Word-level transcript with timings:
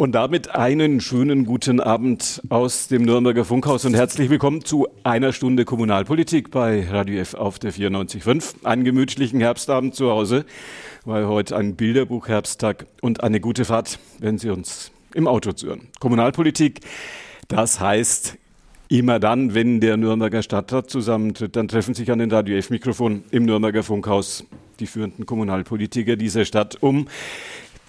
Und 0.00 0.12
damit 0.12 0.54
einen 0.54 1.02
schönen 1.02 1.44
guten 1.44 1.78
Abend 1.78 2.40
aus 2.48 2.88
dem 2.88 3.02
Nürnberger 3.02 3.44
Funkhaus 3.44 3.84
und 3.84 3.92
herzlich 3.92 4.30
willkommen 4.30 4.64
zu 4.64 4.88
einer 5.04 5.34
Stunde 5.34 5.66
Kommunalpolitik 5.66 6.50
bei 6.50 6.88
Radio 6.88 7.20
F 7.20 7.34
auf 7.34 7.58
der 7.58 7.70
94.5. 7.70 8.64
Einen 8.64 8.84
gemütlichen 8.84 9.40
Herbstabend 9.40 9.94
zu 9.94 10.08
Hause, 10.10 10.46
weil 11.04 11.26
heute 11.26 11.54
ein 11.54 11.76
Bilderbuch-Herbsttag 11.76 12.86
und 13.02 13.22
eine 13.22 13.40
gute 13.40 13.66
Fahrt, 13.66 13.98
wenn 14.18 14.38
Sie 14.38 14.48
uns 14.48 14.90
im 15.12 15.26
Auto 15.26 15.52
zuhören. 15.52 15.88
Kommunalpolitik, 16.00 16.80
das 17.48 17.78
heißt 17.78 18.38
Immer 18.88 19.20
dann, 19.20 19.54
wenn 19.54 19.80
der 19.80 19.96
Nürnberger 19.96 20.42
Stadtrat 20.42 20.90
zusammentritt, 20.90 21.54
dann 21.54 21.68
treffen 21.68 21.94
sich 21.94 22.10
an 22.10 22.18
den 22.18 22.32
Radio 22.32 22.56
F-Mikrofon 22.56 23.22
im 23.30 23.44
Nürnberger 23.44 23.84
Funkhaus 23.84 24.46
die 24.80 24.86
führenden 24.88 25.26
Kommunalpolitiker 25.26 26.16
dieser 26.16 26.44
Stadt, 26.44 26.78
um 26.80 27.06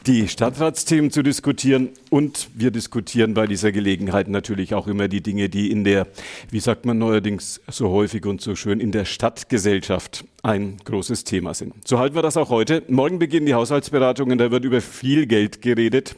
die 0.07 0.27
Stadtratsthemen 0.27 1.11
zu 1.11 1.21
diskutieren. 1.21 1.89
Und 2.09 2.49
wir 2.55 2.71
diskutieren 2.71 3.34
bei 3.34 3.47
dieser 3.47 3.71
Gelegenheit 3.71 4.27
natürlich 4.27 4.73
auch 4.73 4.88
immer 4.88 5.08
die 5.08 5.21
Dinge, 5.21 5.49
die 5.49 5.71
in 5.71 5.84
der, 5.84 6.08
wie 6.49 6.59
sagt 6.59 6.85
man 6.85 6.98
neuerdings 6.98 7.62
so 7.70 7.89
häufig 7.89 8.25
und 8.25 8.41
so 8.41 8.55
schön, 8.55 8.80
in 8.80 8.91
der 8.91 9.05
Stadtgesellschaft 9.05 10.25
ein 10.44 10.77
großes 10.84 11.23
Thema 11.23 11.53
sind. 11.53 11.88
So 11.88 11.99
halten 11.99 12.16
wir 12.16 12.23
das 12.23 12.38
auch 12.38 12.49
heute. 12.49 12.84
Morgen 12.88 13.20
beginnen 13.20 13.45
die 13.45 13.53
Haushaltsberatungen, 13.53 14.38
da 14.38 14.49
wird 14.52 14.66
über 14.66 14.81
viel 14.81 15.27
Geld 15.27 15.61
geredet. 15.61 16.16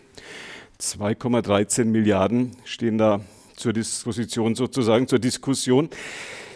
2,13 0.79 1.85
Milliarden 1.85 2.51
stehen 2.65 2.97
da 2.97 3.21
zur 3.55 3.73
Disposition 3.73 4.55
sozusagen, 4.55 5.07
zur 5.07 5.19
Diskussion. 5.19 5.89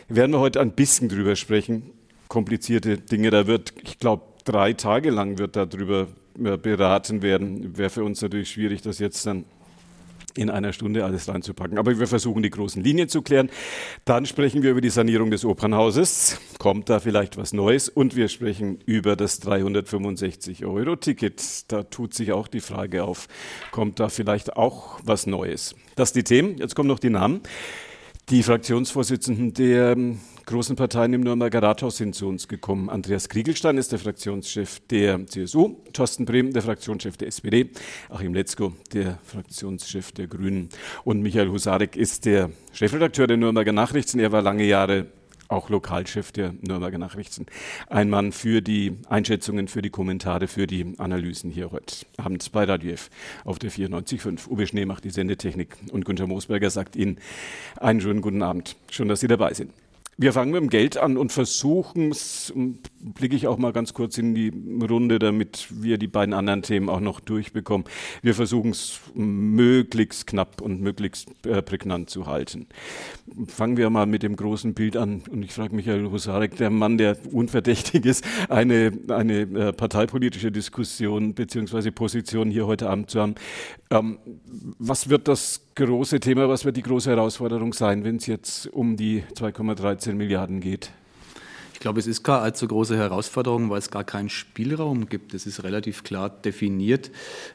Werden 0.10 0.32
wir 0.32 0.40
heute 0.40 0.62
ein 0.62 0.72
bisschen 0.72 1.10
drüber 1.10 1.36
sprechen. 1.36 1.92
Komplizierte 2.28 2.98
Dinge, 2.98 3.30
da 3.30 3.48
wird, 3.48 3.74
ich 3.84 4.00
glaube, 4.00 4.24
drei 4.46 4.74
Tage 4.74 5.10
lang 5.10 5.38
wird 5.38 5.56
darüber 5.56 6.08
beraten 6.38 7.22
werden. 7.22 7.78
Wäre 7.78 7.90
für 7.90 8.04
uns 8.04 8.22
natürlich 8.22 8.52
schwierig, 8.52 8.82
das 8.82 9.00
jetzt 9.00 9.26
dann 9.26 9.46
in 10.38 10.50
einer 10.50 10.72
Stunde 10.72 11.04
alles 11.04 11.28
reinzupacken. 11.28 11.78
Aber 11.78 11.98
wir 11.98 12.08
versuchen, 12.08 12.44
die 12.44 12.50
großen 12.50 12.84
Linien 12.84 13.10
zu 13.10 13.22
klären. 13.22 13.50
Dann 14.06 14.26
sprechen 14.26 14.64
wir 14.64 14.72
über 14.72 14.82
die 14.82 14.90
Sanierung 14.90 15.32
des 15.32 15.44
Opernhauses. 15.44 16.40
Kommt 16.60 16.90
da 16.90 17.00
vielleicht 17.00 17.38
was 17.38 17.54
Neues? 17.54 17.90
Und 17.90 18.16
wir 18.16 18.28
sprechen 18.28 18.80
über 18.86 19.16
das 19.16 19.42
365-Euro-Ticket. 19.42 21.72
Da 21.72 21.84
tut 21.84 22.14
sich 22.14 22.32
auch 22.32 22.48
die 22.48 22.62
Frage 22.62 23.04
auf, 23.04 23.28
kommt 23.72 24.00
da 24.00 24.10
vielleicht 24.10 24.56
auch 24.56 25.00
was 25.04 25.28
Neues? 25.28 25.76
Das 25.96 26.14
die 26.14 26.24
Themen. 26.24 26.58
Jetzt 26.58 26.76
kommen 26.76 26.88
noch 26.88 27.00
die 27.00 27.10
Namen. 27.10 27.42
Die 28.30 28.44
Fraktionsvorsitzenden 28.44 29.54
der 29.54 29.96
großen 30.48 30.78
Parteien 30.78 31.12
im 31.12 31.22
Nürnberger 31.22 31.62
Rathaus 31.62 31.98
sind 31.98 32.16
zu 32.16 32.26
uns 32.26 32.48
gekommen. 32.48 32.90
Andreas 32.90 33.28
Kriegelstein 33.28 33.78
ist 33.78 33.92
der 33.92 34.00
Fraktionschef 34.00 34.80
der 34.90 35.28
CSU, 35.28 35.76
Thorsten 35.92 36.24
Brehm, 36.24 36.54
der 36.54 36.62
Fraktionschef 36.62 37.18
der 37.18 37.28
SPD, 37.28 37.70
Achim 38.10 38.34
Letzko, 38.34 38.72
der 38.94 39.20
Fraktionschef 39.26 40.14
der 40.14 40.28
Grünen 40.28 40.70
und 41.04 41.22
Michael 41.22 41.50
Husarek 41.50 41.98
ist 41.98 42.26
der 42.26 42.50
Chefredakteur 42.72 43.28
der 43.28 43.36
Nürnberger 43.36 43.74
Nachrichten. 43.74 44.20
Er 44.20 44.32
war 44.32 44.42
lange 44.42 44.64
Jahre 44.64 45.08
auch 45.50 45.70
Lokalchef 45.70 46.32
der 46.32 46.54
Nürnberger 46.62 46.98
Nachrichten. 46.98 47.46
Ein 47.90 48.10
Mann 48.10 48.32
für 48.32 48.62
die 48.62 48.94
Einschätzungen, 49.10 49.68
für 49.68 49.82
die 49.82 49.90
Kommentare, 49.90 50.48
für 50.48 50.66
die 50.66 50.94
Analysen 50.98 51.52
hier 51.52 51.72
heute 51.72 52.06
Abend 52.16 52.50
bei 52.54 52.64
Radio 52.64 52.94
F 52.94 53.10
auf 53.44 53.60
der 53.60 53.70
94.5. 53.70 54.48
Uwe 54.48 54.66
Schnee 54.66 54.86
macht 54.86 55.04
die 55.04 55.10
Sendetechnik 55.10 55.76
und 55.92 56.06
Günter 56.06 56.26
Moosberger 56.26 56.70
sagt 56.70 56.96
Ihnen 56.96 57.18
einen 57.76 58.00
schönen 58.00 58.22
guten 58.22 58.44
Abend. 58.44 58.78
Schön, 58.90 59.10
dass 59.10 59.20
Sie 59.20 59.28
dabei 59.28 59.54
sind. 59.54 59.74
Wir 60.20 60.34
fangen 60.34 60.52
mit 60.52 60.62
dem 60.62 60.70
Geld 60.72 60.98
an 60.98 61.16
und 61.16 61.32
versuchen 61.32 62.10
es, 62.10 62.52
blicke 63.02 63.36
ich 63.36 63.46
auch 63.46 63.60
mal 63.60 63.72
ganz 63.72 63.94
kurz 63.94 64.18
in 64.18 64.34
die 64.34 64.52
Runde, 64.84 65.20
damit 65.20 65.68
wir 65.70 66.00
die 66.00 66.08
beiden 66.08 66.34
anderen 66.34 66.64
Themen 66.64 66.90
auch 66.90 67.00
noch 67.00 67.20
durchbekommen. 67.20 67.86
Wir 68.24 68.34
versuchen 68.34 68.72
es 68.72 69.00
möglichst 69.14 70.26
knapp 70.26 70.60
und 70.60 70.82
möglichst 70.82 71.30
äh, 71.46 71.62
prägnant 71.62 72.10
zu 72.10 72.26
halten. 72.26 72.66
Fangen 73.48 73.78
wir 73.78 73.92
mal 73.92 74.08
mit 74.08 74.24
dem 74.24 74.36
großen 74.36 74.74
Bild 74.74 74.98
an 74.98 75.22
und 75.30 75.44
ich 75.44 75.54
frage 75.54 75.76
Michael 75.76 76.10
Husarek, 76.10 76.58
der 76.58 76.72
Mann, 76.72 76.98
der 76.98 77.16
unverdächtig 77.32 78.04
ist, 78.06 78.26
eine, 78.50 78.92
eine 79.10 79.42
äh, 79.42 79.72
parteipolitische 79.72 80.52
Diskussion 80.52 81.36
beziehungsweise 81.36 81.92
Position 81.92 82.50
hier 82.50 82.66
heute 82.66 82.90
Abend 82.90 83.12
zu 83.12 83.22
haben. 83.22 83.36
Ähm, 83.92 84.18
was 84.80 85.10
wird 85.10 85.28
das 85.28 85.62
große 85.76 86.20
Thema, 86.20 86.50
was 86.50 86.66
wird 86.66 86.76
die 86.76 86.82
große 86.82 87.10
Herausforderung 87.12 87.72
sein, 87.72 88.04
wenn 88.04 88.16
es 88.16 88.26
jetzt 88.26 88.66
um 88.68 88.98
die 88.98 89.24
2,13 89.36 90.07
Milliarden 90.16 90.62
geht? 90.62 90.92
Ich 91.78 91.82
glaube, 91.82 92.00
es 92.00 92.08
ist 92.08 92.24
keine 92.24 92.40
allzu 92.40 92.68
große 92.68 92.98
Herausforderung, 92.98 93.70
weil 93.70 93.78
es 93.78 93.92
gar 93.92 94.04
keinen 94.04 94.30
Spielraum 94.30 95.10
gibt. 95.10 95.36
Es 95.36 95.46
ist 95.46 95.64
relativ 95.64 96.04
klar 96.04 96.28
definiert, 96.28 97.12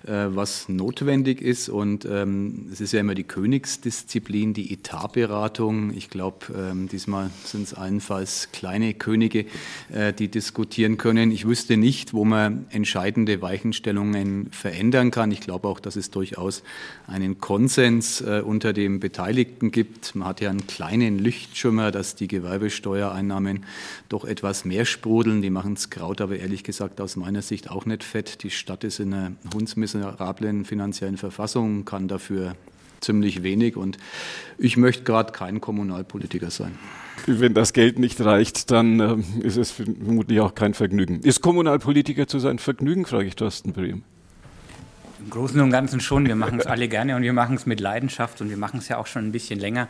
äh, 0.06 0.26
was 0.28 0.68
notwendig 0.68 1.42
ist. 1.42 1.68
Und 1.68 2.04
ähm, 2.04 2.68
es 2.70 2.80
ist 2.80 2.92
ja 2.92 3.00
immer 3.00 3.16
die 3.16 3.24
Königsdisziplin, 3.24 4.54
die 4.54 4.72
Etatberatung. 4.72 5.92
Ich 5.92 6.08
glaube, 6.08 6.46
ähm, 6.56 6.86
diesmal 6.86 7.30
sind 7.44 7.64
es 7.64 7.74
allenfalls 7.74 8.50
kleine 8.52 8.94
Könige, 8.94 9.46
äh, 9.92 10.12
die 10.12 10.28
diskutieren 10.28 10.98
können. 10.98 11.32
Ich 11.32 11.44
wüsste 11.44 11.76
nicht, 11.76 12.14
wo 12.14 12.24
man 12.24 12.66
entscheidende 12.70 13.42
Weichenstellungen 13.42 14.52
verändern 14.52 15.10
kann. 15.10 15.32
Ich 15.32 15.40
glaube 15.40 15.66
auch, 15.66 15.80
dass 15.80 15.96
es 15.96 16.12
durchaus 16.12 16.62
einen 17.08 17.40
Konsens 17.40 18.20
äh, 18.20 18.40
unter 18.40 18.72
den 18.72 19.00
Beteiligten 19.00 19.72
gibt. 19.72 20.14
Man 20.14 20.28
hat 20.28 20.40
ja 20.40 20.50
einen 20.50 20.68
kleinen 20.68 21.18
Lichtschimmer, 21.18 21.90
dass 21.90 22.14
die 22.14 22.28
Gewerbesteuereinnahmen 22.28 23.66
doch 24.12 24.24
etwas 24.24 24.64
mehr 24.64 24.84
sprudeln. 24.84 25.42
Die 25.42 25.50
machen 25.50 25.74
es 25.74 25.90
Kraut 25.90 26.20
aber 26.20 26.36
ehrlich 26.36 26.64
gesagt 26.64 27.00
aus 27.00 27.16
meiner 27.16 27.42
Sicht 27.42 27.70
auch 27.70 27.86
nicht 27.86 28.04
fett. 28.04 28.42
Die 28.42 28.50
Stadt 28.50 28.84
ist 28.84 29.00
in 29.00 29.14
einer 29.14 29.32
hundsmiserablen 29.54 30.64
finanziellen 30.64 31.16
Verfassung, 31.16 31.84
kann 31.84 32.08
dafür 32.08 32.54
ziemlich 33.00 33.42
wenig 33.42 33.76
und 33.76 33.98
ich 34.58 34.76
möchte 34.76 35.02
gerade 35.04 35.32
kein 35.32 35.60
Kommunalpolitiker 35.60 36.50
sein. 36.50 36.78
Wenn 37.26 37.54
das 37.54 37.72
Geld 37.72 37.98
nicht 37.98 38.20
reicht, 38.20 38.70
dann 38.70 39.00
äh, 39.00 39.16
ist 39.46 39.56
es 39.56 39.70
vermutlich 39.70 40.40
auch 40.40 40.54
kein 40.54 40.74
Vergnügen. 40.74 41.20
Ist 41.20 41.40
Kommunalpolitiker 41.40 42.26
zu 42.26 42.38
sein 42.38 42.58
Vergnügen, 42.58 43.04
frage 43.04 43.26
ich 43.26 43.36
Thorsten 43.36 43.72
Brehm. 43.72 44.02
Im 45.22 45.30
Großen 45.30 45.60
und 45.60 45.70
Ganzen 45.70 46.00
schon. 46.00 46.26
Wir 46.26 46.34
machen 46.34 46.58
es 46.58 46.66
alle 46.66 46.88
gerne 46.88 47.14
und 47.14 47.22
wir 47.22 47.32
machen 47.32 47.54
es 47.54 47.64
mit 47.64 47.80
Leidenschaft 47.80 48.40
und 48.40 48.50
wir 48.50 48.56
machen 48.56 48.78
es 48.78 48.88
ja 48.88 48.98
auch 48.98 49.06
schon 49.06 49.24
ein 49.24 49.32
bisschen 49.32 49.60
länger. 49.60 49.88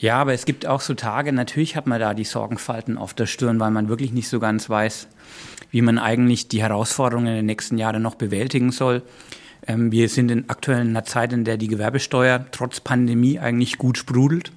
Ja, 0.00 0.16
aber 0.18 0.32
es 0.32 0.46
gibt 0.46 0.66
auch 0.66 0.80
so 0.80 0.94
Tage, 0.94 1.32
natürlich 1.32 1.76
hat 1.76 1.86
man 1.86 2.00
da 2.00 2.12
die 2.12 2.24
Sorgenfalten 2.24 2.98
auf 2.98 3.14
der 3.14 3.26
Stirn, 3.26 3.60
weil 3.60 3.70
man 3.70 3.88
wirklich 3.88 4.12
nicht 4.12 4.28
so 4.28 4.40
ganz 4.40 4.68
weiß, 4.68 5.08
wie 5.70 5.82
man 5.82 5.98
eigentlich 5.98 6.48
die 6.48 6.62
Herausforderungen 6.62 7.36
den 7.36 7.46
nächsten 7.46 7.78
Jahren 7.78 8.02
noch 8.02 8.16
bewältigen 8.16 8.72
soll. 8.72 9.02
Ähm, 9.66 9.92
wir 9.92 10.08
sind 10.08 10.30
in 10.30 10.48
aktuell 10.48 10.80
einer 10.80 11.04
Zeit, 11.04 11.32
in 11.32 11.44
der 11.44 11.56
die 11.56 11.68
Gewerbesteuer 11.68 12.46
trotz 12.50 12.80
Pandemie 12.80 13.38
eigentlich 13.38 13.78
gut 13.78 13.96
sprudelt. 13.96 14.50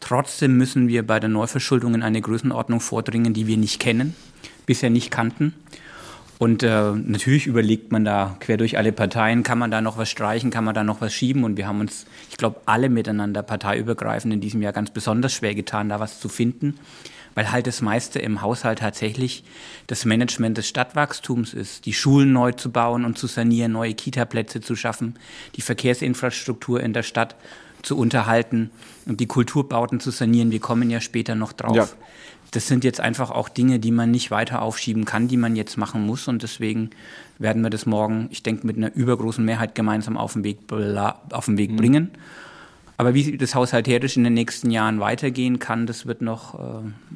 Trotzdem 0.00 0.56
müssen 0.56 0.88
wir 0.88 1.06
bei 1.06 1.20
der 1.20 1.30
Neuverschuldung 1.30 1.94
in 1.94 2.02
eine 2.02 2.20
Größenordnung 2.20 2.80
vordringen, 2.80 3.34
die 3.34 3.46
wir 3.46 3.56
nicht 3.56 3.80
kennen, 3.80 4.16
bisher 4.66 4.90
nicht 4.90 5.10
kannten. 5.10 5.54
Und 6.38 6.62
äh, 6.62 6.92
natürlich 6.92 7.46
überlegt 7.46 7.92
man 7.92 8.04
da 8.04 8.36
quer 8.40 8.56
durch 8.56 8.76
alle 8.76 8.92
Parteien, 8.92 9.42
kann 9.44 9.58
man 9.58 9.70
da 9.70 9.80
noch 9.80 9.98
was 9.98 10.10
streichen, 10.10 10.50
kann 10.50 10.64
man 10.64 10.74
da 10.74 10.82
noch 10.82 11.00
was 11.00 11.14
schieben. 11.14 11.44
Und 11.44 11.56
wir 11.56 11.66
haben 11.66 11.80
uns, 11.80 12.06
ich 12.30 12.36
glaube, 12.36 12.60
alle 12.66 12.88
miteinander 12.88 13.42
parteiübergreifend 13.42 14.34
in 14.34 14.40
diesem 14.40 14.60
Jahr 14.60 14.72
ganz 14.72 14.90
besonders 14.90 15.32
schwer 15.32 15.54
getan, 15.54 15.88
da 15.88 16.00
was 16.00 16.18
zu 16.18 16.28
finden, 16.28 16.78
weil 17.34 17.52
halt 17.52 17.66
das 17.66 17.82
meiste 17.82 18.18
im 18.18 18.42
Haushalt 18.42 18.80
tatsächlich 18.80 19.44
das 19.86 20.04
Management 20.04 20.58
des 20.58 20.68
Stadtwachstums 20.68 21.54
ist, 21.54 21.86
die 21.86 21.92
Schulen 21.92 22.32
neu 22.32 22.52
zu 22.52 22.72
bauen 22.72 23.04
und 23.04 23.16
zu 23.16 23.28
sanieren, 23.28 23.72
neue 23.72 23.94
Kitaplätze 23.94 24.60
zu 24.60 24.74
schaffen, 24.74 25.14
die 25.54 25.62
Verkehrsinfrastruktur 25.62 26.80
in 26.80 26.92
der 26.92 27.04
Stadt 27.04 27.36
zu 27.82 27.96
unterhalten 27.96 28.70
und 29.06 29.20
die 29.20 29.26
Kulturbauten 29.26 30.00
zu 30.00 30.10
sanieren. 30.10 30.50
Wir 30.50 30.60
kommen 30.60 30.90
ja 30.90 31.00
später 31.00 31.34
noch 31.34 31.52
drauf. 31.52 31.76
Ja 31.76 31.88
das 32.54 32.68
sind 32.68 32.84
jetzt 32.84 33.00
einfach 33.00 33.30
auch 33.30 33.48
Dinge, 33.48 33.80
die 33.80 33.90
man 33.90 34.10
nicht 34.10 34.30
weiter 34.30 34.62
aufschieben 34.62 35.04
kann, 35.04 35.26
die 35.26 35.36
man 35.36 35.56
jetzt 35.56 35.76
machen 35.76 36.06
muss. 36.06 36.28
Und 36.28 36.42
deswegen 36.42 36.90
werden 37.38 37.62
wir 37.62 37.70
das 37.70 37.84
morgen, 37.84 38.28
ich 38.30 38.44
denke, 38.44 38.66
mit 38.66 38.76
einer 38.76 38.94
übergroßen 38.94 39.44
Mehrheit 39.44 39.74
gemeinsam 39.74 40.16
auf 40.16 40.34
den 40.34 40.44
Weg, 40.44 40.58
auf 41.30 41.46
den 41.46 41.58
Weg 41.58 41.72
mhm. 41.72 41.76
bringen. 41.76 42.10
Aber 42.96 43.12
wie 43.12 43.36
das 43.36 43.56
haushalterisch 43.56 44.16
in 44.16 44.22
den 44.22 44.34
nächsten 44.34 44.70
Jahren 44.70 45.00
weitergehen 45.00 45.58
kann, 45.58 45.86
das 45.86 46.06
wird 46.06 46.22
noch 46.22 46.54
äh, 46.54 46.58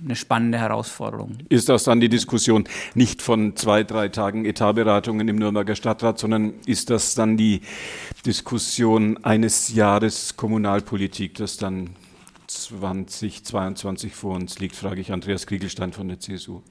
eine 0.05 0.17
spannende 0.17 0.59
Herausforderung. 0.59 1.39
Ist 1.49 1.69
das 1.69 1.85
dann 1.85 2.01
die 2.01 2.09
Diskussion 2.09 2.65
nicht 2.95 3.23
von 3.23 3.55
zwei, 3.55 3.85
drei 3.85 4.09
Tagen 4.09 4.45
Etatberatungen 4.45 5.29
im 5.29 5.37
Nürnberger 5.37 5.77
Stadtrat, 5.77 6.19
sondern 6.19 6.55
ist 6.67 6.91
das 6.91 7.15
dann 7.15 7.37
die 7.37 7.61
Diskussion 8.27 9.23
eines 9.25 9.73
Jahres 9.73 10.37
Kommunalpolitik, 10.37 11.35
das 11.35 11.59
dann 11.59 11.91
2022 12.49 14.15
vor 14.15 14.35
uns 14.35 14.59
liegt, 14.59 14.75
frage 14.75 15.01
ich 15.01 15.13
Andreas 15.13 15.47
Kriegelstein 15.47 15.93
von 15.93 16.09
der 16.09 16.19
CSU. 16.19 16.63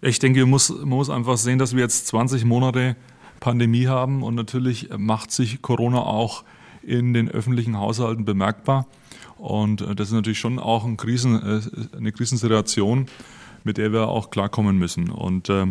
Ich 0.00 0.18
denke, 0.18 0.40
man 0.40 0.50
muss, 0.50 0.70
man 0.70 0.88
muss 0.88 1.10
einfach 1.10 1.36
sehen, 1.36 1.58
dass 1.58 1.74
wir 1.74 1.82
jetzt 1.82 2.06
20 2.08 2.44
Monate 2.44 2.96
Pandemie 3.40 3.88
haben 3.88 4.22
und 4.22 4.34
natürlich 4.34 4.88
macht 4.96 5.32
sich 5.32 5.62
Corona 5.62 6.00
auch 6.00 6.44
in 6.82 7.12
den 7.12 7.28
öffentlichen 7.28 7.76
Haushalten 7.78 8.24
bemerkbar. 8.24 8.86
Und 9.36 9.80
äh, 9.80 9.94
das 9.94 10.08
ist 10.08 10.14
natürlich 10.14 10.38
schon 10.38 10.58
auch 10.58 10.84
ein 10.84 10.96
Krisen, 10.96 11.34
äh, 11.42 11.96
eine 11.96 12.12
Krisensituation. 12.12 13.06
mit 13.64 13.78
der 13.78 13.92
wir 13.92 14.08
auch 14.08 14.30
klarkommen 14.30 14.76
müssen. 14.76 15.08
Und 15.08 15.48
äh, 15.48 15.66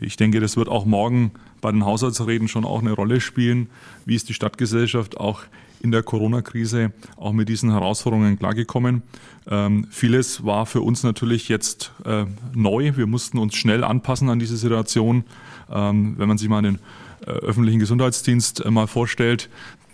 ich 0.00 0.16
denke, 0.16 0.40
das 0.40 0.56
wird 0.56 0.68
auch 0.68 0.84
morgen 0.84 1.30
bei 1.60 1.70
den 1.70 1.84
Haushaltsreden 1.84 2.48
schon 2.48 2.64
auch 2.64 2.80
eine 2.80 2.90
Rolle 2.90 3.20
spielen. 3.20 3.70
Wie 4.04 4.16
ist 4.16 4.28
die 4.28 4.34
Stadtgesellschaft 4.34 5.18
auch 5.18 5.42
in 5.82 5.90
der 5.90 6.02
Corona-Krise 6.02 6.92
auch 7.16 7.32
mit 7.32 7.48
diesen 7.48 7.70
Herausforderungen 7.70 8.38
klargekommen. 8.38 9.02
Ähm, 9.50 9.86
vieles 9.90 10.44
war 10.44 10.66
für 10.66 10.80
uns 10.80 11.02
natürlich 11.02 11.48
jetzt 11.48 11.92
äh, 12.04 12.26
neu. 12.54 12.96
Wir 12.96 13.06
mussten 13.06 13.38
uns 13.38 13.54
schnell 13.54 13.84
anpassen 13.84 14.28
an 14.28 14.38
diese 14.38 14.56
Situation. 14.56 15.24
Ähm, 15.70 16.14
wenn 16.18 16.28
man 16.28 16.38
sich 16.38 16.48
mal 16.48 16.62
den 16.62 16.78
äh, 17.26 17.30
öffentlichen 17.30 17.78
Gesundheitsdienst 17.78 18.64
äh, 18.64 18.70
mal 18.70 18.86
vorstellt, 18.86 19.48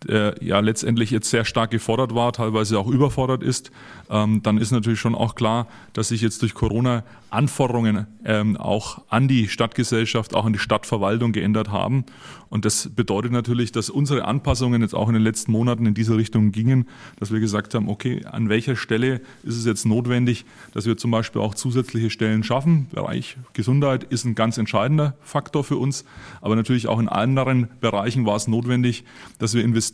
der 0.09 0.37
ja 0.41 0.61
letztendlich 0.61 1.11
jetzt 1.11 1.31
sehr 1.31 1.45
stark 1.45 1.71
gefordert 1.71 2.15
war, 2.15 2.33
teilweise 2.33 2.79
auch 2.79 2.87
überfordert 2.87 3.43
ist, 3.43 3.71
ähm, 4.11 4.43
dann 4.43 4.59
ist 4.59 4.71
natürlich 4.71 5.01
schon 5.01 5.15
auch 5.15 5.35
klar, 5.35 5.67
dass 5.93 6.09
sich 6.09 6.21
jetzt 6.21 6.43
durch 6.43 6.55
Corona 6.55 7.05
Anforderungen 7.31 8.07
ähm, 8.25 8.57
auch 8.57 9.03
an 9.09 9.27
die 9.27 9.49
Stadtgesellschaft, 9.49 10.35
auch 10.35 10.45
an 10.45 10.53
die 10.53 10.59
Stadtverwaltung 10.59 11.33
geändert 11.33 11.71
haben. 11.71 12.05
Und 12.49 12.65
das 12.65 12.91
bedeutet 12.95 13.33
natürlich, 13.33 13.73
dass 13.73 13.91
unsere 13.91 14.25
Anpassungen 14.25 14.83
jetzt 14.83 14.95
auch 14.95 15.09
in 15.09 15.15
den 15.15 15.23
letzten 15.23 15.51
Monaten 15.51 15.87
in 15.87 15.95
diese 15.95 16.17
Richtung 16.17 16.53
gingen, 16.53 16.89
dass 17.19 17.33
wir 17.33 17.41
gesagt 17.41 17.75
haben, 17.75 17.89
okay, 17.89 18.25
an 18.25 18.49
welcher 18.49 18.77
Stelle 18.77 19.21
ist 19.43 19.57
es 19.57 19.67
jetzt 19.67 19.85
notwendig, 19.85 20.45
dass 20.73 20.87
wir 20.87 20.97
zum 20.97 21.11
Beispiel 21.11 21.43
auch 21.43 21.55
zusätzliche 21.55 22.11
Stellen 22.11 22.45
schaffen. 22.45 22.87
Bereich 22.93 23.37
Gesundheit 23.53 24.05
ist 24.05 24.25
ein 24.25 24.37
ganz 24.37 24.57
entscheidender 24.57 25.17
Faktor 25.21 25.65
für 25.65 25.77
uns, 25.77 26.05
aber 26.41 26.55
natürlich 26.55 26.87
auch 26.87 27.01
in 27.01 27.09
anderen 27.09 27.69
Bereichen 27.81 28.25
war 28.27 28.37
es 28.37 28.47
notwendig, 28.47 29.03
dass 29.41 29.55
wir 29.55 29.65
investieren 29.65 29.94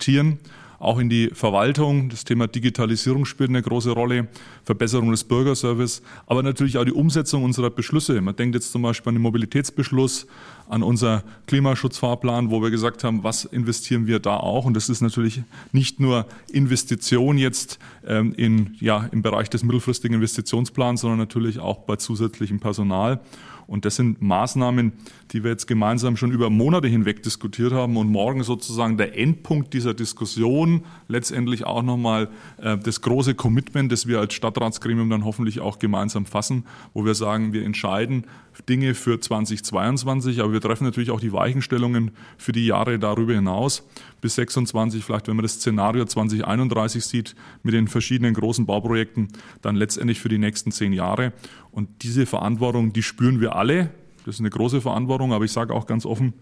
auch 0.80 0.98
in 0.98 1.08
die 1.10 1.28
Verwaltung. 1.32 2.08
Das 2.08 2.24
Thema 2.24 2.48
Digitalisierung 2.48 3.26
spielt 3.26 3.50
eine 3.50 3.62
große 3.62 3.90
Rolle, 3.90 4.28
Verbesserung 4.64 5.10
des 5.10 5.24
Bürgerservice, 5.24 6.02
aber 6.26 6.42
natürlich 6.42 6.78
auch 6.78 6.84
die 6.84 6.92
Umsetzung 6.92 7.44
unserer 7.44 7.70
Beschlüsse. 7.70 8.20
Man 8.20 8.34
denkt 8.34 8.54
jetzt 8.54 8.72
zum 8.72 8.82
Beispiel 8.82 9.10
an 9.10 9.16
den 9.16 9.22
Mobilitätsbeschluss, 9.22 10.26
an 10.68 10.82
unser 10.82 11.22
Klimaschutzfahrplan, 11.46 12.50
wo 12.50 12.62
wir 12.62 12.70
gesagt 12.70 13.04
haben, 13.04 13.22
was 13.22 13.44
investieren 13.44 14.06
wir 14.06 14.20
da 14.20 14.38
auch? 14.38 14.64
Und 14.64 14.74
das 14.74 14.88
ist 14.88 15.02
natürlich 15.02 15.42
nicht 15.72 16.00
nur 16.00 16.26
Investition 16.50 17.36
jetzt 17.36 17.78
ähm, 18.06 18.32
in, 18.34 18.76
ja, 18.80 19.08
im 19.12 19.20
Bereich 19.20 19.50
des 19.50 19.62
mittelfristigen 19.62 20.14
Investitionsplans, 20.14 21.02
sondern 21.02 21.18
natürlich 21.18 21.58
auch 21.58 21.80
bei 21.80 21.96
zusätzlichem 21.96 22.58
Personal. 22.58 23.20
Und 23.66 23.84
das 23.84 23.96
sind 23.96 24.20
Maßnahmen, 24.20 24.92
die 25.32 25.44
wir 25.44 25.50
jetzt 25.50 25.66
gemeinsam 25.66 26.16
schon 26.16 26.32
über 26.32 26.50
Monate 26.50 26.88
hinweg 26.88 27.22
diskutiert 27.22 27.72
haben 27.72 27.96
und 27.96 28.10
morgen 28.10 28.42
sozusagen 28.42 28.96
der 28.96 29.16
Endpunkt 29.16 29.72
dieser 29.74 29.94
Diskussion, 29.94 30.84
letztendlich 31.08 31.64
auch 31.64 31.82
nochmal 31.82 32.28
äh, 32.58 32.76
das 32.78 33.00
große 33.00 33.34
Commitment, 33.34 33.92
das 33.92 34.06
wir 34.06 34.18
als 34.20 34.34
Stadtratsgremium 34.34 35.10
dann 35.10 35.24
hoffentlich 35.24 35.60
auch 35.60 35.78
gemeinsam 35.78 36.26
fassen, 36.26 36.64
wo 36.94 37.04
wir 37.04 37.14
sagen, 37.14 37.52
wir 37.52 37.64
entscheiden 37.64 38.24
Dinge 38.68 38.94
für 38.94 39.18
2022, 39.18 40.40
aber 40.40 40.52
wir 40.52 40.60
treffen 40.60 40.84
natürlich 40.84 41.10
auch 41.10 41.20
die 41.20 41.32
Weichenstellungen 41.32 42.10
für 42.36 42.52
die 42.52 42.66
Jahre 42.66 42.98
darüber 42.98 43.34
hinaus 43.34 43.86
bis 44.20 44.34
26, 44.34 45.04
vielleicht 45.04 45.28
wenn 45.28 45.36
man 45.36 45.44
das 45.44 45.54
Szenario 45.54 46.04
2031 46.04 47.04
sieht 47.04 47.34
mit 47.62 47.74
den 47.74 47.88
verschiedenen 47.88 48.34
großen 48.34 48.66
Bauprojekten, 48.66 49.28
dann 49.62 49.76
letztendlich 49.76 50.20
für 50.20 50.28
die 50.28 50.38
nächsten 50.38 50.72
zehn 50.72 50.92
Jahre. 50.92 51.32
Und 51.70 52.02
diese 52.02 52.26
Verantwortung, 52.26 52.92
die 52.92 53.02
spüren 53.02 53.40
wir 53.40 53.56
alle. 53.56 53.90
Das 54.24 54.36
ist 54.36 54.40
eine 54.40 54.50
große 54.50 54.80
Verantwortung, 54.80 55.32
aber 55.32 55.44
ich 55.44 55.52
sage 55.52 55.74
auch 55.74 55.86
ganz 55.86 56.04
offen, 56.04 56.34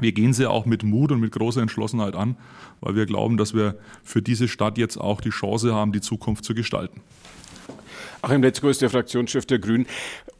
wir 0.00 0.12
gehen 0.12 0.32
sie 0.32 0.48
auch 0.48 0.66
mit 0.66 0.82
Mut 0.82 1.12
und 1.12 1.20
mit 1.20 1.32
großer 1.32 1.60
Entschlossenheit 1.60 2.14
an, 2.14 2.36
weil 2.80 2.96
wir 2.96 3.06
glauben, 3.06 3.36
dass 3.36 3.54
wir 3.54 3.76
für 4.02 4.22
diese 4.22 4.48
Stadt 4.48 4.78
jetzt 4.78 4.96
auch 4.96 5.20
die 5.20 5.30
Chance 5.30 5.74
haben, 5.74 5.92
die 5.92 6.00
Zukunft 6.00 6.44
zu 6.44 6.54
gestalten. 6.54 7.00
Achim 8.22 8.42
Letzko 8.42 8.68
ist 8.68 8.80
der 8.80 8.90
Fraktionschef 8.90 9.46
der 9.46 9.58
Grünen 9.58 9.86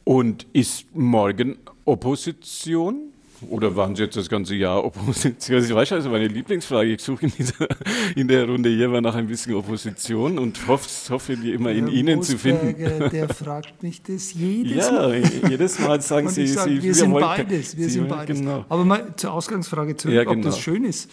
und 0.03 0.47
ist 0.53 0.95
morgen 0.95 1.57
Opposition? 1.85 3.12
Oder 3.49 3.75
waren 3.75 3.95
Sie 3.95 4.03
jetzt 4.03 4.17
das 4.17 4.29
ganze 4.29 4.55
Jahr 4.55 4.83
Opposition? 4.83 5.63
Ich 5.63 5.73
weiß 5.73 5.93
also 5.93 6.09
meine 6.09 6.27
Lieblingsfrage. 6.27 6.93
Ich 6.93 7.01
suche 7.01 7.25
in, 7.25 7.31
dieser, 7.37 7.67
in 8.15 8.27
der 8.27 8.47
Runde 8.47 8.69
hier 8.69 8.89
mal 8.89 9.01
nach 9.01 9.15
ein 9.15 9.27
bisschen 9.27 9.55
Opposition 9.55 10.39
und 10.39 10.67
hoffe, 10.67 10.89
hoffe 11.13 11.37
die 11.37 11.51
immer 11.51 11.71
in 11.71 11.87
Herr 11.87 11.93
Ihnen 11.93 12.17
Mosberger, 12.17 12.59
zu 12.59 12.77
finden. 12.77 13.09
Der 13.11 13.29
fragt 13.29 13.83
mich 13.83 14.01
das 14.01 14.33
jedes 14.33 14.91
Mal. 14.91 15.19
Ja, 15.19 15.49
jedes 15.49 15.79
Mal 15.79 16.01
sagen 16.01 16.29
Sie, 16.29 16.47
sag, 16.47 16.65
Sie, 16.65 16.81
wir, 16.81 16.93
sind 16.93 17.13
beides. 17.13 17.77
Wir 17.77 17.85
Sie, 17.85 17.91
sind 17.91 18.09
beides. 18.09 18.39
Genau. 18.39 18.65
Aber 18.69 18.85
mal 18.85 19.15
zur 19.15 19.33
Ausgangsfrage 19.33 19.95
zurück, 19.95 20.15
ja, 20.15 20.23
genau. 20.23 20.37
ob 20.37 20.41
das 20.43 20.59
schön 20.59 20.85
ist. 20.85 21.09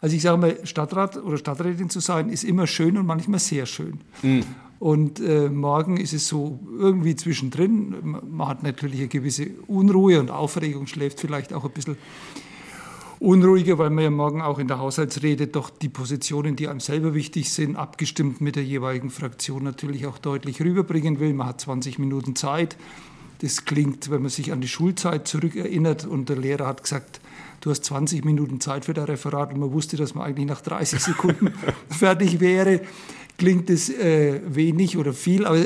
Also 0.00 0.14
ich 0.14 0.22
sage 0.22 0.38
mal, 0.38 0.58
Stadtrat 0.64 1.16
oder 1.16 1.38
Stadträtin 1.38 1.90
zu 1.90 2.00
sein, 2.00 2.28
ist 2.28 2.44
immer 2.44 2.66
schön 2.66 2.96
und 2.98 3.06
manchmal 3.06 3.40
sehr 3.40 3.66
schön. 3.66 4.00
Mhm. 4.22 4.44
Und 4.78 5.20
äh, 5.20 5.48
morgen 5.48 5.96
ist 5.96 6.12
es 6.12 6.28
so 6.28 6.60
irgendwie 6.78 7.16
zwischendrin. 7.16 7.94
Man 8.02 8.48
hat 8.48 8.62
natürlich 8.62 9.00
eine 9.00 9.08
gewisse 9.08 9.48
Unruhe 9.66 10.20
und 10.20 10.30
Aufregung, 10.30 10.86
schläft 10.86 11.20
vielleicht 11.20 11.54
auch 11.54 11.64
ein 11.64 11.70
bisschen 11.70 11.96
unruhiger, 13.18 13.78
weil 13.78 13.88
man 13.88 14.04
ja 14.04 14.10
morgen 14.10 14.42
auch 14.42 14.58
in 14.58 14.68
der 14.68 14.78
Haushaltsrede 14.78 15.46
doch 15.46 15.70
die 15.70 15.88
Positionen, 15.88 16.56
die 16.56 16.68
einem 16.68 16.80
selber 16.80 17.14
wichtig 17.14 17.50
sind, 17.50 17.76
abgestimmt 17.76 18.42
mit 18.42 18.56
der 18.56 18.64
jeweiligen 18.64 19.08
Fraktion 19.08 19.64
natürlich 19.64 20.06
auch 20.06 20.18
deutlich 20.18 20.60
rüberbringen 20.60 21.20
will. 21.20 21.32
Man 21.32 21.46
hat 21.46 21.60
20 21.62 21.98
Minuten 21.98 22.36
Zeit. 22.36 22.76
Das 23.40 23.64
klingt, 23.64 24.10
wenn 24.10 24.22
man 24.22 24.30
sich 24.30 24.52
an 24.52 24.60
die 24.60 24.68
Schulzeit 24.68 25.28
zurückerinnert 25.28 26.06
und 26.06 26.28
der 26.28 26.36
Lehrer 26.36 26.66
hat 26.66 26.82
gesagt, 26.82 27.20
du 27.60 27.70
hast 27.70 27.84
20 27.84 28.24
Minuten 28.24 28.60
Zeit 28.60 28.86
für 28.86 28.94
dein 28.94 29.04
Referat 29.04 29.52
und 29.52 29.60
man 29.60 29.72
wusste, 29.72 29.96
dass 29.96 30.14
man 30.14 30.24
eigentlich 30.24 30.46
nach 30.46 30.60
30 30.60 31.00
Sekunden 31.00 31.52
fertig 31.88 32.40
wäre 32.40 32.82
klingt 33.38 33.70
es 33.70 33.90
äh, 33.90 34.40
wenig 34.46 34.96
oder 34.96 35.12
viel, 35.12 35.44
aber 35.44 35.64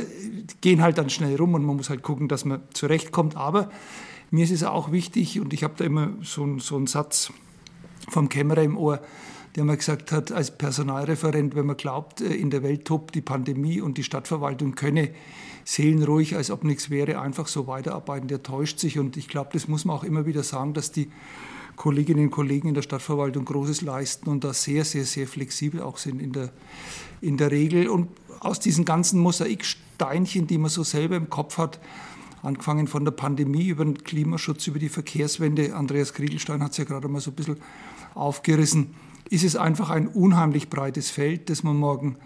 gehen 0.60 0.82
halt 0.82 0.98
dann 0.98 1.10
schnell 1.10 1.36
rum 1.36 1.54
und 1.54 1.64
man 1.64 1.76
muss 1.76 1.90
halt 1.90 2.02
gucken, 2.02 2.28
dass 2.28 2.44
man 2.44 2.62
zurechtkommt. 2.72 3.36
Aber 3.36 3.70
mir 4.30 4.44
ist 4.44 4.50
es 4.50 4.64
auch 4.64 4.92
wichtig 4.92 5.40
und 5.40 5.52
ich 5.52 5.64
habe 5.64 5.74
da 5.76 5.84
immer 5.84 6.10
so, 6.22 6.58
so 6.58 6.76
einen 6.76 6.86
Satz 6.86 7.32
vom 8.08 8.28
Kämmerer 8.28 8.62
im 8.62 8.76
Ohr, 8.76 9.00
der 9.56 9.64
mal 9.64 9.76
gesagt 9.76 10.12
hat, 10.12 10.30
als 10.30 10.56
Personalreferent, 10.56 11.54
wenn 11.56 11.66
man 11.66 11.76
glaubt, 11.76 12.20
äh, 12.20 12.34
in 12.34 12.50
der 12.50 12.62
Welt 12.62 12.84
tobt 12.84 13.14
die 13.14 13.20
Pandemie 13.20 13.80
und 13.80 13.98
die 13.98 14.04
Stadtverwaltung 14.04 14.74
könne 14.74 15.10
seelenruhig, 15.64 16.36
als 16.36 16.50
ob 16.50 16.64
nichts 16.64 16.90
wäre, 16.90 17.20
einfach 17.20 17.46
so 17.46 17.66
weiterarbeiten, 17.66 18.28
der 18.28 18.42
täuscht 18.42 18.78
sich. 18.78 18.98
Und 18.98 19.16
ich 19.16 19.28
glaube, 19.28 19.50
das 19.52 19.68
muss 19.68 19.84
man 19.84 19.96
auch 19.96 20.04
immer 20.04 20.26
wieder 20.26 20.42
sagen, 20.42 20.74
dass 20.74 20.90
die 20.90 21.10
Kolleginnen 21.80 22.24
und 22.24 22.30
Kollegen 22.30 22.68
in 22.68 22.74
der 22.74 22.82
Stadtverwaltung 22.82 23.46
Großes 23.46 23.80
leisten 23.80 24.28
und 24.28 24.44
da 24.44 24.52
sehr, 24.52 24.84
sehr, 24.84 25.06
sehr 25.06 25.26
flexibel 25.26 25.80
auch 25.80 25.96
sind 25.96 26.20
in 26.20 26.30
der, 26.30 26.50
in 27.22 27.38
der 27.38 27.50
Regel. 27.50 27.88
Und 27.88 28.08
aus 28.40 28.60
diesen 28.60 28.84
ganzen 28.84 29.18
Mosaiksteinchen, 29.20 30.46
die 30.46 30.58
man 30.58 30.68
so 30.68 30.82
selber 30.82 31.16
im 31.16 31.30
Kopf 31.30 31.56
hat, 31.56 31.80
angefangen 32.42 32.86
von 32.86 33.06
der 33.06 33.12
Pandemie 33.12 33.68
über 33.68 33.86
den 33.86 34.04
Klimaschutz, 34.04 34.66
über 34.66 34.78
die 34.78 34.90
Verkehrswende, 34.90 35.74
Andreas 35.74 36.12
Kriegelstein 36.12 36.62
hat 36.62 36.72
es 36.72 36.76
ja 36.76 36.84
gerade 36.84 37.08
mal 37.08 37.22
so 37.22 37.30
ein 37.30 37.34
bisschen 37.34 37.56
aufgerissen, 38.14 38.94
ist 39.30 39.44
es 39.44 39.56
einfach 39.56 39.88
ein 39.88 40.06
unheimlich 40.06 40.68
breites 40.68 41.08
Feld, 41.08 41.48
das 41.48 41.62
man 41.62 41.78
morgen 41.78 42.16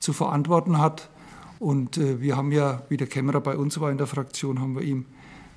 zu 0.00 0.14
verantworten 0.14 0.78
hat. 0.78 1.10
Und 1.58 1.98
äh, 1.98 2.22
wir 2.22 2.38
haben 2.38 2.50
ja, 2.50 2.84
wie 2.88 2.96
der 2.96 3.08
Kämmerer 3.08 3.42
bei 3.42 3.58
uns 3.58 3.78
war 3.78 3.90
in 3.90 3.98
der 3.98 4.06
Fraktion, 4.06 4.58
haben 4.58 4.74
wir 4.74 4.82
ihm 4.82 5.04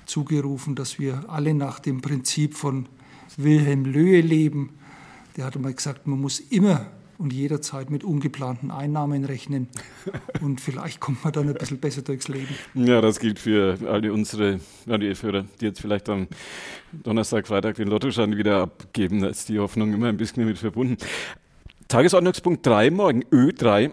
zugerufen, 0.04 0.74
dass 0.74 0.98
wir 0.98 1.24
alle 1.28 1.54
nach 1.54 1.80
dem 1.80 2.02
Prinzip 2.02 2.54
von 2.54 2.86
Wilhelm 3.36 3.84
Löhe 3.84 4.20
leben. 4.20 4.78
Der 5.36 5.44
hat 5.44 5.56
einmal 5.56 5.74
gesagt, 5.74 6.06
man 6.06 6.20
muss 6.20 6.40
immer 6.40 6.86
und 7.18 7.32
jederzeit 7.32 7.90
mit 7.90 8.04
ungeplanten 8.04 8.70
Einnahmen 8.70 9.24
rechnen. 9.24 9.68
Und 10.42 10.60
vielleicht 10.60 11.00
kommt 11.00 11.24
man 11.24 11.32
dann 11.32 11.48
ein 11.48 11.54
bisschen 11.54 11.78
besser 11.78 12.02
durchs 12.02 12.28
Leben. 12.28 12.54
Ja, 12.74 13.00
das 13.00 13.20
gilt 13.20 13.38
für 13.38 13.78
alle 13.88 14.12
unsere 14.12 14.60
Radio-Hörer, 14.86 15.46
die 15.60 15.64
jetzt 15.66 15.80
vielleicht 15.80 16.08
am 16.08 16.26
Donnerstag, 16.92 17.46
Freitag 17.46 17.76
den 17.76 17.88
Lottoschein 17.88 18.36
wieder 18.36 18.62
abgeben. 18.62 19.20
Da 19.20 19.28
ist 19.28 19.48
die 19.48 19.58
Hoffnung 19.58 19.94
immer 19.94 20.08
ein 20.08 20.16
bisschen 20.16 20.42
damit 20.42 20.58
verbunden. 20.58 20.98
Tagesordnungspunkt 21.88 22.66
3 22.66 22.90
morgen, 22.90 23.24
Ö3. 23.24 23.92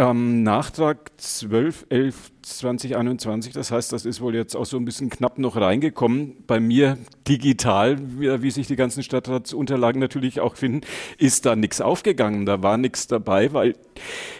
Ähm, 0.00 0.42
Nachtrag 0.44 1.10
12, 1.18 1.84
11, 1.90 2.32
2021, 2.40 3.52
das 3.52 3.70
heißt, 3.70 3.92
das 3.92 4.06
ist 4.06 4.22
wohl 4.22 4.34
jetzt 4.34 4.56
auch 4.56 4.64
so 4.64 4.78
ein 4.78 4.86
bisschen 4.86 5.10
knapp 5.10 5.36
noch 5.36 5.56
reingekommen. 5.56 6.36
Bei 6.46 6.58
mir 6.58 6.96
digital, 7.28 7.98
wie, 8.18 8.40
wie 8.40 8.50
sich 8.50 8.66
die 8.66 8.76
ganzen 8.76 9.02
Stadtratsunterlagen 9.02 10.00
natürlich 10.00 10.40
auch 10.40 10.56
finden, 10.56 10.86
ist 11.18 11.44
da 11.44 11.54
nichts 11.54 11.82
aufgegangen. 11.82 12.46
Da 12.46 12.62
war 12.62 12.78
nichts 12.78 13.08
dabei, 13.08 13.52
weil, 13.52 13.74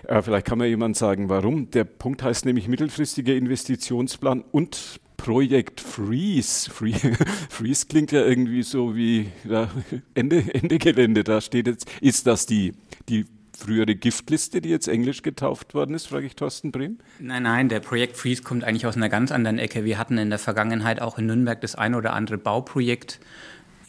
äh, 0.09 0.23
vielleicht 0.23 0.47
kann 0.47 0.57
mir 0.57 0.67
jemand 0.67 0.97
sagen, 0.97 1.29
warum. 1.29 1.71
Der 1.73 1.85
Punkt 1.85 2.23
heißt 2.23 2.47
nämlich 2.47 2.67
mittelfristiger 2.67 3.35
Investitionsplan 3.35 4.43
und 4.53 4.99
Projekt 5.19 5.83
Freeze. 5.83 6.71
Freeze 7.51 7.87
klingt 7.87 8.13
ja 8.13 8.25
irgendwie 8.25 8.63
so 8.63 8.97
wie 8.97 9.27
ja, 9.47 9.69
Ende, 10.15 10.43
Ende 10.55 10.79
Gelände. 10.79 11.23
Da 11.23 11.43
steht 11.43 11.67
jetzt, 11.67 11.87
ist 12.01 12.27
das 12.27 12.47
die, 12.47 12.73
die 13.11 13.27
frühere 13.61 13.95
Giftliste, 13.95 14.61
die 14.61 14.71
jetzt 14.71 14.89
englisch 14.89 15.23
getauft 15.23 15.75
worden 15.75 15.95
ist, 15.95 16.07
frage 16.07 16.27
ich 16.27 16.37
Thorsten 16.37 16.73
Brehm? 16.73 16.99
Nein, 17.19 17.43
nein, 17.43 17.69
der 17.69 17.81
Projekt 17.81 18.17
Freeze 18.17 18.43
kommt 18.43 18.65
eigentlich 18.65 18.87
aus 18.87 18.97
einer 18.97 19.09
ganz 19.09 19.31
anderen 19.33 19.59
Ecke. 19.59 19.85
Wir 19.85 19.99
hatten 19.99 20.19
in 20.19 20.31
der 20.31 20.39
Vergangenheit 20.39 21.01
auch 21.01 21.19
in 21.19 21.27
Nürnberg 21.27 21.61
das 21.61 21.75
ein 21.75 21.95
oder 21.95 22.13
andere 22.13 22.39
Bauprojekt 22.39 23.21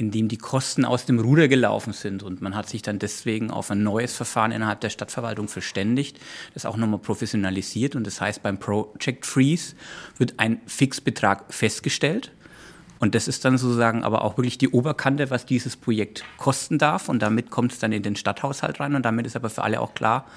in 0.01 0.09
dem 0.09 0.27
die 0.27 0.37
Kosten 0.37 0.83
aus 0.83 1.05
dem 1.05 1.19
Ruder 1.19 1.47
gelaufen 1.47 1.93
sind. 1.93 2.23
Und 2.23 2.41
man 2.41 2.55
hat 2.55 2.67
sich 2.67 2.81
dann 2.81 2.97
deswegen 2.97 3.51
auf 3.51 3.69
ein 3.69 3.83
neues 3.83 4.15
Verfahren 4.15 4.51
innerhalb 4.51 4.81
der 4.81 4.89
Stadtverwaltung 4.89 5.47
verständigt, 5.47 6.19
das 6.55 6.65
auch 6.65 6.75
nochmal 6.75 6.99
professionalisiert. 6.99 7.95
Und 7.95 8.07
das 8.07 8.19
heißt, 8.19 8.41
beim 8.41 8.57
Project 8.57 9.27
Freeze 9.27 9.75
wird 10.17 10.33
ein 10.37 10.59
Fixbetrag 10.65 11.53
festgestellt. 11.53 12.31
Und 13.01 13.15
das 13.15 13.27
ist 13.27 13.43
dann 13.43 13.58
sozusagen 13.58 14.03
aber 14.03 14.24
auch 14.24 14.38
wirklich 14.38 14.60
die 14.60 14.70
Oberkante, 14.70 15.31
was 15.31 15.48
dieses 15.48 15.75
Projekt 15.75 16.24
kosten 16.38 16.77
darf. 16.77 17.10
Und 17.10 17.22
damit 17.24 17.50
kommt 17.50 17.74
es 17.74 17.79
dann 17.79 17.91
in 17.91 18.03
den 18.03 18.15
Stadthaushalt 18.15 18.79
rein. 18.79 18.93
Und 18.93 19.03
damit 19.03 19.25
ist 19.25 19.36
aber 19.36 19.50
für 19.50 19.63
alle 19.63 19.81
auch 19.81 19.96
klar, 19.96 20.27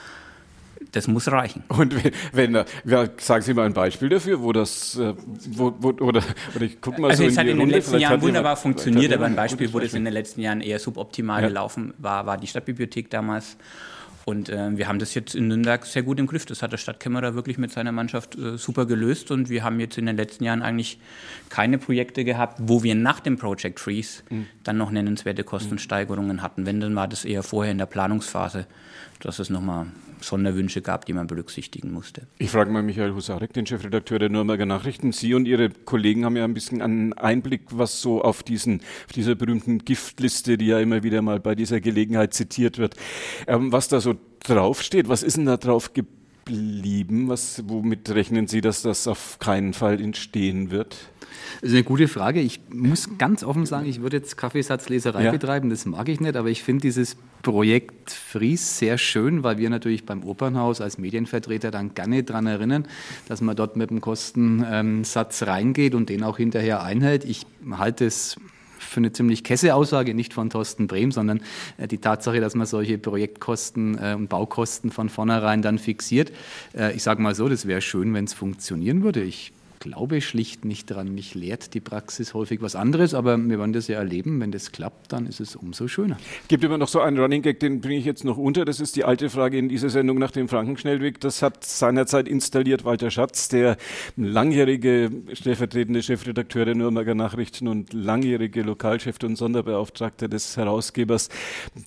das 0.92 1.06
muss 1.06 1.30
reichen. 1.30 1.62
Und 1.68 1.94
wenn, 2.32 2.54
ja, 2.84 3.06
sagen 3.18 3.42
Sie 3.42 3.52
mal 3.52 3.66
ein 3.66 3.74
Beispiel 3.74 4.08
dafür, 4.08 4.40
wo 4.40 4.52
das, 4.52 4.96
äh, 4.96 5.12
wo, 5.50 5.74
wo, 5.78 5.88
oder, 5.90 6.22
oder 6.54 6.64
ich 6.64 6.80
gucke 6.80 7.02
mal 7.02 7.10
also 7.10 7.24
so 7.24 7.28
es 7.28 7.34
in 7.34 7.38
hat 7.40 7.46
in 7.48 7.58
den 7.58 7.68
letzten 7.68 7.98
Jahren 7.98 8.22
wunderbar 8.22 8.56
funktioniert, 8.56 9.12
aber 9.12 9.26
ein 9.26 9.36
Beispiel, 9.36 9.70
wo 9.72 9.78
das 9.78 9.92
in 9.92 10.04
den 10.04 10.14
letzten 10.14 10.40
Jahren 10.40 10.62
eher 10.62 10.78
suboptimal 10.78 11.42
ja. 11.42 11.48
gelaufen 11.48 11.92
war, 11.98 12.24
war 12.24 12.38
die 12.38 12.46
Stadtbibliothek 12.46 13.10
damals. 13.10 13.58
Und 14.26 14.48
äh, 14.48 14.76
wir 14.76 14.88
haben 14.88 14.98
das 14.98 15.14
jetzt 15.14 15.34
in 15.34 15.48
Nürnberg 15.48 15.84
sehr 15.84 16.02
gut 16.02 16.18
im 16.18 16.26
Griff. 16.26 16.46
Das 16.46 16.62
hat 16.62 16.72
der 16.72 16.78
Stadtkämmerer 16.78 17.34
wirklich 17.34 17.58
mit 17.58 17.72
seiner 17.72 17.92
Mannschaft 17.92 18.36
äh, 18.36 18.56
super 18.56 18.86
gelöst. 18.86 19.30
Und 19.30 19.48
wir 19.50 19.64
haben 19.64 19.80
jetzt 19.80 19.98
in 19.98 20.06
den 20.06 20.16
letzten 20.16 20.44
Jahren 20.44 20.62
eigentlich 20.62 20.98
keine 21.50 21.78
Projekte 21.78 22.24
gehabt, 22.24 22.58
wo 22.62 22.82
wir 22.82 22.94
nach 22.94 23.20
dem 23.20 23.36
Project 23.36 23.80
Freeze 23.80 24.22
mhm. 24.30 24.46
dann 24.62 24.78
noch 24.78 24.90
nennenswerte 24.90 25.44
Kostensteigerungen 25.44 26.42
hatten. 26.42 26.64
Wenn, 26.64 26.80
dann 26.80 26.96
war 26.96 27.08
das 27.08 27.24
eher 27.24 27.42
vorher 27.42 27.72
in 27.72 27.78
der 27.78 27.86
Planungsphase, 27.86 28.66
dass 29.20 29.38
es 29.38 29.50
nochmal 29.50 29.86
Sonderwünsche 30.26 30.82
gab, 30.82 31.06
die 31.06 31.12
man 31.12 31.26
berücksichtigen 31.26 31.92
musste. 31.92 32.26
Ich 32.38 32.50
frage 32.50 32.70
mal 32.70 32.82
Michael 32.82 33.14
Husarek, 33.14 33.52
den 33.52 33.66
Chefredakteur 33.66 34.18
der 34.18 34.28
Nürnberger 34.28 34.66
Nachrichten. 34.66 35.12
Sie 35.12 35.34
und 35.34 35.46
Ihre 35.46 35.70
Kollegen 35.70 36.24
haben 36.24 36.36
ja 36.36 36.44
ein 36.44 36.54
bisschen 36.54 36.82
einen 36.82 37.12
Einblick, 37.12 37.62
was 37.70 38.00
so 38.00 38.22
auf, 38.22 38.42
diesen, 38.42 38.80
auf 39.06 39.12
dieser 39.14 39.34
berühmten 39.34 39.78
Giftliste, 39.78 40.58
die 40.58 40.66
ja 40.66 40.80
immer 40.80 41.02
wieder 41.02 41.22
mal 41.22 41.40
bei 41.40 41.54
dieser 41.54 41.80
Gelegenheit 41.80 42.34
zitiert 42.34 42.78
wird, 42.78 42.96
ähm, 43.46 43.72
was 43.72 43.88
da 43.88 44.00
so 44.00 44.14
draufsteht. 44.44 45.08
Was 45.08 45.22
ist 45.22 45.36
denn 45.36 45.46
da 45.46 45.56
drauf 45.56 45.92
geblieben? 46.44 47.28
Was, 47.28 47.62
womit 47.66 48.10
rechnen 48.10 48.46
Sie, 48.46 48.60
dass 48.60 48.82
das 48.82 49.06
auf 49.06 49.38
keinen 49.38 49.72
Fall 49.72 50.00
entstehen 50.00 50.70
wird? 50.70 50.96
Das 51.60 51.70
ist 51.70 51.74
eine 51.74 51.84
gute 51.84 52.08
Frage. 52.08 52.40
Ich 52.40 52.60
muss 52.70 53.16
ganz 53.18 53.42
offen 53.42 53.66
sagen, 53.66 53.86
ich 53.88 54.00
würde 54.02 54.18
jetzt 54.18 54.36
Kaffeesatzleserei 54.36 55.24
ja. 55.24 55.30
betreiben, 55.30 55.70
das 55.70 55.86
mag 55.86 56.08
ich 56.08 56.20
nicht, 56.20 56.36
aber 56.36 56.48
ich 56.48 56.62
finde 56.62 56.82
dieses 56.82 57.16
Projekt 57.42 58.10
Fries 58.10 58.78
sehr 58.78 58.98
schön, 58.98 59.42
weil 59.42 59.58
wir 59.58 59.70
natürlich 59.70 60.06
beim 60.06 60.24
Opernhaus 60.24 60.80
als 60.80 60.98
Medienvertreter 60.98 61.70
dann 61.70 61.94
gerne 61.94 62.22
daran 62.22 62.46
erinnern, 62.46 62.86
dass 63.28 63.40
man 63.40 63.56
dort 63.56 63.76
mit 63.76 63.90
dem 63.90 64.00
Kostensatz 64.00 65.42
reingeht 65.42 65.94
und 65.94 66.08
den 66.08 66.22
auch 66.22 66.36
hinterher 66.36 66.82
einhält. 66.82 67.24
Ich 67.24 67.46
halte 67.70 68.06
es 68.06 68.36
für 68.84 68.98
eine 68.98 69.12
ziemlich 69.12 69.42
kesse 69.42 69.74
Aussage, 69.74 70.14
nicht 70.14 70.34
von 70.34 70.50
Thorsten 70.50 70.86
Brehm, 70.86 71.10
sondern 71.10 71.40
äh, 71.78 71.88
die 71.88 71.98
Tatsache, 71.98 72.40
dass 72.40 72.54
man 72.54 72.66
solche 72.66 72.98
Projektkosten 72.98 73.98
äh, 73.98 74.14
und 74.14 74.28
Baukosten 74.28 74.90
von 74.90 75.08
vornherein 75.08 75.62
dann 75.62 75.78
fixiert. 75.78 76.32
Äh, 76.76 76.94
ich 76.94 77.02
sage 77.02 77.22
mal 77.22 77.34
so, 77.34 77.48
das 77.48 77.66
wäre 77.66 77.80
schön, 77.80 78.12
wenn 78.14 78.24
es 78.24 78.34
funktionieren 78.34 79.02
würde. 79.02 79.22
Ich 79.22 79.53
glaube 79.80 80.20
schlicht 80.20 80.64
nicht 80.64 80.90
daran. 80.90 81.14
Mich 81.14 81.34
lehrt 81.34 81.74
die 81.74 81.80
Praxis 81.80 82.34
häufig 82.34 82.62
was 82.62 82.76
anderes, 82.76 83.14
aber 83.14 83.36
wir 83.38 83.58
werden 83.58 83.72
das 83.72 83.88
ja 83.88 83.98
erleben. 83.98 84.40
Wenn 84.40 84.52
das 84.52 84.72
klappt, 84.72 85.12
dann 85.12 85.26
ist 85.26 85.40
es 85.40 85.56
umso 85.56 85.88
schöner. 85.88 86.16
Gibt 86.48 86.64
immer 86.64 86.78
noch 86.78 86.88
so 86.88 87.00
einen 87.00 87.18
Running 87.18 87.42
Gag, 87.42 87.60
den 87.60 87.80
bringe 87.80 87.98
ich 87.98 88.04
jetzt 88.04 88.24
noch 88.24 88.36
unter. 88.36 88.64
Das 88.64 88.80
ist 88.80 88.96
die 88.96 89.04
alte 89.04 89.30
Frage 89.30 89.58
in 89.58 89.68
dieser 89.68 89.90
Sendung 89.90 90.18
nach 90.18 90.30
dem 90.30 90.48
Frankenschnellweg. 90.48 91.20
Das 91.20 91.42
hat 91.42 91.64
seinerzeit 91.64 92.28
installiert 92.28 92.84
Walter 92.84 93.10
Schatz, 93.10 93.48
der 93.48 93.76
langjährige 94.16 95.10
stellvertretende 95.32 96.02
Chefredakteur 96.02 96.64
der 96.64 96.74
Nürnberger 96.74 97.14
Nachrichten 97.14 97.68
und 97.68 97.92
langjährige 97.92 98.62
Lokalchef 98.62 99.16
und 99.22 99.36
Sonderbeauftragter 99.36 100.28
des 100.28 100.56
Herausgebers. 100.56 101.28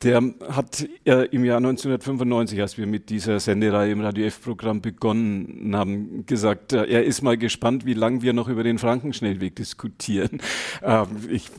Der 0.03 0.21
hat 0.49 0.87
äh, 1.05 1.27
im 1.27 1.45
Jahr 1.45 1.57
1995, 1.57 2.61
als 2.61 2.77
wir 2.77 2.87
mit 2.87 3.09
dieser 3.09 3.39
Sendereihe 3.39 3.91
im 3.91 4.01
Radio 4.01 4.25
F-Programm 4.25 4.81
begonnen 4.81 5.75
haben, 5.75 6.25
gesagt, 6.25 6.73
äh, 6.73 6.85
er 6.85 7.03
ist 7.03 7.21
mal 7.21 7.37
gespannt, 7.37 7.76
wie 7.85 7.93
lange 7.93 8.21
wir 8.21 8.33
noch 8.33 8.47
über 8.47 8.63
den 8.63 8.77
Frankenschnellweg 8.77 9.55
diskutieren. 9.55 10.41
Ähm, 10.83 11.07
ich 11.29 11.49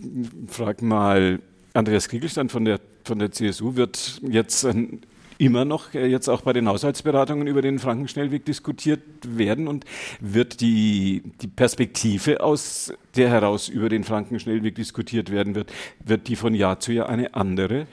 frage 0.46 0.84
mal, 0.84 1.40
Andreas 1.74 2.08
Kriegelstein 2.08 2.48
von 2.48 2.64
der, 2.64 2.78
von 3.04 3.18
der 3.18 3.32
CSU 3.32 3.74
wird 3.74 4.20
jetzt 4.22 4.64
ein 4.64 5.00
immer 5.38 5.64
noch 5.64 5.94
äh, 5.94 6.06
jetzt 6.06 6.28
auch 6.28 6.42
bei 6.42 6.52
den 6.52 6.68
Haushaltsberatungen 6.68 7.46
über 7.46 7.62
den 7.62 7.78
Frankenschnellweg 7.78 8.44
diskutiert 8.44 9.00
werden 9.24 9.68
und 9.68 9.84
wird 10.20 10.60
die, 10.60 11.22
die 11.40 11.46
Perspektive, 11.46 12.42
aus 12.42 12.92
der 13.16 13.30
heraus 13.30 13.68
über 13.68 13.88
den 13.88 14.04
Frankenschnellweg 14.04 14.74
diskutiert 14.74 15.30
werden 15.30 15.54
wird, 15.54 15.72
wird 16.04 16.28
die 16.28 16.36
von 16.36 16.54
Jahr 16.54 16.80
zu 16.80 16.92
Jahr 16.92 17.08
eine 17.08 17.34
andere? 17.34 17.86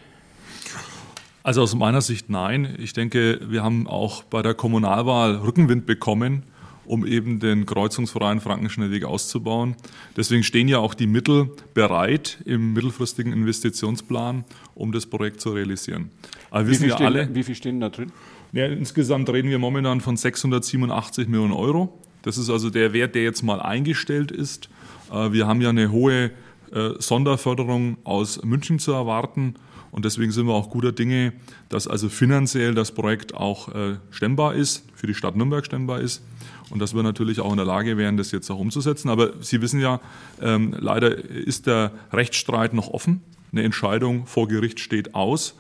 Also 1.43 1.61
aus 1.61 1.75
meiner 1.75 2.01
Sicht 2.01 2.29
nein. 2.29 2.75
Ich 2.79 2.93
denke, 2.93 3.39
wir 3.47 3.63
haben 3.63 3.87
auch 3.87 4.23
bei 4.23 4.41
der 4.41 4.55
Kommunalwahl 4.55 5.35
Rückenwind 5.35 5.85
bekommen 5.85 6.43
um 6.85 7.05
eben 7.05 7.39
den 7.39 7.65
kreuzungsfreien 7.65 8.41
Frankenschnellweg 8.41 9.03
auszubauen. 9.03 9.75
Deswegen 10.15 10.43
stehen 10.43 10.67
ja 10.67 10.79
auch 10.79 10.93
die 10.93 11.07
Mittel 11.07 11.49
bereit 11.73 12.39
im 12.45 12.73
mittelfristigen 12.73 13.33
Investitionsplan, 13.33 14.43
um 14.75 14.91
das 14.91 15.05
Projekt 15.05 15.41
zu 15.41 15.51
realisieren. 15.51 16.09
Aber 16.51 16.67
wie, 16.67 16.75
viel 16.75 16.91
stehen, 16.91 17.05
alle, 17.05 17.33
wie 17.33 17.43
viel 17.43 17.55
stehen 17.55 17.79
da 17.79 17.89
drin? 17.89 18.11
Ja, 18.51 18.67
insgesamt 18.67 19.29
reden 19.29 19.49
wir 19.49 19.59
momentan 19.59 20.01
von 20.01 20.15
687 20.15 21.27
Millionen 21.27 21.53
Euro. 21.53 21.99
Das 22.21 22.37
ist 22.37 22.49
also 22.49 22.69
der 22.69 22.93
Wert, 22.93 23.15
der 23.15 23.23
jetzt 23.23 23.43
mal 23.43 23.61
eingestellt 23.61 24.31
ist. 24.31 24.69
Äh, 25.11 25.31
wir 25.33 25.47
haben 25.47 25.61
ja 25.61 25.69
eine 25.69 25.91
hohe 25.91 26.31
äh, 26.71 26.89
Sonderförderung 26.99 27.97
aus 28.03 28.43
München 28.43 28.79
zu 28.79 28.93
erwarten. 28.93 29.55
Und 29.91 30.03
deswegen 30.03 30.31
sind 30.31 30.47
wir 30.47 30.53
auch 30.53 30.69
guter 30.69 30.91
Dinge, 30.91 31.33
dass 31.69 31.87
also 31.87 32.09
finanziell 32.09 32.73
das 32.73 32.91
Projekt 32.91 33.33
auch 33.33 33.73
äh, 33.73 33.95
stemmbar 34.11 34.55
ist, 34.55 34.85
für 34.93 35.07
die 35.07 35.13
Stadt 35.13 35.35
Nürnberg 35.35 35.65
stemmbar 35.65 36.01
ist 36.01 36.21
und 36.69 36.79
dass 36.79 36.95
wir 36.95 37.03
natürlich 37.03 37.39
auch 37.39 37.51
in 37.51 37.57
der 37.57 37.65
Lage 37.65 37.97
wären, 37.97 38.17
das 38.17 38.31
jetzt 38.31 38.49
auch 38.49 38.59
umzusetzen. 38.59 39.09
Aber 39.09 39.33
Sie 39.41 39.61
wissen 39.61 39.79
ja, 39.79 39.99
ähm, 40.41 40.75
leider 40.77 41.15
ist 41.15 41.67
der 41.67 41.91
Rechtsstreit 42.11 42.73
noch 42.73 42.89
offen. 42.89 43.21
Eine 43.51 43.63
Entscheidung 43.63 44.25
vor 44.25 44.47
Gericht 44.47 44.79
steht 44.79 45.15
aus. 45.15 45.55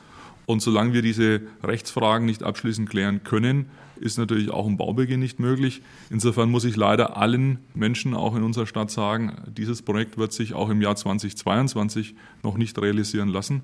Und 0.45 0.61
solange 0.61 0.93
wir 0.93 1.01
diese 1.01 1.41
Rechtsfragen 1.63 2.25
nicht 2.25 2.43
abschließend 2.43 2.89
klären 2.89 3.23
können, 3.23 3.67
ist 3.99 4.17
natürlich 4.17 4.51
auch 4.51 4.67
ein 4.67 4.77
Baubeginn 4.77 5.19
nicht 5.19 5.39
möglich. 5.39 5.81
Insofern 6.09 6.49
muss 6.49 6.65
ich 6.65 6.75
leider 6.75 7.17
allen 7.17 7.59
Menschen 7.73 8.13
auch 8.13 8.35
in 8.35 8.43
unserer 8.43 8.67
Stadt 8.67 8.91
sagen, 8.91 9.35
dieses 9.47 9.81
Projekt 9.81 10.17
wird 10.17 10.33
sich 10.33 10.53
auch 10.53 10.69
im 10.69 10.81
Jahr 10.81 10.95
2022 10.95 12.15
noch 12.43 12.57
nicht 12.57 12.79
realisieren 12.79 13.29
lassen. 13.29 13.63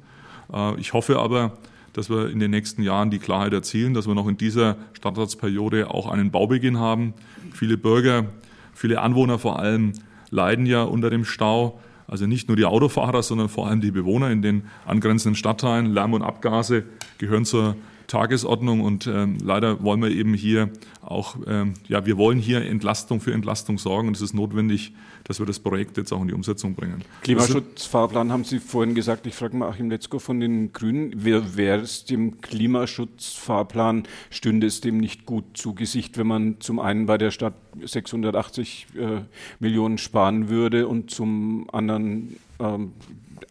Äh, 0.51 0.79
ich 0.79 0.93
hoffe 0.93 1.19
aber, 1.19 1.57
dass 1.93 2.09
wir 2.09 2.29
in 2.29 2.39
den 2.39 2.51
nächsten 2.51 2.83
Jahren 2.83 3.09
die 3.11 3.19
Klarheit 3.19 3.53
erzielen, 3.53 3.93
dass 3.93 4.07
wir 4.07 4.15
noch 4.15 4.27
in 4.27 4.37
dieser 4.37 4.77
Stadtratsperiode 4.93 5.89
auch 5.89 6.07
einen 6.07 6.31
Baubeginn 6.31 6.79
haben. 6.79 7.13
Viele 7.53 7.77
Bürger, 7.77 8.25
viele 8.73 9.01
Anwohner 9.01 9.39
vor 9.39 9.59
allem 9.59 9.93
leiden 10.29 10.65
ja 10.65 10.83
unter 10.83 11.09
dem 11.09 11.25
Stau. 11.25 11.79
Also 12.07 12.27
nicht 12.27 12.47
nur 12.47 12.57
die 12.57 12.65
Autofahrer, 12.65 13.23
sondern 13.23 13.47
vor 13.47 13.67
allem 13.67 13.81
die 13.81 13.91
Bewohner 13.91 14.31
in 14.31 14.41
den 14.41 14.63
angrenzenden 14.85 15.35
Stadtteilen. 15.35 15.93
Lärm 15.93 16.13
und 16.13 16.23
Abgase 16.23 16.83
gehören 17.17 17.45
zur 17.45 17.75
Tagesordnung 18.11 18.81
und 18.81 19.07
ähm, 19.07 19.37
leider 19.41 19.81
wollen 19.83 20.01
wir 20.01 20.09
eben 20.09 20.33
hier 20.33 20.69
auch, 21.01 21.37
ähm, 21.47 21.75
ja, 21.87 22.05
wir 22.05 22.17
wollen 22.17 22.39
hier 22.39 22.61
Entlastung 22.65 23.21
für 23.21 23.31
Entlastung 23.31 23.77
sorgen 23.77 24.09
und 24.09 24.17
es 24.17 24.21
ist 24.21 24.33
notwendig, 24.33 24.91
dass 25.23 25.39
wir 25.39 25.45
das 25.45 25.59
Projekt 25.59 25.95
jetzt 25.95 26.11
auch 26.11 26.21
in 26.21 26.27
die 26.27 26.33
Umsetzung 26.33 26.75
bringen. 26.75 27.05
Klimaschutzfahrplan 27.21 28.29
haben 28.33 28.43
Sie 28.43 28.59
vorhin 28.59 28.95
gesagt, 28.95 29.27
ich 29.27 29.35
frage 29.35 29.55
mal 29.55 29.69
Achim 29.69 29.89
Letzko 29.89 30.19
von 30.19 30.41
den 30.41 30.73
Grünen, 30.73 31.23
wäre 31.23 31.79
es 31.79 32.03
dem 32.03 32.41
Klimaschutzfahrplan, 32.41 34.03
stünde 34.29 34.67
es 34.67 34.81
dem 34.81 34.97
nicht 34.97 35.25
gut 35.25 35.45
zu 35.53 35.73
Gesicht, 35.73 36.17
wenn 36.17 36.27
man 36.27 36.57
zum 36.59 36.79
einen 36.79 37.05
bei 37.05 37.17
der 37.17 37.31
Stadt 37.31 37.53
680 37.81 38.87
äh, 38.97 39.21
Millionen 39.59 39.97
sparen 39.97 40.49
würde 40.49 40.89
und 40.89 41.11
zum 41.11 41.69
anderen 41.71 42.35
ähm, 42.59 42.91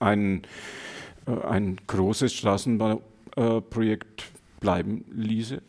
ein, 0.01 0.43
äh, 1.27 1.47
ein 1.47 1.79
großes 1.87 2.35
Straßenbauprojekt 2.35 4.25
bleiben 4.61 5.05
ließe? 5.13 5.63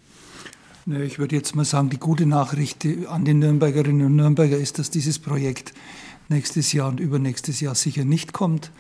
Ich 0.85 1.19
würde 1.19 1.35
jetzt 1.35 1.55
mal 1.55 1.65
sagen, 1.65 1.89
die 1.89 1.99
gute 1.99 2.25
Nachricht 2.25 2.85
an 3.07 3.23
die 3.23 3.33
Nürnbergerinnen 3.33 4.05
und 4.05 4.15
Nürnberger 4.15 4.57
ist, 4.57 4.79
dass 4.79 4.89
dieses 4.89 5.19
Projekt 5.19 5.73
nächstes 6.27 6.73
Jahr 6.73 6.89
und 6.89 6.99
übernächstes 6.99 7.59
Jahr 7.59 7.75
sicher 7.75 8.03
nicht 8.03 8.33
kommt. 8.33 8.71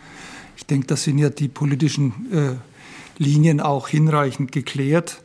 Ich 0.57 0.65
denke, 0.65 0.87
da 0.87 0.95
sind 0.95 1.19
ja 1.19 1.29
die 1.29 1.47
politischen 1.47 2.31
äh, 2.31 2.55
Linien 3.21 3.59
auch 3.59 3.87
hinreichend 3.87 4.51
geklärt. 4.51 5.21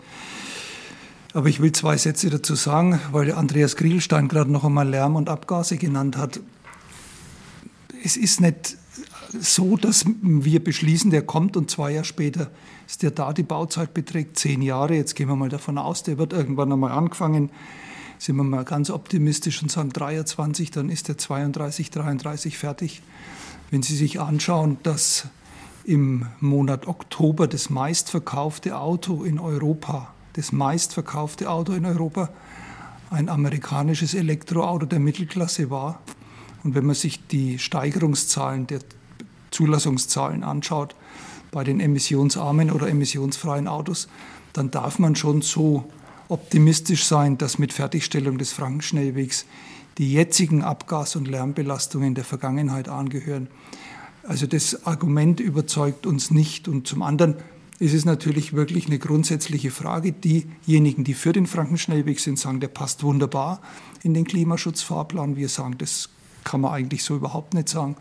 Aber 1.33 1.49
ich 1.49 1.61
will 1.61 1.73
zwei 1.73 1.97
Sätze 1.97 2.31
dazu 2.31 2.55
sagen, 2.55 3.01
weil 3.13 3.33
Andreas 3.33 3.77
Grielstein 3.77 4.29
gerade 4.29 4.51
noch 4.51 4.65
einmal 4.65 4.89
Lärm 4.89 5.17
und 5.17 5.29
Abgase 5.29 5.77
genannt 5.77 6.17
hat. 6.17 6.41
Es 8.03 8.17
ist 8.17 8.41
nicht 8.41 8.77
so, 9.33 9.77
dass 9.77 10.05
wir 10.23 10.63
beschließen, 10.63 11.11
der 11.11 11.23
kommt 11.23 11.57
und 11.57 11.71
zwei 11.71 11.93
Jahre 11.93 12.05
später 12.05 12.51
ist 12.87 13.03
der 13.03 13.11
da. 13.11 13.33
Die 13.33 13.43
Bauzeit 13.43 13.95
beträgt 13.95 14.39
zehn 14.39 14.63
Jahre. 14.63 14.95
Jetzt 14.95 15.15
gehen 15.15 15.29
wir 15.29 15.37
mal 15.37 15.49
davon 15.49 15.79
aus, 15.79 16.03
der 16.03 16.19
wird 16.19 16.33
irgendwann 16.33 16.73
einmal 16.73 16.93
angefangen. 16.93 17.51
Sind 18.19 18.37
wir 18.37 18.45
mal 18.45 18.65
ganz 18.65 18.91
optimistisch 18.91 19.63
und 19.63 19.71
sagen 19.71 19.91
23, 19.91 20.71
dann 20.71 20.89
ist 20.89 21.09
der 21.09 21.19
32, 21.19 21.91
33 21.91 22.57
fertig. 22.57 23.03
Wenn 23.71 23.83
Sie 23.83 23.97
sich 23.97 24.21
anschauen, 24.21 24.79
dass 24.83 25.29
im 25.85 26.27
Monat 26.41 26.87
Oktober 26.87 27.47
das 27.47 27.71
meistverkaufte 27.71 28.79
Auto 28.79 29.23
in 29.23 29.39
Europa, 29.39 30.13
das 30.33 30.53
meistverkaufte 30.53 31.51
Auto 31.51 31.73
in 31.73 31.85
Europa 31.85 32.31
ein 33.11 33.29
amerikanisches 33.29 34.15
Elektroauto 34.15 34.87
der 34.87 34.99
Mittelklasse 34.99 35.71
war. 35.71 36.01
Und 36.65 36.75
wenn 36.75 36.87
man 36.87 36.97
sich 36.97 37.27
die 37.29 37.59
Steigerungszahlen 37.59 38.67
der 38.67 38.81
Zulassungszahlen 39.51 40.43
anschaut 40.43 40.95
bei 41.51 41.65
den 41.65 41.81
emissionsarmen 41.81 42.71
oder 42.71 42.89
emissionsfreien 42.89 43.69
Autos, 43.69 44.09
dann 44.53 44.71
darf 44.71 44.99
man 44.99 45.17
schon 45.17 45.43
so 45.43 45.85
optimistisch 46.29 47.05
sein, 47.05 47.39
dass 47.39 47.59
mit 47.59 47.73
Fertigstellung 47.73 48.39
des 48.39 48.53
Frankenschnellwegs 48.53 49.47
die 49.99 50.13
jetzigen 50.13 50.63
Abgas- 50.63 51.17
und 51.17 51.29
Lärmbelastungen 51.29 52.15
der 52.15 52.25
Vergangenheit 52.25 52.89
angehören. 52.89 53.49
Also 54.23 54.47
das 54.47 54.87
Argument 54.87 55.41
überzeugt 55.41 56.07
uns 56.07 56.31
nicht. 56.31 56.69
Und 56.69 56.87
zum 56.87 57.03
anderen 57.03 57.37
ist 57.79 57.95
es 57.95 58.05
natürlich 58.05 58.53
wirklich 58.55 58.87
eine 58.87 58.99
grundsätzliche 58.99 59.71
Frage. 59.71 60.13
Diejenigen, 60.13 61.05
die 61.05 61.15
für 61.15 61.33
den 61.33 61.47
Frankenschnellweg 61.47 62.21
sind, 62.21 62.39
sagen, 62.39 62.61
der 62.61 62.69
passt 62.69 63.03
wunderbar 63.03 63.61
in 64.03 64.15
den 64.15 64.25
Klimaschutzfahrplan. 64.25 65.37
Wir 65.37 65.49
sagen, 65.49 65.77
das 65.79 66.09
kann 66.45 66.61
man 66.61 66.73
eigentlich 66.73 67.05
so 67.05 67.17
überhaupt 67.17 67.55
nicht 67.55 67.69
sagen. 67.69 67.97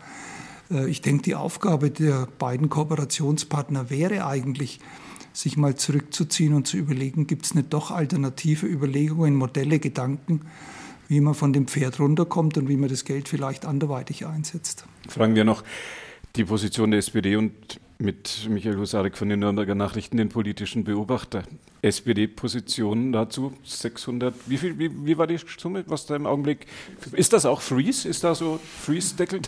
Äh, 0.70 0.88
ich 0.88 1.00
denke, 1.00 1.22
die 1.22 1.34
Aufgabe 1.34 1.90
der 1.90 2.28
beiden 2.38 2.68
Kooperationspartner 2.68 3.90
wäre 3.90 4.26
eigentlich, 4.26 4.80
sich 5.32 5.56
mal 5.56 5.74
zurückzuziehen 5.74 6.54
und 6.54 6.66
zu 6.66 6.78
überlegen, 6.78 7.26
gibt 7.26 7.44
es 7.44 7.54
nicht 7.54 7.72
doch 7.72 7.90
alternative 7.90 8.66
Überlegungen, 8.66 9.34
Modelle, 9.34 9.78
Gedanken, 9.78 10.42
wie 11.08 11.20
man 11.20 11.34
von 11.34 11.52
dem 11.52 11.66
Pferd 11.66 12.00
runterkommt 12.00 12.56
und 12.56 12.68
wie 12.68 12.76
man 12.76 12.88
das 12.88 13.04
Geld 13.04 13.28
vielleicht 13.28 13.66
anderweitig 13.66 14.26
einsetzt. 14.26 14.86
Fragen 15.08 15.34
wir 15.34 15.44
noch 15.44 15.62
die 16.36 16.44
Position 16.44 16.90
der 16.90 16.98
SPD 16.98 17.36
und 17.36 17.52
mit 17.98 18.46
Michael 18.50 18.76
Husarek 18.76 19.16
von 19.16 19.28
den 19.28 19.40
Nürnberger 19.40 19.74
Nachrichten, 19.74 20.16
den 20.16 20.28
politischen 20.28 20.84
Beobachter. 20.84 21.44
SPD-Position 21.82 23.12
dazu 23.12 23.54
600. 23.64 24.34
Wie 24.46 24.58
viel? 24.58 24.78
Wie, 24.78 24.90
wie, 25.06 25.16
war 25.18 25.26
die 25.26 25.38
Summe? 25.58 25.84
Was 25.86 26.06
da 26.06 26.16
im 26.16 26.26
Augenblick? 26.26 26.66
Ist 27.12 27.32
das 27.32 27.46
auch 27.46 27.60
Freeze? 27.60 28.08
Ist 28.08 28.24
da 28.24 28.34
so 28.34 28.60
Freeze-Deckel? 28.82 29.40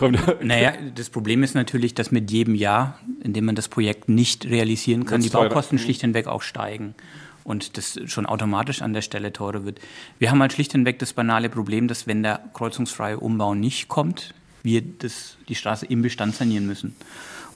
naja, 0.42 0.74
das 0.94 1.10
Problem 1.10 1.42
ist 1.42 1.54
natürlich, 1.54 1.94
dass 1.94 2.10
mit 2.10 2.30
jedem 2.30 2.54
Jahr, 2.54 2.98
in 3.22 3.32
dem 3.32 3.46
man 3.46 3.54
das 3.54 3.68
Projekt 3.68 4.08
nicht 4.08 4.46
realisieren 4.46 5.04
kann, 5.04 5.20
die 5.20 5.28
Baukosten 5.28 5.78
schlicht 5.78 6.02
hinweg 6.02 6.26
auch 6.26 6.42
steigen 6.42 6.94
und 7.42 7.76
das 7.78 7.98
schon 8.06 8.26
automatisch 8.26 8.82
an 8.82 8.92
der 8.92 9.02
Stelle 9.02 9.32
teurer 9.32 9.64
wird. 9.64 9.80
Wir 10.18 10.30
haben 10.30 10.40
halt 10.40 10.52
schlicht 10.52 10.72
hinweg 10.72 10.98
das 10.98 11.14
banale 11.14 11.48
Problem, 11.48 11.88
dass 11.88 12.06
wenn 12.06 12.22
der 12.22 12.40
kreuzungsfreie 12.54 13.18
Umbau 13.18 13.54
nicht 13.54 13.88
kommt, 13.88 14.34
wir 14.62 14.82
das, 14.82 15.36
die 15.48 15.54
Straße 15.54 15.86
im 15.86 16.02
Bestand 16.02 16.34
sanieren 16.34 16.66
müssen. 16.66 16.94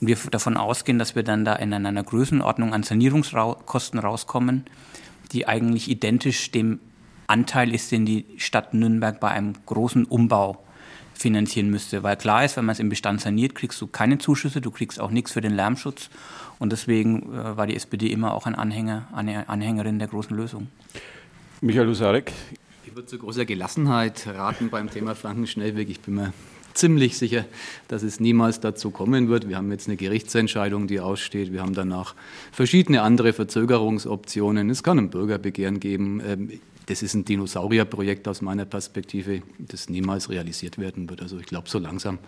Und 0.01 0.07
wir 0.07 0.17
davon 0.31 0.57
ausgehen, 0.57 0.99
dass 0.99 1.15
wir 1.15 1.23
dann 1.23 1.45
da 1.45 1.55
in 1.55 1.73
einer 1.73 2.03
Größenordnung 2.03 2.73
an 2.73 2.83
Sanierungskosten 2.83 3.99
rauskommen, 3.99 4.65
die 5.31 5.47
eigentlich 5.47 5.89
identisch 5.89 6.51
dem 6.51 6.79
Anteil 7.27 7.73
ist, 7.73 7.91
den 7.91 8.05
die 8.05 8.25
Stadt 8.37 8.73
Nürnberg 8.73 9.19
bei 9.19 9.29
einem 9.29 9.53
großen 9.65 10.05
Umbau 10.05 10.63
finanzieren 11.13 11.69
müsste. 11.69 12.03
Weil 12.03 12.17
klar 12.17 12.45
ist, 12.45 12.57
wenn 12.57 12.65
man 12.65 12.73
es 12.73 12.79
im 12.79 12.89
Bestand 12.89 13.21
saniert, 13.21 13.55
kriegst 13.55 13.81
du 13.81 13.87
keine 13.87 14.17
Zuschüsse, 14.17 14.61
du 14.61 14.69
kriegst 14.69 14.99
auch 14.99 15.11
nichts 15.11 15.31
für 15.31 15.41
den 15.41 15.53
Lärmschutz. 15.53 16.09
Und 16.59 16.71
deswegen 16.71 17.33
äh, 17.33 17.57
war 17.57 17.67
die 17.67 17.75
SPD 17.75 18.07
immer 18.07 18.33
auch 18.33 18.45
ein 18.45 18.55
Anhänger, 18.55 19.07
eine 19.13 19.49
Anhängerin 19.49 19.99
der 19.99 20.07
großen 20.07 20.35
Lösung. 20.35 20.67
Michael 21.61 21.87
Husarek. 21.87 22.31
Ich 22.85 22.95
würde 22.95 23.07
zu 23.07 23.17
großer 23.17 23.45
Gelassenheit 23.45 24.27
raten 24.27 24.69
beim 24.69 24.89
Thema 24.89 25.15
Frankenschnellweg. 25.15 25.89
Ich 25.89 26.01
bin 26.01 26.15
mir 26.15 26.33
ziemlich 26.75 27.17
sicher, 27.17 27.45
dass 27.87 28.03
es 28.03 28.19
niemals 28.19 28.59
dazu 28.59 28.91
kommen 28.91 29.29
wird. 29.29 29.49
Wir 29.49 29.57
haben 29.57 29.71
jetzt 29.71 29.87
eine 29.87 29.97
Gerichtsentscheidung, 29.97 30.87
die 30.87 30.99
aussteht. 30.99 31.51
Wir 31.51 31.61
haben 31.61 31.73
danach 31.73 32.15
verschiedene 32.51 33.01
andere 33.01 33.33
Verzögerungsoptionen. 33.33 34.69
Es 34.69 34.83
kann 34.83 34.99
ein 34.99 35.09
Bürgerbegehren 35.09 35.79
geben. 35.79 36.21
Ähm, 36.25 36.59
das 36.85 37.01
ist 37.01 37.15
ein 37.15 37.25
Dinosaurierprojekt 37.25 38.27
aus 38.27 38.41
meiner 38.41 38.65
Perspektive, 38.65 39.41
das 39.57 39.89
niemals 39.89 40.29
realisiert 40.29 40.77
werden 40.77 41.09
wird. 41.09 41.21
Also 41.21 41.39
ich 41.39 41.47
glaube, 41.47 41.67
so 41.67 41.79
langsam 41.79 42.19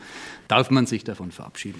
darf 0.48 0.72
man 0.72 0.88
sich 0.88 1.04
davon 1.04 1.32
verabschieden. 1.32 1.80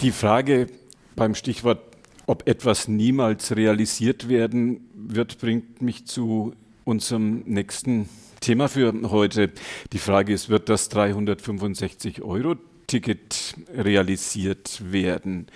Die 0.00 0.10
Frage 0.10 0.66
beim 1.14 1.34
Stichwort, 1.34 1.80
ob 2.26 2.48
etwas 2.48 2.88
niemals 2.88 3.54
realisiert 3.54 4.28
werden 4.28 4.88
wird, 4.94 5.38
bringt 5.38 5.82
mich 5.82 6.06
zu 6.06 6.54
unserem 6.84 7.42
nächsten 7.46 8.08
Thema 8.42 8.68
für 8.68 8.92
heute. 9.04 9.50
Die 9.92 9.98
Frage 9.98 10.32
ist, 10.32 10.48
wird 10.48 10.68
das 10.68 10.88
365 10.88 12.22
Euro 12.22 12.56
Ticket 12.88 13.54
realisiert 13.72 14.82
werden? 14.92 15.46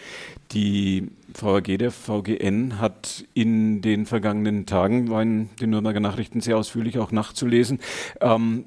Die 0.53 1.09
VAG 1.35 1.79
der 1.79 1.91
VGN 1.91 2.79
hat 2.81 3.25
in 3.35 3.83
den 3.83 4.07
vergangenen 4.07 4.67
Tagen, 4.67 5.11
war 5.11 5.21
in 5.21 5.51
den 5.61 5.71
Nürnberger 5.71 5.99
Nachrichten 5.99 6.41
sehr 6.41 6.57
ausführlich 6.57 7.01
auch 7.01 7.11
nachzulesen, 7.11 7.81
ähm, 8.21 8.65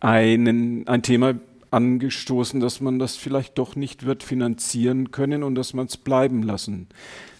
einen, 0.00 0.88
ein 0.88 1.02
Thema 1.04 1.34
angestoßen, 1.70 2.58
dass 2.58 2.80
man 2.80 2.98
das 2.98 3.14
vielleicht 3.14 3.56
doch 3.56 3.76
nicht 3.76 4.04
wird 4.04 4.24
finanzieren 4.24 5.12
können 5.12 5.44
und 5.44 5.54
dass 5.54 5.74
man 5.74 5.86
es 5.86 5.96
bleiben 5.96 6.42
lassen 6.42 6.88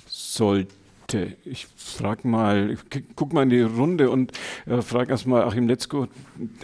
sollte. 0.06 0.79
Leute. 1.12 1.36
Ich 1.44 1.66
frage 1.76 2.26
mal, 2.26 2.76
guck 3.16 3.32
mal 3.32 3.42
in 3.42 3.50
die 3.50 3.62
Runde 3.62 4.10
und 4.10 4.32
äh, 4.66 4.82
frage 4.82 5.10
erstmal 5.10 5.44
Achim 5.44 5.68
Letzko, 5.68 6.08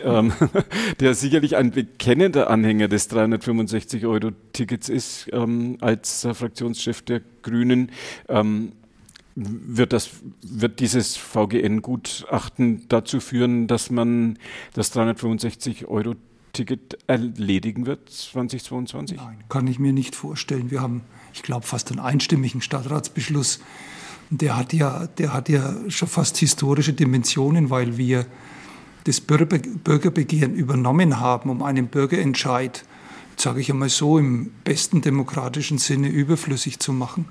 ähm, 0.02 0.32
der 1.00 1.14
sicherlich 1.14 1.56
ein 1.56 1.72
bekennender 1.72 2.50
Anhänger 2.50 2.88
des 2.88 3.10
365-Euro-Tickets 3.10 4.88
ist, 4.88 5.28
ähm, 5.32 5.78
als 5.80 6.24
äh, 6.24 6.34
Fraktionschef 6.34 7.02
der 7.02 7.20
Grünen. 7.42 7.90
Ähm, 8.28 8.72
wird, 9.34 9.92
das, 9.92 10.10
wird 10.40 10.80
dieses 10.80 11.16
VGN-Gutachten 11.16 12.88
dazu 12.88 13.20
führen, 13.20 13.66
dass 13.66 13.90
man 13.90 14.38
das 14.72 14.96
365-Euro-Ticket 14.96 16.96
erledigen 17.06 17.84
wird 17.84 18.08
2022? 18.08 19.18
Nein, 19.18 19.44
kann 19.50 19.66
ich 19.66 19.78
mir 19.78 19.92
nicht 19.92 20.16
vorstellen. 20.16 20.70
Wir 20.70 20.80
haben, 20.80 21.02
ich 21.34 21.42
glaube, 21.42 21.66
fast 21.66 21.90
einen 21.90 22.00
einstimmigen 22.00 22.62
Stadtratsbeschluss 22.62 23.60
der 24.30 24.56
hat 24.56 24.72
ja, 24.72 25.06
der 25.06 25.32
hat 25.32 25.48
ja 25.48 25.74
schon 25.88 26.08
fast 26.08 26.36
historische 26.38 26.92
Dimensionen, 26.92 27.70
weil 27.70 27.96
wir 27.96 28.26
das 29.04 29.20
Bürgerbegehren 29.20 30.54
übernommen 30.54 31.20
haben, 31.20 31.48
um 31.48 31.62
einen 31.62 31.86
Bürgerentscheid, 31.86 32.84
sage 33.36 33.60
ich 33.60 33.70
einmal 33.70 33.88
so, 33.88 34.18
im 34.18 34.50
besten 34.64 35.00
demokratischen 35.00 35.78
Sinne 35.78 36.08
überflüssig 36.08 36.80
zu 36.80 36.92
machen. 36.92 37.26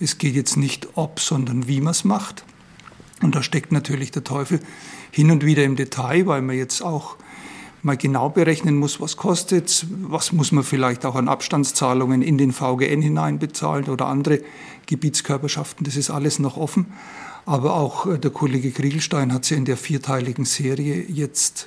Es 0.00 0.16
geht 0.16 0.34
jetzt 0.34 0.56
nicht 0.56 0.88
ob, 0.94 1.20
sondern 1.20 1.68
wie 1.68 1.80
man 1.80 1.90
es 1.90 2.04
macht. 2.04 2.44
Und 3.20 3.34
da 3.34 3.42
steckt 3.42 3.72
natürlich 3.72 4.10
der 4.10 4.24
Teufel 4.24 4.60
hin 5.10 5.30
und 5.30 5.44
wieder 5.44 5.64
im 5.64 5.76
Detail, 5.76 6.26
weil 6.26 6.42
man 6.42 6.56
jetzt 6.56 6.82
auch 6.82 7.16
mal 7.82 7.96
genau 7.96 8.28
berechnen 8.28 8.76
muss, 8.76 9.00
was 9.00 9.16
kostet 9.16 9.86
was 10.02 10.32
muss 10.32 10.52
man 10.52 10.62
vielleicht 10.64 11.04
auch 11.04 11.16
an 11.16 11.28
Abstandszahlungen 11.28 12.22
in 12.22 12.38
den 12.38 12.52
VGN 12.52 13.02
hineinbezahlen 13.02 13.86
oder 13.86 14.06
andere 14.06 14.40
Gebietskörperschaften. 14.86 15.84
Das 15.84 15.96
ist 15.96 16.10
alles 16.10 16.38
noch 16.38 16.56
offen. 16.56 16.86
Aber 17.44 17.74
auch 17.74 18.06
äh, 18.06 18.18
der 18.18 18.30
Kollege 18.30 18.70
Kriegelstein 18.70 19.32
hat 19.32 19.44
sie 19.44 19.56
in 19.56 19.64
der 19.64 19.76
vierteiligen 19.76 20.44
Serie 20.44 21.04
jetzt 21.08 21.66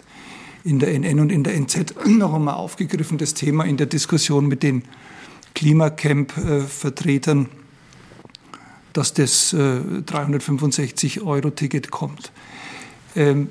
in 0.64 0.80
der 0.80 0.98
NN 0.98 1.20
und 1.20 1.30
in 1.32 1.44
der 1.44 1.54
NZ 1.56 1.96
noch 2.08 2.34
einmal 2.34 2.54
aufgegriffen, 2.56 3.18
das 3.18 3.34
Thema 3.34 3.66
in 3.66 3.76
der 3.78 3.88
Diskussion 3.88 4.48
mit 4.48 4.64
den 4.64 4.84
Klimacamp-Vertretern, 5.54 7.50
dass 8.94 9.14
das 9.14 9.54
365-Euro-Ticket 9.54 11.88
äh, 11.88 11.90
kommt. 11.90 12.32
Ähm, 13.16 13.50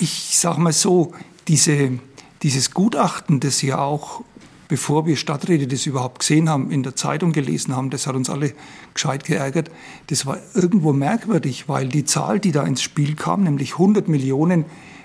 ich 0.00 0.36
sage 0.36 0.60
mal 0.60 0.72
so, 0.72 1.14
diese, 1.48 1.98
dieses 2.42 2.72
Gutachten, 2.72 3.40
das 3.40 3.62
ja 3.62 3.78
auch, 3.78 4.22
bevor 4.68 5.06
wir 5.06 5.16
Stadträte 5.16 5.66
das 5.66 5.86
überhaupt 5.86 6.20
gesehen 6.20 6.48
haben, 6.48 6.70
in 6.70 6.82
der 6.82 6.96
Zeitung 6.96 7.32
gelesen 7.32 7.76
haben, 7.76 7.90
das 7.90 8.06
hat 8.06 8.16
uns 8.16 8.30
alle 8.30 8.54
gescheit 8.92 9.24
geärgert, 9.24 9.70
das 10.08 10.26
war 10.26 10.38
irgendwo 10.54 10.92
merkwürdig, 10.92 11.68
weil 11.68 11.88
die 11.88 12.04
Zahl, 12.04 12.40
die 12.40 12.52
da 12.52 12.64
ins 12.64 12.82
Spiel 12.82 13.14
kam, 13.14 13.44
nämlich 13.44 13.72
100 13.72 14.08
Millionen 14.08 14.64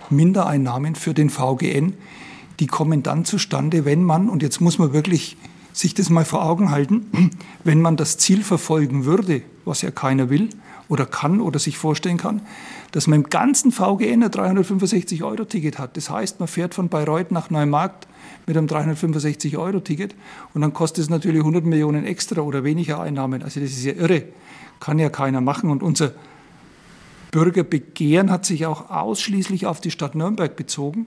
Mindereinnahmen 0.10 0.96
für 0.96 1.14
den 1.14 1.30
VGN, 1.30 1.94
die 2.60 2.68
kommen 2.68 3.04
dann 3.04 3.26
zustande, 3.26 3.86
wenn 3.86 4.04
man, 4.04 4.30
und 4.30 4.42
jetzt 4.42 4.60
muss 4.60 4.80
man 4.80 4.92
wirklich 4.94 5.38
sich 5.72 5.94
das 5.94 6.10
mal 6.10 6.26
vor 6.26 6.44
Augen 6.44 6.72
halten, 6.72 7.32
wenn 7.64 7.82
man 7.82 7.96
das 7.96 8.18
Ziel 8.18 8.44
verfolgen 8.44 9.06
würde, 9.06 9.44
was 9.66 9.82
ja 9.82 9.92
keiner 9.92 10.30
will 10.30 10.50
oder 10.90 11.06
kann 11.06 11.40
oder 11.40 11.60
sich 11.60 11.78
vorstellen 11.78 12.18
kann, 12.18 12.42
dass 12.92 13.08
man 13.08 13.20
im 13.20 13.30
ganzen 13.30 13.72
VGN 13.72 14.24
ein 14.24 14.32
365-Euro-Ticket 14.32 15.80
hat. 15.80 15.96
Das 15.96 16.10
heißt, 16.10 16.40
man 16.40 16.48
fährt 16.48 16.74
von 16.74 16.90
Bayreuth 16.90 17.32
nach 17.32 17.50
Neumarkt 17.50 18.08
mit 18.48 18.58
einem 18.58 18.68
365-Euro-Ticket 18.68 20.16
und 20.54 20.62
dann 20.62 20.74
kostet 20.74 21.04
es 21.04 21.10
natürlich 21.10 21.40
100 21.40 21.64
Millionen 21.64 22.06
extra 22.06 22.42
oder 22.42 22.64
weniger 22.64 23.00
Einnahmen. 23.00 23.44
Also 23.44 23.60
das 23.60 23.70
ist 23.70 23.86
ja 23.86 23.94
irre, 23.94 24.24
kann 24.80 25.00
ja 25.00 25.10
keiner 25.10 25.40
machen. 25.40 25.70
Und 25.70 25.84
unser 25.84 26.12
Bürgerbegehren 27.32 28.32
hat 28.32 28.46
sich 28.46 28.66
auch 28.66 28.90
ausschließlich 28.90 29.68
auf 29.68 29.82
die 29.82 29.92
Stadt 29.92 30.16
Nürnberg 30.16 30.56
bezogen. 30.56 31.06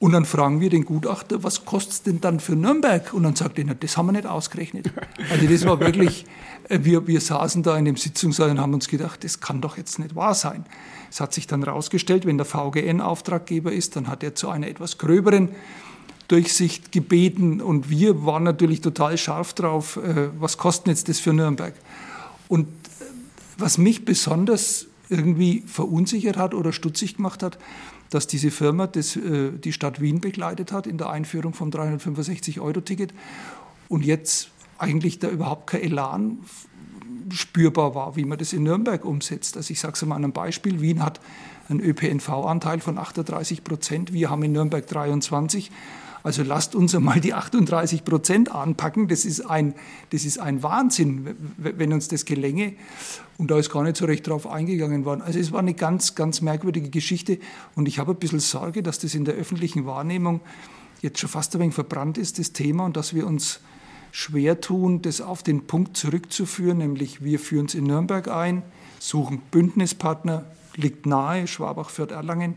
Und 0.00 0.10
dann 0.10 0.24
fragen 0.24 0.60
wir 0.60 0.68
den 0.68 0.84
Gutachter, 0.84 1.44
was 1.44 1.64
kostet 1.64 1.92
es 1.92 2.02
denn 2.02 2.20
dann 2.20 2.40
für 2.40 2.56
Nürnberg? 2.56 3.14
Und 3.14 3.22
dann 3.22 3.36
sagt 3.36 3.56
er, 3.60 3.66
das 3.66 3.96
haben 3.96 4.06
wir 4.06 4.12
nicht 4.12 4.26
ausgerechnet. 4.26 4.90
Also 5.30 5.46
das 5.46 5.64
war 5.64 5.78
wirklich, 5.78 6.26
wir, 6.68 7.06
wir 7.06 7.20
saßen 7.20 7.62
da 7.62 7.76
in 7.76 7.84
dem 7.84 7.96
Sitzungssaal 7.96 8.50
und 8.50 8.60
haben 8.60 8.74
uns 8.74 8.88
gedacht, 8.88 9.24
das 9.24 9.40
kann 9.40 9.60
doch 9.60 9.76
jetzt 9.76 9.98
nicht 9.98 10.14
wahr 10.14 10.34
sein. 10.34 10.64
Es 11.10 11.20
hat 11.20 11.34
sich 11.34 11.46
dann 11.46 11.62
herausgestellt, 11.62 12.24
wenn 12.26 12.38
der 12.38 12.46
VGN 12.46 13.00
Auftraggeber 13.00 13.72
ist, 13.72 13.96
dann 13.96 14.08
hat 14.08 14.22
er 14.22 14.34
zu 14.34 14.48
einer 14.48 14.68
etwas 14.68 14.98
gröberen 14.98 15.50
Durchsicht 16.28 16.92
gebeten 16.92 17.60
und 17.60 17.90
wir 17.90 18.24
waren 18.24 18.42
natürlich 18.44 18.80
total 18.80 19.18
scharf 19.18 19.52
drauf, 19.52 19.98
äh, 19.98 20.30
was 20.38 20.56
kostet 20.56 20.88
jetzt 20.88 21.08
das 21.08 21.20
für 21.20 21.34
Nürnberg? 21.34 21.74
Und 22.48 22.68
äh, 22.68 23.04
was 23.58 23.76
mich 23.76 24.04
besonders 24.04 24.86
irgendwie 25.10 25.62
verunsichert 25.66 26.38
hat 26.38 26.54
oder 26.54 26.72
stutzig 26.72 27.16
gemacht 27.16 27.42
hat, 27.42 27.58
dass 28.08 28.26
diese 28.26 28.50
Firma 28.50 28.86
das, 28.86 29.16
äh, 29.16 29.52
die 29.52 29.72
Stadt 29.72 30.00
Wien 30.00 30.20
begleitet 30.20 30.72
hat 30.72 30.86
in 30.86 30.96
der 30.96 31.10
Einführung 31.10 31.52
vom 31.52 31.70
365-Euro-Ticket 31.70 33.12
und 33.88 34.04
jetzt 34.04 34.51
eigentlich 34.82 35.18
da 35.18 35.28
überhaupt 35.28 35.68
kein 35.68 35.82
Elan 35.82 36.38
spürbar 37.30 37.94
war, 37.94 38.16
wie 38.16 38.24
man 38.24 38.38
das 38.38 38.52
in 38.52 38.64
Nürnberg 38.64 39.04
umsetzt. 39.04 39.56
Also 39.56 39.72
ich 39.72 39.80
sage 39.80 39.94
es 39.94 40.04
mal 40.04 40.16
an 40.16 40.24
einem 40.24 40.32
Beispiel. 40.32 40.80
Wien 40.80 41.02
hat 41.02 41.20
einen 41.68 41.80
ÖPNV-Anteil 41.80 42.80
von 42.80 42.98
38 42.98 43.64
Prozent, 43.64 44.12
wir 44.12 44.28
haben 44.28 44.42
in 44.42 44.52
Nürnberg 44.52 44.86
23. 44.86 45.70
Also 46.24 46.44
lasst 46.44 46.76
uns 46.76 46.94
einmal 46.94 47.20
die 47.20 47.34
38 47.34 48.04
Prozent 48.04 48.52
anpacken. 48.52 49.08
Das 49.08 49.24
ist, 49.24 49.40
ein, 49.40 49.74
das 50.10 50.24
ist 50.24 50.38
ein 50.38 50.62
Wahnsinn, 50.62 51.34
wenn 51.56 51.92
uns 51.92 52.06
das 52.06 52.24
gelänge. 52.24 52.74
Und 53.38 53.50
da 53.50 53.58
ist 53.58 53.70
gar 53.70 53.82
nicht 53.82 53.96
so 53.96 54.04
recht 54.04 54.28
drauf 54.28 54.46
eingegangen 54.46 55.04
worden. 55.04 55.20
Also 55.22 55.40
es 55.40 55.50
war 55.50 55.58
eine 55.58 55.74
ganz, 55.74 56.14
ganz 56.14 56.40
merkwürdige 56.40 56.90
Geschichte. 56.90 57.38
Und 57.74 57.88
ich 57.88 57.98
habe 57.98 58.12
ein 58.12 58.18
bisschen 58.18 58.38
Sorge, 58.38 58.84
dass 58.84 59.00
das 59.00 59.16
in 59.16 59.24
der 59.24 59.34
öffentlichen 59.34 59.84
Wahrnehmung 59.84 60.40
jetzt 61.00 61.18
schon 61.18 61.28
fast 61.28 61.54
ein 61.56 61.60
wenig 61.60 61.74
verbrannt 61.74 62.18
ist, 62.18 62.38
das 62.38 62.52
Thema, 62.52 62.84
und 62.84 62.96
dass 62.96 63.14
wir 63.14 63.26
uns 63.26 63.58
schwer 64.12 64.60
tun, 64.60 65.02
das 65.02 65.20
auf 65.20 65.42
den 65.42 65.66
Punkt 65.66 65.96
zurückzuführen, 65.96 66.78
nämlich 66.78 67.24
wir 67.24 67.40
führen 67.40 67.66
es 67.66 67.74
in 67.74 67.84
Nürnberg 67.84 68.28
ein, 68.28 68.62
suchen 69.00 69.40
Bündnispartner, 69.50 70.44
liegt 70.76 71.06
nahe, 71.06 71.48
Schwabach, 71.48 71.90
Fürth, 71.90 72.12
Erlangen 72.12 72.56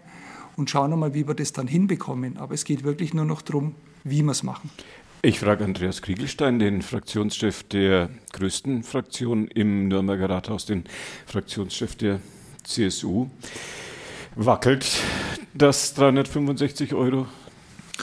und 0.58 0.70
schauen 0.70 0.92
nochmal, 0.92 1.16
wie 1.16 1.28
wir 1.28 1.34
das 1.34 1.54
dann 1.54 1.68
hinbekommen. 1.68 2.38
Aber 2.38 2.54
es 2.54 2.66
geht 2.66 2.84
wirklich 2.84 3.14
nur 3.14 3.26
noch 3.26 3.42
darum, 3.42 3.74
wie 4.04 4.22
wir 4.22 4.32
es 4.32 4.44
machen. 4.44 4.70
Ich 5.22 5.40
frage 5.40 5.64
Andreas 5.64 6.04
Kriegelstein, 6.04 6.60
den 6.60 6.84
Fraktionschef 6.84 7.64
der 7.64 8.10
größten 8.34 8.84
Fraktion 8.84 9.48
im 9.48 9.88
Nürnberger 9.88 10.30
Rathaus, 10.30 10.66
den 10.66 10.84
Fraktionschef 11.26 11.96
der 11.96 12.20
CSU. 12.64 13.28
Wackelt 14.36 14.86
das 15.54 15.94
365 15.96 16.94
Euro 16.94 17.28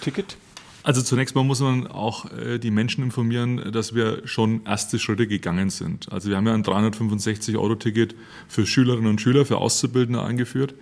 Ticket? 0.00 0.36
Also 0.84 1.00
zunächst 1.00 1.34
mal 1.36 1.44
muss 1.44 1.60
man 1.60 1.86
auch 1.86 2.30
äh, 2.32 2.58
die 2.58 2.72
Menschen 2.72 3.04
informieren, 3.04 3.70
dass 3.72 3.94
wir 3.94 4.26
schon 4.26 4.64
erste 4.64 4.98
Schritte 4.98 5.28
gegangen 5.28 5.70
sind. 5.70 6.10
Also 6.10 6.28
wir 6.28 6.36
haben 6.36 6.46
ja 6.46 6.54
ein 6.54 6.64
365-Euro-Ticket 6.64 8.16
für 8.48 8.66
Schülerinnen 8.66 9.08
und 9.08 9.20
Schüler, 9.20 9.46
für 9.46 9.58
Auszubildende 9.58 10.22
eingeführt. 10.22 10.74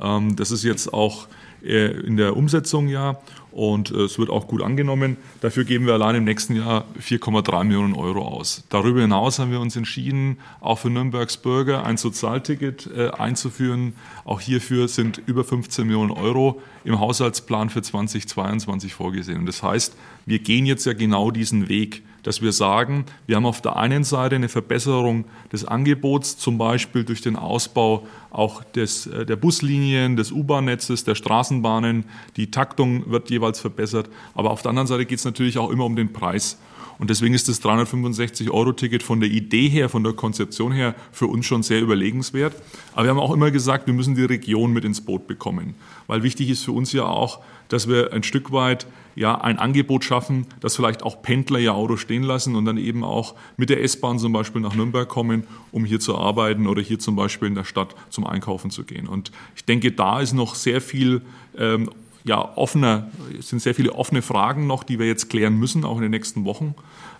Ähm, 0.00 0.36
das 0.36 0.50
ist 0.50 0.62
jetzt 0.62 0.94
auch 0.94 1.28
in 1.62 2.16
der 2.16 2.36
Umsetzung 2.36 2.88
ja 2.88 3.18
und 3.52 3.90
äh, 3.90 4.02
es 4.02 4.18
wird 4.18 4.30
auch 4.30 4.48
gut 4.48 4.62
angenommen. 4.62 5.16
Dafür 5.40 5.64
geben 5.64 5.86
wir 5.86 5.94
allein 5.94 6.16
im 6.16 6.24
nächsten 6.24 6.56
Jahr 6.56 6.84
4,3 7.00 7.64
Millionen 7.64 7.94
Euro 7.94 8.26
aus. 8.26 8.64
Darüber 8.70 9.02
hinaus 9.02 9.38
haben 9.38 9.52
wir 9.52 9.60
uns 9.60 9.76
entschieden, 9.76 10.38
auch 10.60 10.78
für 10.78 10.90
Nürnbergs 10.90 11.36
Bürger 11.36 11.84
ein 11.84 11.96
Sozialticket 11.96 12.88
äh, 12.96 13.10
einzuführen. 13.10 13.92
Auch 14.24 14.40
hierfür 14.40 14.88
sind 14.88 15.20
über 15.26 15.44
15 15.44 15.86
Millionen 15.86 16.10
Euro 16.10 16.60
im 16.84 16.98
Haushaltsplan 16.98 17.70
für 17.70 17.82
2022 17.82 18.94
vorgesehen. 18.94 19.38
Und 19.38 19.46
das 19.46 19.62
heißt, 19.62 19.94
wir 20.26 20.38
gehen 20.38 20.66
jetzt 20.66 20.86
ja 20.86 20.94
genau 20.94 21.30
diesen 21.30 21.68
Weg 21.68 22.02
dass 22.22 22.42
wir 22.42 22.52
sagen, 22.52 23.04
wir 23.26 23.36
haben 23.36 23.46
auf 23.46 23.60
der 23.60 23.76
einen 23.76 24.04
Seite 24.04 24.36
eine 24.36 24.48
Verbesserung 24.48 25.24
des 25.52 25.64
Angebots, 25.64 26.38
zum 26.38 26.58
Beispiel 26.58 27.04
durch 27.04 27.20
den 27.20 27.36
Ausbau 27.36 28.06
auch 28.30 28.64
des, 28.64 29.06
äh, 29.06 29.26
der 29.26 29.36
Buslinien, 29.36 30.16
des 30.16 30.32
U-Bahn-Netzes, 30.32 31.04
der 31.04 31.14
Straßenbahnen. 31.14 32.04
Die 32.36 32.50
Taktung 32.50 33.10
wird 33.10 33.30
jeweils 33.30 33.60
verbessert. 33.60 34.08
Aber 34.34 34.50
auf 34.50 34.62
der 34.62 34.70
anderen 34.70 34.88
Seite 34.88 35.06
geht 35.06 35.18
es 35.18 35.24
natürlich 35.24 35.58
auch 35.58 35.70
immer 35.70 35.84
um 35.84 35.96
den 35.96 36.12
Preis. 36.12 36.58
Und 36.98 37.10
deswegen 37.10 37.34
ist 37.34 37.48
das 37.48 37.60
365-Euro-Ticket 37.62 39.02
von 39.02 39.18
der 39.18 39.28
Idee 39.28 39.68
her, 39.68 39.88
von 39.88 40.04
der 40.04 40.12
Konzeption 40.12 40.70
her 40.70 40.94
für 41.10 41.26
uns 41.26 41.46
schon 41.46 41.64
sehr 41.64 41.80
überlegenswert. 41.80 42.54
Aber 42.92 43.04
wir 43.04 43.10
haben 43.10 43.18
auch 43.18 43.32
immer 43.32 43.50
gesagt, 43.50 43.86
wir 43.88 43.94
müssen 43.94 44.14
die 44.14 44.24
Region 44.24 44.72
mit 44.72 44.84
ins 44.84 45.00
Boot 45.00 45.26
bekommen. 45.26 45.74
Weil 46.06 46.22
wichtig 46.22 46.48
ist 46.48 46.64
für 46.64 46.72
uns 46.72 46.92
ja 46.92 47.04
auch, 47.04 47.40
dass 47.68 47.88
wir 47.88 48.12
ein 48.12 48.22
Stück 48.22 48.52
weit 48.52 48.86
ja, 49.14 49.40
ein 49.40 49.58
Angebot 49.58 50.04
schaffen, 50.04 50.46
dass 50.60 50.76
vielleicht 50.76 51.02
auch 51.02 51.22
Pendler 51.22 51.58
ihr 51.58 51.74
Auto 51.74 51.96
stehen 51.96 52.22
lassen 52.22 52.56
und 52.56 52.64
dann 52.64 52.78
eben 52.78 53.04
auch 53.04 53.34
mit 53.56 53.70
der 53.70 53.82
S-Bahn 53.82 54.18
zum 54.18 54.32
Beispiel 54.32 54.60
nach 54.60 54.74
Nürnberg 54.74 55.08
kommen, 55.08 55.46
um 55.70 55.84
hier 55.84 56.00
zu 56.00 56.16
arbeiten 56.16 56.66
oder 56.66 56.82
hier 56.82 56.98
zum 56.98 57.16
Beispiel 57.16 57.48
in 57.48 57.54
der 57.54 57.64
Stadt 57.64 57.94
zum 58.10 58.26
Einkaufen 58.26 58.70
zu 58.70 58.84
gehen. 58.84 59.06
Und 59.06 59.32
ich 59.56 59.64
denke, 59.64 59.92
da 59.92 60.20
ist 60.20 60.32
noch 60.32 60.54
sehr 60.54 60.80
viel 60.80 61.22
ähm, 61.58 61.90
ja, 62.24 62.56
offener, 62.56 63.10
sind 63.40 63.60
sehr 63.60 63.74
viele 63.74 63.92
offene 63.92 64.22
Fragen 64.22 64.66
noch, 64.66 64.84
die 64.84 64.98
wir 64.98 65.06
jetzt 65.06 65.28
klären 65.28 65.58
müssen, 65.58 65.84
auch 65.84 65.96
in 65.96 66.02
den 66.02 66.10
nächsten 66.10 66.44
Wochen. 66.44 66.74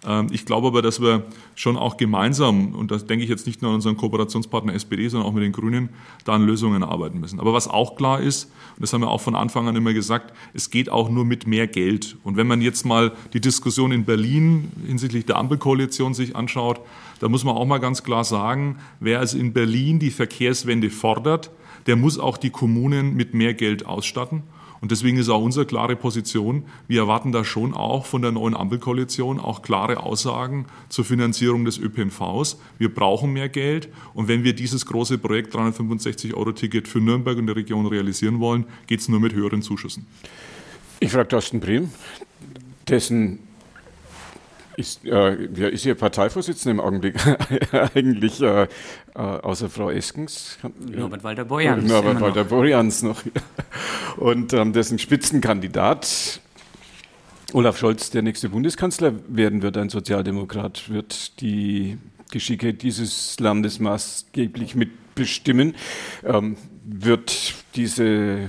Ähm, 0.07 0.29
ich 0.31 0.45
glaube 0.45 0.69
aber, 0.69 0.83
dass 0.83 1.01
wir 1.01 1.25
schon 1.55 1.77
auch 1.77 1.97
gemeinsam, 1.97 2.75
und 2.75 2.91
das 2.91 3.07
denke 3.07 3.25
ich 3.25 3.31
jetzt 3.31 3.47
nicht 3.47 3.63
nur 3.63 3.71
an 3.71 3.77
unseren 3.77 3.97
Kooperationspartner 3.97 4.75
SPD, 4.75 5.09
sondern 5.09 5.29
auch 5.29 5.35
mit 5.35 5.43
den 5.43 5.53
Grünen, 5.53 5.91
da 6.25 6.33
an 6.35 6.47
Lösungen 6.47 6.83
arbeiten 6.83 7.21
müssen. 7.21 7.41
Aber 7.41 7.53
was 7.53 7.69
auch 7.69 7.97
klar 7.97 8.21
ist, 8.21 8.45
und 8.77 8.83
das 8.83 8.93
haben 8.93 9.03
wir 9.03 9.11
auch 9.11 9.21
von 9.21 9.35
Anfang 9.35 9.69
an 9.69 9.77
immer 9.77 9.93
gesagt, 9.93 10.35
es 10.55 10.71
geht 10.71 10.91
auch 10.91 11.11
nur 11.11 11.25
mit 11.25 11.47
mehr 11.47 11.67
Geld. 11.67 12.17
Und 12.25 12.37
wenn 12.37 12.47
man 12.47 12.61
jetzt 12.61 12.85
mal 12.85 13.13
die 13.33 13.41
Diskussion 13.41 13.93
in 13.93 14.05
Berlin 14.05 14.71
hinsichtlich 14.87 15.27
der 15.27 15.37
Ampelkoalition 15.37 16.15
sich 16.15 16.37
anschaut, 16.37 16.81
da 17.21 17.29
muss 17.29 17.45
man 17.45 17.55
auch 17.55 17.67
mal 17.67 17.79
ganz 17.79 18.03
klar 18.03 18.25
sagen, 18.25 18.79
wer 18.99 19.21
also 19.21 19.39
in 19.39 19.53
Berlin 19.53 19.99
die 19.99 20.11
Verkehrswende 20.11 20.91
fordert, 20.91 21.51
der 21.87 21.97
muss 21.97 22.19
auch 22.19 22.37
die 22.37 22.51
Kommunen 22.51 23.15
mit 23.15 23.35
mehr 23.35 23.55
Geld 23.55 23.87
ausstatten. 23.87 24.43
Und 24.83 24.91
deswegen 24.91 25.17
ist 25.17 25.29
auch 25.29 25.41
unsere 25.41 25.65
klare 25.65 25.95
Position, 25.95 26.65
wir 26.89 27.03
erwarten 27.03 27.31
da 27.31 27.45
schon 27.45 27.73
auch 27.73 28.05
von 28.05 28.21
der 28.21 28.33
neuen 28.33 28.57
Ampelkoalition 28.57 29.39
auch 29.39 29.63
klare 29.63 30.03
Aussagen 30.03 30.67
zur 30.89 31.05
Finanzierung 31.05 31.65
des 31.65 31.79
ÖPNVs. 31.79 32.59
Wir 32.79 32.93
brauchen 32.93 33.33
mehr 33.33 33.49
Geld 33.49 33.89
und 34.13 34.27
wenn 34.27 34.43
wir 34.43 34.55
dieses 34.55 34.85
große 34.85 35.19
Projekt 35.19 35.55
365 35.55 36.35
Euro 36.35 36.51
Ticket 36.51 36.89
für 36.89 37.01
Nürnberg 37.01 37.39
und 37.39 37.47
die 37.47 37.53
Region 37.53 37.87
realisieren 37.87 38.41
wollen, 38.41 38.67
geht 38.89 38.99
es 38.99 39.09
nur 39.09 39.21
mit 39.21 39.33
höheren 39.35 39.63
Zuschüssen. 39.63 40.05
Ich 40.99 41.13
frage 41.13 41.29
Thorsten 41.29 41.61
Brehm, 41.61 41.91
dessen 42.89 43.39
ist, 44.77 45.05
äh, 45.05 45.49
wer 45.51 45.73
ist 45.73 45.85
Ihr 45.85 45.95
Parteivorsitzender 45.95 46.73
im 46.73 46.81
Augenblick 46.81 47.17
eigentlich, 47.95 48.41
äh, 48.41 48.63
äh, 48.63 48.69
außer 49.15 49.69
Frau 49.69 49.91
Eskens? 49.91 50.59
Norbert 50.79 51.25
Walter-Borjans. 51.25 51.89
Norbert 51.89 52.21
Walter-Borjans 52.21 53.03
noch. 53.03 53.23
Und 54.17 54.53
ähm, 54.53 54.73
dessen 54.73 54.99
Spitzenkandidat 54.99 56.41
Olaf 57.53 57.79
Scholz, 57.79 58.11
der 58.11 58.23
nächste 58.23 58.49
Bundeskanzler 58.49 59.13
werden 59.29 59.63
wird, 59.63 59.77
ein 59.77 59.91
Sozialdemokrat, 59.91 60.89
wird 60.89 61.41
die 61.43 61.99
Geschicke 62.31 62.73
dieses 62.73 63.39
Landes 63.41 63.79
maßgeblich 63.79 64.75
mitbestimmen. 64.75 65.75
Ähm, 66.25 66.57
wird 66.85 67.55
diese 67.77 68.49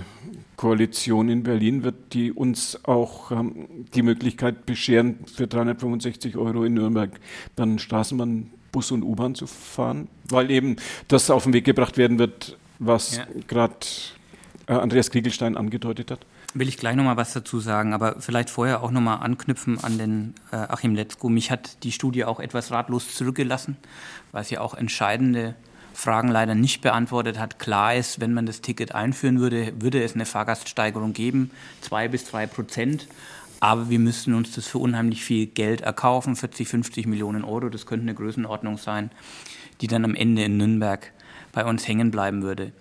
Koalition 0.64 1.28
in 1.28 1.44
Berlin 1.44 1.84
wird 1.84 2.14
die 2.14 2.32
uns 2.32 2.80
auch 2.86 3.32
ähm, 3.32 3.68
die 3.94 4.02
Möglichkeit 4.02 4.66
bescheren, 4.66 5.20
für 5.26 5.46
365 5.46 6.38
Euro 6.38 6.64
in 6.64 6.76
Nürnberg 6.76 7.12
dann 7.58 7.80
Straßenbahn, 7.80 8.50
Bus 8.72 8.90
und 8.92 9.04
U-Bahn 9.04 9.36
zu 9.36 9.46
fahren, 9.46 10.08
weil 10.30 10.50
eben 10.50 10.78
das 11.10 11.30
auf 11.30 11.44
den 11.44 11.52
Weg 11.52 11.66
gebracht 11.66 11.98
werden 11.98 12.18
wird, 12.18 12.58
was 12.80 13.18
ja. 13.18 13.26
gerade 13.46 13.76
äh, 14.68 14.74
Andreas 14.76 15.12
Kriegelstein 15.12 15.58
angedeutet 15.58 16.12
hat. 16.12 16.26
Will 16.54 16.70
ich 16.70 16.78
gleich 16.78 16.96
nochmal 16.96 17.18
was 17.18 17.34
dazu 17.34 17.60
sagen, 17.60 17.94
aber 17.94 18.22
vielleicht 18.22 18.50
vorher 18.50 18.84
auch 18.84 18.92
nochmal 18.92 19.18
anknüpfen 19.18 19.84
an 19.84 19.98
den 19.98 20.34
äh, 20.54 20.56
Achim 20.56 20.96
Letzko. 20.96 21.28
Mich 21.28 21.52
hat 21.52 21.84
die 21.84 21.92
Studie 21.92 22.24
auch 22.24 22.40
etwas 22.40 22.72
ratlos 22.72 23.14
zurückgelassen, 23.14 23.76
weil 24.32 24.46
ja 24.46 24.62
auch 24.62 24.76
entscheidende 24.76 25.56
Fragen 25.94 26.28
leider 26.28 26.56
nicht 26.56 26.82
beantwortet 26.82 27.40
hat. 27.40 27.60
Klar 27.60 27.96
ist, 27.96 28.20
wenn 28.20 28.34
man 28.34 28.46
das 28.46 28.62
Ticket 28.62 28.94
einführen 28.94 29.40
würde, 29.40 29.74
würde 29.80 30.04
es 30.04 30.16
eine 30.16 30.26
Fahrgaststeigerung 30.26 31.14
geben, 31.14 31.52
zwei 31.82 32.08
bis 32.08 32.26
drei 32.26 32.48
Prozent. 32.48 33.08
Aber 33.60 33.90
wir 33.90 34.00
müssten 34.00 34.34
uns 34.34 34.52
das 34.52 34.68
für 34.68 34.80
unheimlich 34.80 35.24
viel 35.24 35.46
Geld 35.46 35.82
erkaufen, 35.82 36.36
40, 36.36 36.68
50 36.68 37.08
Millionen 37.08 37.46
Euro. 37.46 37.70
Das 37.70 37.86
könnte 37.86 38.04
eine 38.04 38.16
Größenordnung 38.16 38.78
sein, 38.78 39.10
die 39.80 39.88
dann 39.88 40.04
am 40.04 40.16
Ende 40.16 40.44
in 40.44 40.58
Nürnberg 40.58 41.14
bei 41.54 41.64
uns 41.64 41.88
hängen 41.88 42.12
bleiben 42.12 42.42
würde. 42.42 42.74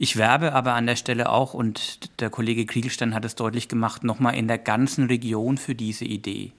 Ich 0.00 0.16
werbe 0.16 0.52
aber 0.52 0.74
an 0.74 0.86
der 0.86 0.96
Stelle 0.96 1.30
auch, 1.30 1.54
und 1.54 2.20
der 2.20 2.30
Kollege 2.30 2.66
Kriegelstein 2.66 3.14
hat 3.14 3.24
es 3.24 3.36
deutlich 3.36 3.68
gemacht, 3.68 4.04
nochmal 4.04 4.36
in 4.36 4.48
der 4.48 4.58
ganzen 4.58 5.06
Region 5.06 5.58
für 5.58 5.74
diese 5.74 6.04
Idee. 6.04 6.52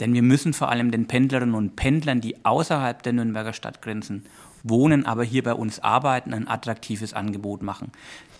Denn 0.00 0.14
wir 0.14 0.22
müssen 0.22 0.52
vor 0.52 0.70
allem 0.70 0.90
den 0.90 1.06
Pendlerinnen 1.06 1.54
und 1.54 1.76
Pendlern, 1.76 2.20
die 2.20 2.44
außerhalb 2.44 3.02
der 3.02 3.12
Nürnberger 3.12 3.52
Stadtgrenzen 3.52 4.24
wohnen, 4.62 5.06
aber 5.06 5.24
hier 5.24 5.42
bei 5.42 5.54
uns 5.54 5.80
arbeiten, 5.80 6.32
ein 6.32 6.48
attraktives 6.48 7.14
Angebot 7.14 7.62
machen. 7.62 7.90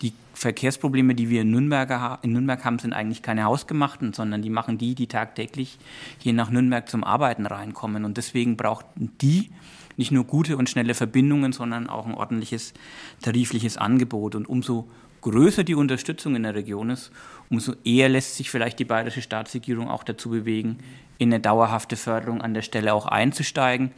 Die 0.01 0.13
Verkehrsprobleme, 0.33 1.15
die 1.15 1.29
wir 1.29 1.41
in, 1.41 1.51
Nürnberg, 1.51 2.19
in 2.23 2.33
Nürnberg 2.33 2.63
haben, 2.65 2.79
sind 2.79 2.93
eigentlich 2.93 3.21
keine 3.21 3.43
hausgemachten, 3.43 4.13
sondern 4.13 4.41
die 4.41 4.49
machen 4.49 4.77
die, 4.77 4.95
die 4.95 5.07
tagtäglich 5.07 5.77
hier 6.17 6.33
nach 6.33 6.49
Nürnberg 6.49 6.89
zum 6.89 7.03
Arbeiten 7.03 7.45
reinkommen. 7.45 8.05
Und 8.05 8.17
deswegen 8.17 8.57
brauchten 8.57 9.11
die 9.21 9.51
nicht 9.95 10.11
nur 10.11 10.23
gute 10.23 10.57
und 10.57 10.69
schnelle 10.69 10.93
Verbindungen, 10.95 11.53
sondern 11.53 11.87
auch 11.87 12.05
ein 12.05 12.15
ordentliches 12.15 12.73
tarifliches 13.21 13.77
Angebot. 13.77 14.35
Und 14.35 14.49
umso 14.49 14.89
größer 15.21 15.63
die 15.63 15.75
Unterstützung 15.75 16.35
in 16.35 16.43
der 16.43 16.55
Region 16.55 16.89
ist, 16.89 17.11
umso 17.49 17.73
eher 17.83 18.09
lässt 18.09 18.35
sich 18.35 18.49
vielleicht 18.49 18.79
die 18.79 18.85
bayerische 18.85 19.21
Staatsregierung 19.21 19.89
auch 19.89 20.03
dazu 20.03 20.29
bewegen, 20.29 20.79
in 21.17 21.33
eine 21.33 21.39
dauerhafte 21.39 21.95
Förderung 21.95 22.41
an 22.41 22.53
der 22.53 22.61
Stelle 22.61 22.93
auch 22.93 23.05
einzusteigen. 23.05 23.91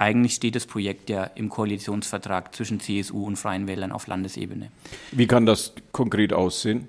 Eigentlich 0.00 0.32
steht 0.32 0.56
das 0.56 0.64
Projekt 0.64 1.10
ja 1.10 1.24
im 1.24 1.50
Koalitionsvertrag 1.50 2.54
zwischen 2.54 2.80
CSU 2.80 3.26
und 3.26 3.36
Freien 3.36 3.66
Wählern 3.66 3.92
auf 3.92 4.06
Landesebene. 4.06 4.70
Wie 5.12 5.26
kann 5.26 5.44
das 5.44 5.74
konkret 5.92 6.32
aussehen? 6.32 6.88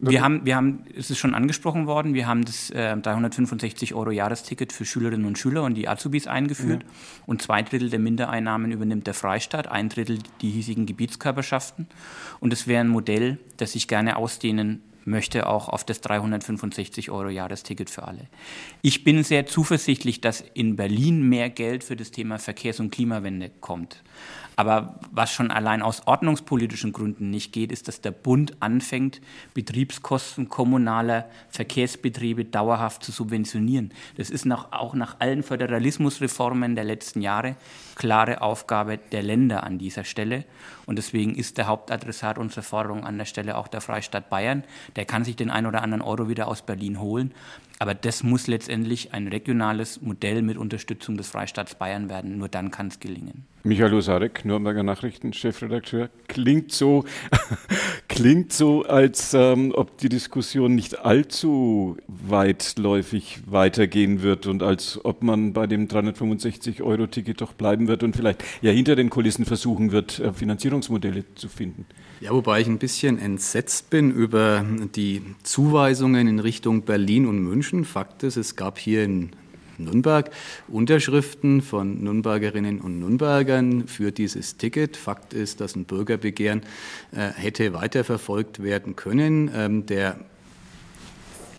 Wir 0.00 0.22
haben, 0.22 0.46
wir 0.46 0.56
haben, 0.56 0.84
es 0.96 1.10
ist 1.10 1.18
schon 1.18 1.34
angesprochen 1.34 1.86
worden, 1.86 2.14
wir 2.14 2.26
haben 2.26 2.46
das 2.46 2.70
äh, 2.70 2.96
365 2.96 3.92
Euro 3.92 4.10
Jahresticket 4.10 4.72
für 4.72 4.86
Schülerinnen 4.86 5.26
und 5.26 5.36
Schüler 5.36 5.64
und 5.64 5.74
die 5.74 5.88
Azubis 5.88 6.26
eingeführt. 6.26 6.84
Ja. 6.84 6.88
Und 7.26 7.42
zwei 7.42 7.60
Drittel 7.60 7.90
der 7.90 7.98
Mindereinnahmen 7.98 8.72
übernimmt 8.72 9.06
der 9.06 9.14
Freistaat, 9.14 9.66
ein 9.68 9.90
Drittel 9.90 10.20
die 10.40 10.50
hiesigen 10.50 10.86
Gebietskörperschaften. 10.86 11.86
Und 12.40 12.54
es 12.54 12.66
wäre 12.66 12.80
ein 12.80 12.88
Modell, 12.88 13.38
das 13.58 13.74
ich 13.74 13.88
gerne 13.88 14.16
ausdehnen 14.16 14.80
möchte, 15.06 15.46
auch 15.46 15.68
auf 15.68 15.84
das 15.84 16.00
365 16.00 17.10
Euro 17.10 17.28
Jahresticket 17.28 17.90
für 17.90 18.06
alle. 18.06 18.28
Ich 18.82 19.04
bin 19.04 19.22
sehr 19.24 19.46
zuversichtlich, 19.46 20.20
dass 20.20 20.44
in 20.54 20.76
Berlin 20.76 21.28
mehr 21.28 21.50
Geld 21.50 21.84
für 21.84 21.96
das 21.96 22.10
Thema 22.10 22.38
Verkehrs- 22.38 22.80
und 22.80 22.90
Klimawende 22.90 23.50
kommt. 23.60 24.02
Aber 24.56 25.00
was 25.10 25.32
schon 25.32 25.50
allein 25.50 25.82
aus 25.82 26.06
ordnungspolitischen 26.06 26.92
Gründen 26.92 27.30
nicht 27.30 27.52
geht, 27.52 27.72
ist, 27.72 27.88
dass 27.88 28.00
der 28.00 28.10
Bund 28.10 28.54
anfängt, 28.60 29.20
Betriebskosten 29.54 30.48
kommunaler 30.48 31.28
Verkehrsbetriebe 31.48 32.44
dauerhaft 32.44 33.02
zu 33.02 33.12
subventionieren. 33.12 33.92
Das 34.16 34.30
ist 34.30 34.44
nach, 34.44 34.72
auch 34.72 34.94
nach 34.94 35.16
allen 35.20 35.42
Föderalismusreformen 35.42 36.74
der 36.74 36.84
letzten 36.84 37.22
Jahre 37.22 37.56
klare 37.94 38.42
Aufgabe 38.42 38.98
der 38.98 39.22
Länder 39.22 39.64
an 39.64 39.78
dieser 39.78 40.04
Stelle. 40.04 40.44
Und 40.86 40.96
deswegen 40.96 41.34
ist 41.34 41.58
der 41.58 41.66
Hauptadressat 41.66 42.38
unserer 42.38 42.62
Forderung 42.62 43.04
an 43.04 43.18
der 43.18 43.24
Stelle 43.24 43.56
auch 43.56 43.68
der 43.68 43.80
Freistaat 43.80 44.30
Bayern. 44.30 44.64
Der 44.96 45.04
kann 45.04 45.24
sich 45.24 45.36
den 45.36 45.50
ein 45.50 45.66
oder 45.66 45.82
anderen 45.82 46.02
Euro 46.02 46.28
wieder 46.28 46.48
aus 46.48 46.62
Berlin 46.62 47.00
holen. 47.00 47.32
Aber 47.78 47.94
das 47.94 48.22
muss 48.22 48.46
letztendlich 48.46 49.12
ein 49.12 49.28
regionales 49.28 50.00
Modell 50.02 50.42
mit 50.42 50.56
Unterstützung 50.56 51.16
des 51.16 51.28
Freistaats 51.28 51.74
Bayern 51.74 52.08
werden. 52.08 52.38
Nur 52.38 52.48
dann 52.48 52.70
kann 52.70 52.88
es 52.88 53.00
gelingen. 53.00 53.46
Michael 53.64 53.94
Osarek, 53.94 54.44
Nürnberger 54.44 54.82
Nachrichten, 54.82 55.32
Chefredakteur, 55.32 56.10
klingt 56.26 56.72
so, 56.72 57.04
klingt 58.08 58.52
so, 58.52 58.82
als 58.84 59.34
ähm, 59.34 59.72
ob 59.76 59.98
die 59.98 60.08
Diskussion 60.08 60.74
nicht 60.74 61.04
allzu 61.04 61.96
weitläufig 62.08 63.40
weitergehen 63.46 64.22
wird 64.22 64.48
und 64.48 64.64
als 64.64 65.04
ob 65.04 65.22
man 65.22 65.52
bei 65.52 65.68
dem 65.68 65.86
365-Euro-Ticket 65.86 67.40
doch 67.40 67.52
bleiben 67.52 67.86
wird 67.86 68.02
und 68.02 68.16
vielleicht 68.16 68.42
ja 68.62 68.72
hinter 68.72 68.96
den 68.96 69.10
Kulissen 69.10 69.44
versuchen 69.44 69.92
wird, 69.92 70.18
äh, 70.18 70.32
Finanzierungsmodelle 70.32 71.24
zu 71.36 71.48
finden. 71.48 71.86
Ja, 72.20 72.32
wobei 72.32 72.62
ich 72.62 72.66
ein 72.66 72.78
bisschen 72.78 73.18
entsetzt 73.18 73.90
bin 73.90 74.10
über 74.10 74.64
die 74.96 75.22
Zuweisungen 75.44 76.26
in 76.26 76.40
Richtung 76.40 76.82
Berlin 76.82 77.26
und 77.26 77.38
München. 77.38 77.84
Fakt 77.84 78.24
ist, 78.24 78.36
es 78.36 78.56
gab 78.56 78.78
hier 78.78 79.04
in 79.04 79.30
Nürnberg 79.84 80.30
Unterschriften 80.68 81.62
von 81.62 82.02
Nürnbergerinnen 82.02 82.80
und 82.80 82.98
Nürnbergern 82.98 83.86
für 83.86 84.12
dieses 84.12 84.56
Ticket. 84.56 84.96
Fakt 84.96 85.34
ist, 85.34 85.60
dass 85.60 85.76
ein 85.76 85.84
Bürgerbegehren 85.84 86.62
äh, 87.12 87.28
hätte 87.34 87.72
weiterverfolgt 87.72 88.62
werden 88.62 88.96
können. 88.96 89.50
Ähm, 89.54 89.86
der 89.86 90.18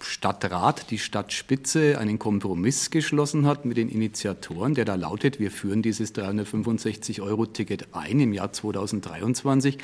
Stadtrat, 0.04 0.92
die 0.92 1.00
Stadtspitze, 1.00 1.98
einen 1.98 2.20
Kompromiss 2.20 2.92
geschlossen 2.92 3.46
hat 3.46 3.66
mit 3.66 3.78
den 3.78 3.90
Initiatoren, 3.90 4.76
der 4.76 4.86
da 4.86 4.96
lautet, 4.96 5.40
wir 5.40 5.50
führen 5.50 5.82
dieses 5.82 6.14
365-Euro-Ticket 6.14 7.88
ein 7.94 8.20
im 8.20 8.34
Jahr 8.34 8.52
2023 8.52 9.78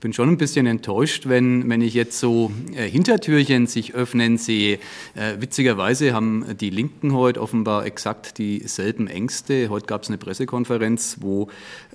bin 0.00 0.14
schon 0.14 0.30
ein 0.30 0.38
bisschen 0.38 0.66
enttäuscht, 0.66 1.28
wenn, 1.28 1.68
wenn 1.68 1.82
ich 1.82 1.92
jetzt 1.92 2.18
so 2.18 2.50
äh, 2.74 2.88
Hintertürchen 2.88 3.66
sich 3.66 3.94
öffnen 3.94 4.38
sehe. 4.38 4.78
Äh, 5.14 5.40
witzigerweise 5.40 6.14
haben 6.14 6.56
die 6.58 6.70
Linken 6.70 7.12
heute 7.12 7.40
offenbar 7.40 7.84
exakt 7.84 8.38
dieselben 8.38 9.08
Ängste. 9.08 9.68
Heute 9.68 9.86
gab 9.86 10.02
es 10.02 10.08
eine 10.08 10.16
Pressekonferenz, 10.16 11.18
wo 11.20 11.48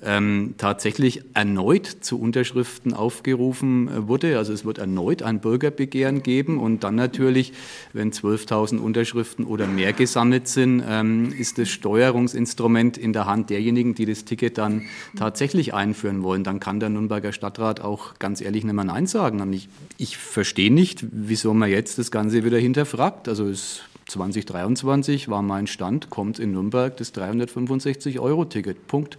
ähm, 0.04 0.54
tatsächlich 0.56 1.22
erneut 1.34 1.86
zu 1.86 2.20
Unterschriften 2.20 2.94
aufgerufen 2.94 3.88
äh, 3.88 4.06
wurde. 4.06 4.38
Also 4.38 4.52
es 4.52 4.64
wird 4.64 4.78
erneut 4.78 5.22
ein 5.22 5.40
Bürgerbegehren 5.40 6.22
geben 6.22 6.60
und 6.60 6.84
dann 6.84 6.94
natürlich, 6.94 7.52
wenn 7.92 8.12
12.000 8.12 8.78
Unterschriften 8.78 9.44
oder 9.44 9.66
mehr 9.66 9.92
gesammelt 9.92 10.46
sind, 10.46 10.82
ähm, 10.88 11.32
ist 11.36 11.58
das 11.58 11.70
Steuerungsinstrument 11.70 12.98
in 12.98 13.12
der 13.12 13.26
Hand 13.26 13.50
derjenigen, 13.50 13.96
die 13.96 14.06
das 14.06 14.24
Ticket 14.24 14.58
dann 14.58 14.82
tatsächlich 15.16 15.74
einführen 15.74 16.22
wollen. 16.22 16.44
Dann 16.44 16.60
kann 16.60 16.78
der 16.78 16.88
Nürnberger 16.88 17.32
Stadtrat 17.32 17.80
auch 17.80 17.95
auch 17.96 18.18
ganz 18.18 18.40
ehrlich 18.40 18.64
nicht 18.64 18.74
mehr 18.74 18.84
Nein 18.84 19.06
sagen. 19.06 19.40
Und 19.40 19.52
ich, 19.52 19.68
ich 19.96 20.18
verstehe 20.18 20.72
nicht, 20.72 21.04
wieso 21.10 21.54
man 21.54 21.70
jetzt 21.70 21.98
das 21.98 22.10
Ganze 22.10 22.44
wieder 22.44 22.58
hinterfragt. 22.58 23.28
Also 23.28 23.48
es 23.48 23.80
2023 24.06 25.28
war 25.28 25.42
mein 25.42 25.66
Stand, 25.66 26.10
kommt 26.10 26.38
in 26.38 26.52
Nürnberg 26.52 26.96
das 26.96 27.12
365-Euro-Ticket. 27.14 28.86
Punkt. 28.86 29.18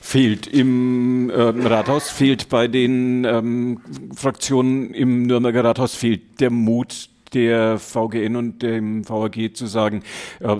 Fehlt 0.00 0.46
im 0.46 1.30
äh, 1.30 1.40
Rathaus, 1.40 2.10
fehlt 2.10 2.48
bei 2.48 2.68
den 2.68 3.24
ähm, 3.24 3.80
Fraktionen 4.14 4.92
im 4.92 5.22
Nürnberger 5.22 5.64
Rathaus, 5.64 5.94
fehlt 5.94 6.40
der 6.40 6.50
Mut, 6.50 7.08
der 7.34 7.78
VGN 7.78 8.36
und 8.36 8.62
dem 8.62 9.08
VAG 9.08 9.54
zu 9.54 9.66
sagen, 9.66 10.02
äh, 10.40 10.56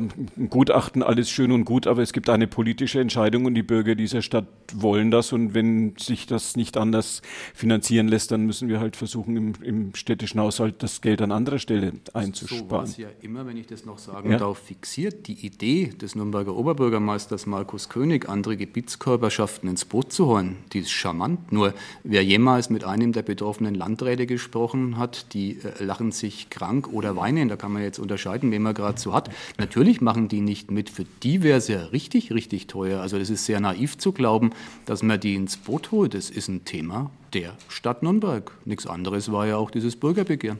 Gutachten 0.48 1.02
alles 1.02 1.30
schön 1.30 1.52
und 1.52 1.64
gut, 1.64 1.86
aber 1.86 2.02
es 2.02 2.12
gibt 2.12 2.28
eine 2.28 2.46
politische 2.46 3.00
Entscheidung 3.00 3.44
und 3.44 3.54
die 3.54 3.62
Bürger 3.62 3.94
dieser 3.94 4.22
Stadt 4.22 4.46
wollen 4.74 5.10
das 5.10 5.32
und 5.32 5.54
wenn 5.54 5.94
sich 5.98 6.26
das 6.26 6.56
nicht 6.56 6.76
anders 6.76 7.22
finanzieren 7.54 8.08
lässt, 8.08 8.30
dann 8.30 8.46
müssen 8.46 8.68
wir 8.68 8.80
halt 8.80 8.96
versuchen, 8.96 9.36
im, 9.36 9.52
im 9.62 9.94
städtischen 9.94 10.40
Haushalt 10.40 10.82
das 10.82 11.00
Geld 11.00 11.22
an 11.22 11.32
anderer 11.32 11.58
Stelle 11.58 11.92
einzusparen. 12.12 12.86
So 12.86 13.02
war 13.02 13.08
ja 13.08 13.08
immer, 13.20 13.46
wenn 13.46 13.56
ich 13.56 13.66
das 13.66 13.84
noch 13.84 13.98
sagen 13.98 14.30
ja. 14.30 14.38
darf, 14.38 14.58
fixiert. 14.58 15.26
Die 15.26 15.46
Idee 15.46 15.88
des 15.88 16.14
Nürnberger 16.14 16.56
Oberbürgermeisters 16.56 17.46
Markus 17.46 17.88
König, 17.88 18.28
andere 18.28 18.56
Gebietskörperschaften 18.56 19.68
ins 19.68 19.84
Boot 19.84 20.12
zu 20.12 20.26
holen, 20.26 20.56
die 20.72 20.80
ist 20.80 20.90
charmant. 20.90 21.52
Nur 21.52 21.74
wer 22.04 22.24
jemals 22.24 22.70
mit 22.70 22.84
einem 22.84 23.12
der 23.12 23.22
betroffenen 23.22 23.74
Landräte 23.74 24.26
gesprochen 24.26 24.98
hat, 24.98 25.32
die 25.34 25.58
äh, 25.58 25.84
lachen 25.84 26.12
sich 26.12 26.50
krank 26.56 26.88
oder 26.92 27.14
weinen. 27.14 27.48
Da 27.48 27.56
kann 27.56 27.72
man 27.72 27.82
jetzt 27.82 28.00
unterscheiden, 28.00 28.50
wen 28.50 28.62
man 28.62 28.74
gerade 28.74 28.98
so 28.98 29.14
hat. 29.14 29.30
Natürlich 29.58 30.00
machen 30.00 30.26
die 30.26 30.40
nicht 30.40 30.72
mit. 30.72 30.90
Für 30.90 31.04
die 31.22 31.44
wäre 31.44 31.58
es 31.58 31.68
ja 31.68 31.84
richtig, 31.86 32.32
richtig 32.32 32.66
teuer. 32.66 33.00
Also 33.00 33.18
das 33.18 33.30
ist 33.30 33.46
sehr 33.46 33.60
naiv 33.60 33.96
zu 33.98 34.10
glauben, 34.10 34.50
dass 34.86 35.04
man 35.04 35.20
die 35.20 35.34
ins 35.34 35.56
Boot 35.56 35.92
holt. 35.92 36.14
Das 36.14 36.30
ist 36.30 36.48
ein 36.48 36.64
Thema 36.64 37.10
der 37.32 37.54
Stadt 37.68 38.02
Nürnberg. 38.02 38.50
Nichts 38.64 38.86
anderes 38.86 39.30
war 39.30 39.46
ja 39.46 39.56
auch 39.56 39.70
dieses 39.70 39.94
Bürgerbegehren. 39.94 40.58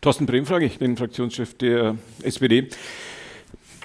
Thorsten 0.00 0.26
Brehm 0.26 0.46
frage 0.46 0.64
ich, 0.64 0.78
den 0.78 0.96
Fraktionschef 0.96 1.54
der 1.54 1.96
SPD. 2.22 2.68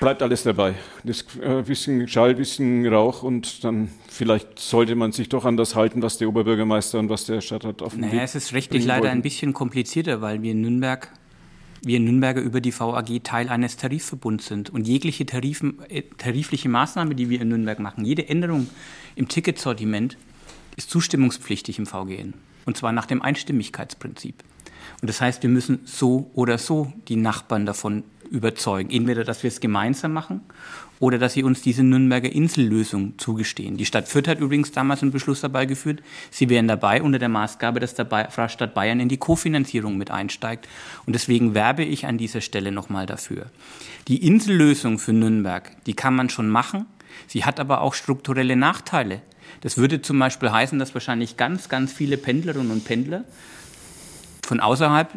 Bleibt 0.04 0.22
alles 0.22 0.44
dabei. 0.44 0.76
Das 1.04 1.26
äh, 1.42 1.62
bisschen 1.62 2.08
Schall, 2.08 2.36
bisschen 2.36 2.86
Rauch 2.88 3.24
und 3.24 3.63
dann 3.63 3.89
vielleicht 4.10 4.60
sollte 4.60 4.96
man 4.96 5.12
sich 5.13 5.30
doch 5.30 5.46
an 5.46 5.58
das 5.58 5.76
halten, 5.76 6.02
was 6.02 6.18
der 6.18 6.28
Oberbürgermeister 6.28 7.00
und 7.00 7.10
was 7.10 7.26
der 7.26 7.42
Stadtrat 7.42 7.82
auf 7.82 7.96
naja, 7.96 8.13
Weg 8.13 8.22
es 8.22 8.36
ist 8.36 8.54
rechtlich 8.54 8.86
leider 8.86 9.10
ein 9.10 9.22
bisschen 9.22 9.54
komplizierter, 9.54 10.22
weil 10.22 10.42
wir 10.42 10.52
in 10.52 10.62
Nürnberg 10.62 11.10
wir 11.86 12.00
Nürnberger 12.00 12.42
über 12.42 12.62
die 12.62 12.78
VAG 12.78 13.24
Teil 13.24 13.50
eines 13.50 13.78
Tarifverbunds 13.78 14.48
sind. 14.48 14.70
Und 14.70 14.88
jegliche 14.88 15.26
Tarifen, 15.26 15.80
äh, 15.89 16.04
tarifliche 16.18 16.70
Maßnahme, 16.70 17.16
die 17.16 17.30
wir 17.30 17.42
in 17.42 17.50
Nürnberg 17.50 17.80
machen, 17.80 18.06
jede 18.06 18.30
Änderung 18.30 18.70
im 19.16 19.28
Ticketsortiment 19.28 20.18
ist 20.78 20.89
zustimmungspflichtig 20.89 21.80
im 21.80 21.86
VGN. 21.86 22.34
Und 22.66 22.78
zwar 22.78 22.94
nach 22.94 23.06
dem 23.06 23.22
Einstimmigkeitsprinzip. 23.22 24.44
Und 25.02 25.10
das 25.10 25.20
heißt, 25.20 25.44
wir 25.44 25.50
müssen 25.50 25.82
so 25.86 26.32
oder 26.34 26.58
so 26.58 26.94
die 27.08 27.18
Nachbarn 27.18 27.66
davon 27.66 28.04
überzeugen. 28.34 28.89
Entweder, 28.89 29.24
dass 29.24 29.43
wir 29.43 29.48
es 29.48 29.60
gemeinsam 29.60 30.12
machen 30.12 30.41
oder 31.00 31.17
dass 31.19 31.34
sie 31.34 31.43
uns 31.43 31.62
diese 31.62 31.84
Nürnberger 31.84 32.32
Insellösung 32.32 33.13
zugestehen. 33.17 33.78
Die 33.78 33.86
Stadt 33.86 34.08
Fürth 34.08 34.28
hat 34.28 34.39
übrigens 34.39 34.72
damals 34.72 35.02
einen 35.02 35.12
Beschluss 35.12 35.41
dabei 35.41 35.65
geführt, 35.65 36.02
sie 36.32 36.50
wären 36.50 36.67
dabei 36.67 37.04
unter 37.04 37.19
der 37.19 37.30
Maßgabe, 37.30 37.80
dass 37.80 37.93
der 37.93 38.50
Stadt 38.50 38.74
Bayern 38.74 39.00
in 39.00 39.10
die 39.10 39.17
Kofinanzierung 39.17 39.98
mit 39.98 40.12
einsteigt. 40.12 40.67
Und 41.06 41.13
deswegen 41.13 41.54
werbe 41.54 41.84
ich 41.84 42.08
an 42.08 42.17
dieser 42.17 42.41
Stelle 42.41 42.72
nochmal 42.72 43.06
dafür. 43.06 43.46
Die 44.08 44.26
Insellösung 44.26 44.98
für 44.98 45.13
Nürnberg, 45.13 45.72
die 45.86 45.93
kann 45.93 46.15
man 46.15 46.30
schon 46.30 46.50
machen. 46.50 46.88
Sie 47.28 47.46
hat 47.46 47.60
aber 47.60 47.82
auch 47.82 47.93
strukturelle 47.93 48.56
Nachteile. 48.56 49.22
Das 49.62 49.78
würde 49.78 50.02
zum 50.02 50.17
Beispiel 50.17 50.52
heißen, 50.52 50.80
dass 50.80 50.93
wahrscheinlich 50.96 51.38
ganz, 51.38 51.69
ganz 51.69 51.93
viele 51.93 52.17
Pendlerinnen 52.17 52.72
und 52.72 52.84
Pendler 52.84 53.24
von 54.41 54.60
außerhalb 54.60 55.10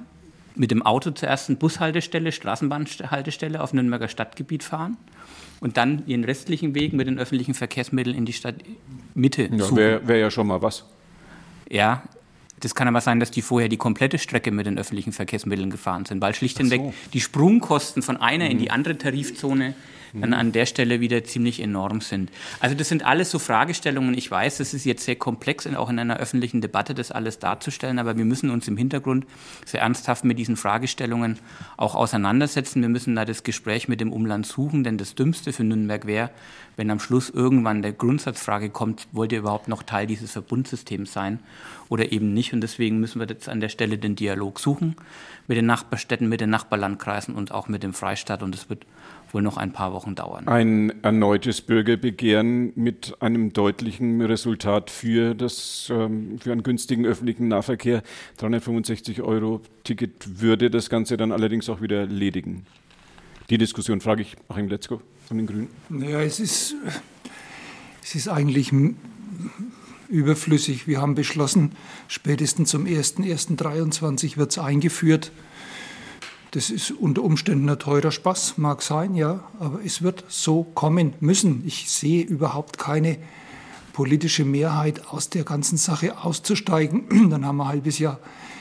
mit 0.56 0.70
dem 0.70 0.82
Auto 0.82 1.10
zuerst 1.10 1.48
eine 1.48 1.56
Bushaltestelle, 1.56 2.32
Straßenbahnhaltestelle 2.32 3.62
auf 3.62 3.72
Nürnberger 3.72 4.08
Stadtgebiet 4.08 4.64
fahren 4.64 4.96
und 5.60 5.76
dann 5.76 6.02
ihren 6.06 6.24
restlichen 6.24 6.74
Weg 6.74 6.92
mit 6.92 7.06
den 7.06 7.18
öffentlichen 7.18 7.54
Verkehrsmitteln 7.54 8.16
in 8.16 8.24
die 8.24 8.32
Stadtmitte 8.32 9.48
ja, 9.50 9.58
suchen. 9.58 9.76
Wäre 9.76 10.08
wär 10.08 10.18
ja 10.18 10.30
schon 10.30 10.46
mal 10.46 10.62
was. 10.62 10.84
Ja, 11.70 12.02
das 12.60 12.74
kann 12.74 12.88
aber 12.88 13.00
sein, 13.00 13.20
dass 13.20 13.30
die 13.30 13.42
vorher 13.42 13.68
die 13.68 13.76
komplette 13.76 14.18
Strecke 14.18 14.50
mit 14.50 14.66
den 14.66 14.78
öffentlichen 14.78 15.12
Verkehrsmitteln 15.12 15.70
gefahren 15.70 16.06
sind, 16.06 16.22
weil 16.22 16.34
schlicht 16.34 16.58
und 16.60 16.70
so. 16.70 16.94
die 17.12 17.20
Sprungkosten 17.20 18.02
von 18.02 18.16
einer 18.16 18.46
mhm. 18.46 18.50
in 18.50 18.58
die 18.58 18.64
mhm. 18.66 18.70
andere 18.72 18.98
Tarifzone 18.98 19.74
dann 20.20 20.34
an 20.34 20.52
der 20.52 20.66
Stelle 20.66 21.00
wieder 21.00 21.24
ziemlich 21.24 21.60
enorm 21.60 22.00
sind. 22.00 22.30
Also 22.60 22.74
das 22.74 22.88
sind 22.88 23.04
alles 23.04 23.30
so 23.30 23.38
Fragestellungen. 23.38 24.16
Ich 24.16 24.30
weiß, 24.30 24.58
das 24.58 24.74
ist 24.74 24.84
jetzt 24.84 25.04
sehr 25.04 25.16
komplex, 25.16 25.66
auch 25.66 25.90
in 25.90 25.98
einer 25.98 26.18
öffentlichen 26.18 26.60
Debatte 26.60 26.94
das 26.94 27.10
alles 27.10 27.38
darzustellen, 27.38 27.98
aber 27.98 28.16
wir 28.16 28.24
müssen 28.24 28.50
uns 28.50 28.68
im 28.68 28.76
Hintergrund 28.76 29.26
sehr 29.64 29.80
ernsthaft 29.80 30.24
mit 30.24 30.38
diesen 30.38 30.56
Fragestellungen 30.56 31.38
auch 31.76 31.94
auseinandersetzen. 31.94 32.82
Wir 32.82 32.88
müssen 32.88 33.14
da 33.16 33.24
das 33.24 33.42
Gespräch 33.42 33.88
mit 33.88 34.00
dem 34.00 34.12
Umland 34.12 34.46
suchen, 34.46 34.84
denn 34.84 34.98
das 34.98 35.14
Dümmste 35.14 35.52
für 35.52 35.64
Nürnberg 35.64 36.06
wäre, 36.06 36.30
wenn 36.76 36.90
am 36.90 37.00
Schluss 37.00 37.30
irgendwann 37.30 37.82
der 37.82 37.92
Grundsatzfrage 37.92 38.68
kommt, 38.68 39.08
wollt 39.12 39.32
ihr 39.32 39.38
überhaupt 39.38 39.68
noch 39.68 39.82
Teil 39.82 40.06
dieses 40.06 40.32
Verbundsystems 40.32 41.12
sein 41.12 41.40
oder 41.88 42.12
eben 42.12 42.34
nicht? 42.34 42.52
Und 42.52 42.60
deswegen 42.60 43.00
müssen 43.00 43.18
wir 43.18 43.26
jetzt 43.26 43.48
an 43.48 43.60
der 43.60 43.70
Stelle 43.70 43.96
den 43.96 44.14
Dialog 44.14 44.60
suchen 44.60 44.96
mit 45.46 45.56
den 45.56 45.66
Nachbarstädten, 45.66 46.28
mit 46.28 46.40
den 46.40 46.50
Nachbarlandkreisen 46.50 47.34
und 47.34 47.50
auch 47.52 47.68
mit 47.68 47.82
dem 47.82 47.94
Freistaat. 47.94 48.42
Und 48.42 48.54
es 48.54 48.68
wird 48.68 48.84
wohl 49.32 49.40
noch 49.40 49.56
ein 49.56 49.72
paar 49.72 49.92
Wochen 49.92 50.14
dauern. 50.14 50.46
Ein 50.48 50.92
erneutes 51.02 51.62
Bürgerbegehren 51.62 52.72
mit 52.74 53.16
einem 53.20 53.52
deutlichen 53.52 54.20
Resultat 54.20 54.90
für, 54.90 55.34
das, 55.34 55.90
ähm, 55.90 56.38
für 56.38 56.52
einen 56.52 56.62
günstigen 56.62 57.06
öffentlichen 57.06 57.48
Nahverkehr. 57.48 58.02
365 58.36 59.22
Euro 59.22 59.62
Ticket 59.84 60.40
würde 60.40 60.70
das 60.70 60.90
Ganze 60.90 61.16
dann 61.16 61.32
allerdings 61.32 61.68
auch 61.70 61.80
wieder 61.80 62.06
ledigen. 62.06 62.66
Die 63.48 63.58
Diskussion 63.58 64.00
frage 64.00 64.22
ich 64.22 64.36
Achim 64.48 64.68
Letzko 64.68 65.00
von 65.26 65.36
den 65.36 65.46
Grünen. 65.46 65.68
Naja, 65.88 66.20
es 66.22 66.40
ist, 66.40 66.74
es 68.02 68.14
ist 68.14 68.28
eigentlich 68.28 68.72
überflüssig. 70.08 70.86
Wir 70.86 71.00
haben 71.00 71.14
beschlossen, 71.14 71.72
spätestens 72.08 72.70
zum 72.70 72.84
01.01.2023 72.84 74.36
wird 74.36 74.52
es 74.52 74.58
eingeführt. 74.58 75.32
Das 76.52 76.70
ist 76.70 76.92
unter 76.92 77.22
Umständen 77.22 77.68
ein 77.68 77.78
teurer 77.78 78.12
Spaß, 78.12 78.56
mag 78.56 78.80
sein, 78.80 79.14
ja, 79.14 79.44
aber 79.58 79.80
es 79.84 80.00
wird 80.00 80.24
so 80.28 80.62
kommen 80.62 81.14
müssen. 81.20 81.62
Ich 81.66 81.90
sehe 81.90 82.22
überhaupt 82.22 82.78
keine 82.78 83.18
politische 83.92 84.44
Mehrheit 84.44 85.06
aus 85.08 85.28
der 85.28 85.44
ganzen 85.44 85.76
Sache 85.76 86.18
auszusteigen. 86.18 87.30
Dann 87.30 87.44
haben 87.44 87.56
wir 87.56 87.64
ein 87.64 87.68
halbes 87.68 87.98
Jahr 87.98 88.20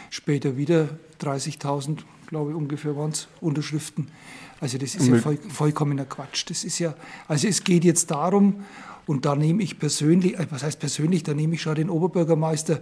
später 0.09 0.57
wieder 0.57 0.89
30.000, 1.21 1.99
glaube 2.27 2.51
ich, 2.51 2.57
ungefähr 2.57 2.97
waren 2.97 3.11
es, 3.11 3.27
Unterschriften. 3.39 4.07
Also 4.59 4.77
das 4.77 4.95
ist 4.95 5.07
ja 5.07 5.17
voll, 5.17 5.37
vollkommener 5.49 6.05
Quatsch. 6.05 6.45
Das 6.49 6.63
ist 6.63 6.79
ja, 6.79 6.95
also 7.27 7.47
es 7.47 7.63
geht 7.63 7.83
jetzt 7.83 8.11
darum, 8.11 8.63
und 9.07 9.25
da 9.25 9.35
nehme 9.35 9.61
ich 9.61 9.79
persönlich, 9.79 10.37
äh, 10.39 10.47
was 10.49 10.63
heißt 10.63 10.79
persönlich, 10.79 11.23
da 11.23 11.33
nehme 11.33 11.55
ich 11.55 11.61
schon 11.61 11.75
den 11.75 11.89
Oberbürgermeister 11.89 12.81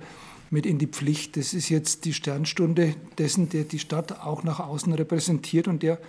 mit 0.50 0.66
in 0.66 0.78
die 0.78 0.88
Pflicht. 0.88 1.36
Das 1.38 1.54
ist 1.54 1.70
jetzt 1.70 2.06
die 2.06 2.14
Sternstunde 2.14 2.96
dessen, 3.18 3.50
der 3.50 3.64
die 3.64 3.80
Stadt 3.80 4.24
auch 4.24 4.44
nach 4.44 4.60
außen 4.60 4.94
repräsentiert 4.94 5.68
und 5.68 5.84
der 5.84 6.00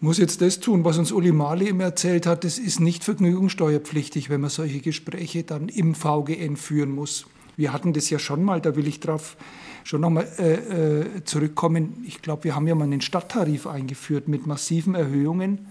muss 0.00 0.18
jetzt 0.18 0.40
das 0.40 0.58
tun, 0.58 0.84
was 0.84 0.98
uns 0.98 1.12
Uli 1.12 1.30
Mali 1.30 1.68
immer 1.68 1.84
erzählt 1.84 2.26
hat. 2.26 2.42
Das 2.42 2.58
ist 2.58 2.80
nicht 2.80 3.04
vergnügungssteuerpflichtig, 3.04 4.30
wenn 4.30 4.40
man 4.40 4.50
solche 4.50 4.80
Gespräche 4.80 5.44
dann 5.44 5.68
im 5.68 5.94
VGN 5.94 6.56
führen 6.56 6.90
muss. 6.90 7.26
Wir 7.56 7.72
hatten 7.72 7.92
das 7.92 8.10
ja 8.10 8.18
schon 8.18 8.42
mal, 8.42 8.60
da 8.60 8.74
will 8.74 8.88
ich 8.88 8.98
drauf 8.98 9.36
schon 9.84 10.00
nochmal 10.00 10.28
äh, 10.38 10.52
äh, 10.52 11.24
zurückkommen. 11.24 12.04
Ich 12.06 12.22
glaube, 12.22 12.44
wir 12.44 12.54
haben 12.54 12.66
ja 12.66 12.74
mal 12.74 12.84
einen 12.84 13.00
Stadttarif 13.00 13.66
eingeführt 13.66 14.28
mit 14.28 14.46
massiven 14.46 14.94
Erhöhungen. 14.94 15.66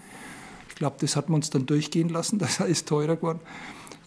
Ich 0.70 0.76
glaube, 0.76 0.98
das 1.00 1.16
hat 1.16 1.30
man 1.30 1.38
uns 1.38 1.50
dann 1.50 1.66
durchgehen 1.66 2.10
lassen, 2.10 2.40
das 2.40 2.60
ist 2.60 2.88
teurer 2.88 3.16
geworden. 3.16 3.40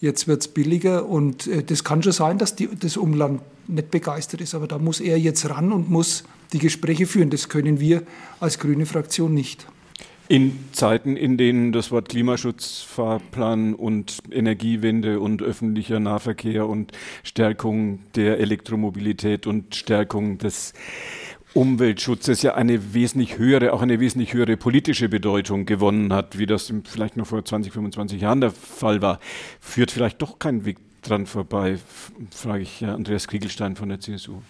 Jetzt 0.01 0.27
wird 0.27 0.41
es 0.41 0.47
billiger 0.47 1.05
und 1.07 1.47
äh, 1.47 1.63
das 1.63 1.83
kann 1.83 2.03
schon 2.03 2.11
sein, 2.11 2.37
dass 2.37 2.55
die, 2.55 2.67
das 2.67 2.97
Umland 2.97 3.41
nicht 3.67 3.91
begeistert 3.91 4.41
ist, 4.41 4.53
aber 4.53 4.67
da 4.67 4.77
muss 4.77 4.99
er 4.99 5.17
jetzt 5.17 5.49
ran 5.49 5.71
und 5.71 5.89
muss 5.89 6.23
die 6.53 6.59
Gespräche 6.59 7.07
führen. 7.07 7.29
Das 7.29 7.49
können 7.49 7.79
wir 7.79 8.03
als 8.39 8.59
grüne 8.59 8.85
Fraktion 8.85 9.33
nicht. 9.33 9.65
In 10.27 10.57
Zeiten, 10.71 11.17
in 11.17 11.37
denen 11.37 11.71
das 11.71 11.91
Wort 11.91 12.09
Klimaschutzfahrplan 12.09 13.75
und 13.75 14.17
Energiewende 14.31 15.19
und 15.19 15.43
öffentlicher 15.43 15.99
Nahverkehr 15.99 16.67
und 16.67 16.93
Stärkung 17.21 17.99
der 18.15 18.39
Elektromobilität 18.39 19.45
und 19.45 19.75
Stärkung 19.75 20.39
des 20.39 20.73
Umweltschutzes 21.53 22.41
ja 22.41 22.55
eine 22.55 22.95
wesentlich 22.95 23.37
höhere, 23.37 23.71
auch 23.71 23.83
eine 23.83 23.99
wesentlich 23.99 24.33
höhere 24.33 24.57
politische 24.57 25.09
Bedeutung 25.09 25.67
gewonnen 25.67 26.11
hat, 26.11 26.39
wie 26.39 26.47
das 26.47 26.73
vielleicht 26.85 27.17
noch 27.17 27.27
vor 27.27 27.45
20, 27.45 27.71
25 27.71 28.21
Jahren 28.21 28.41
der 28.41 28.51
Fall 28.51 29.03
war, 29.03 29.19
führt 29.61 29.91
vielleicht 29.91 30.21
doch 30.23 30.39
kein 30.39 30.65
Weg 30.65 30.77
dran 31.03 31.27
vorbei, 31.27 31.77
frage 32.31 32.63
ich 32.63 32.83
Andreas 32.83 33.27
Kriegelstein 33.27 33.75
von 33.75 33.89
der 33.89 33.99
CSU. 33.99 34.41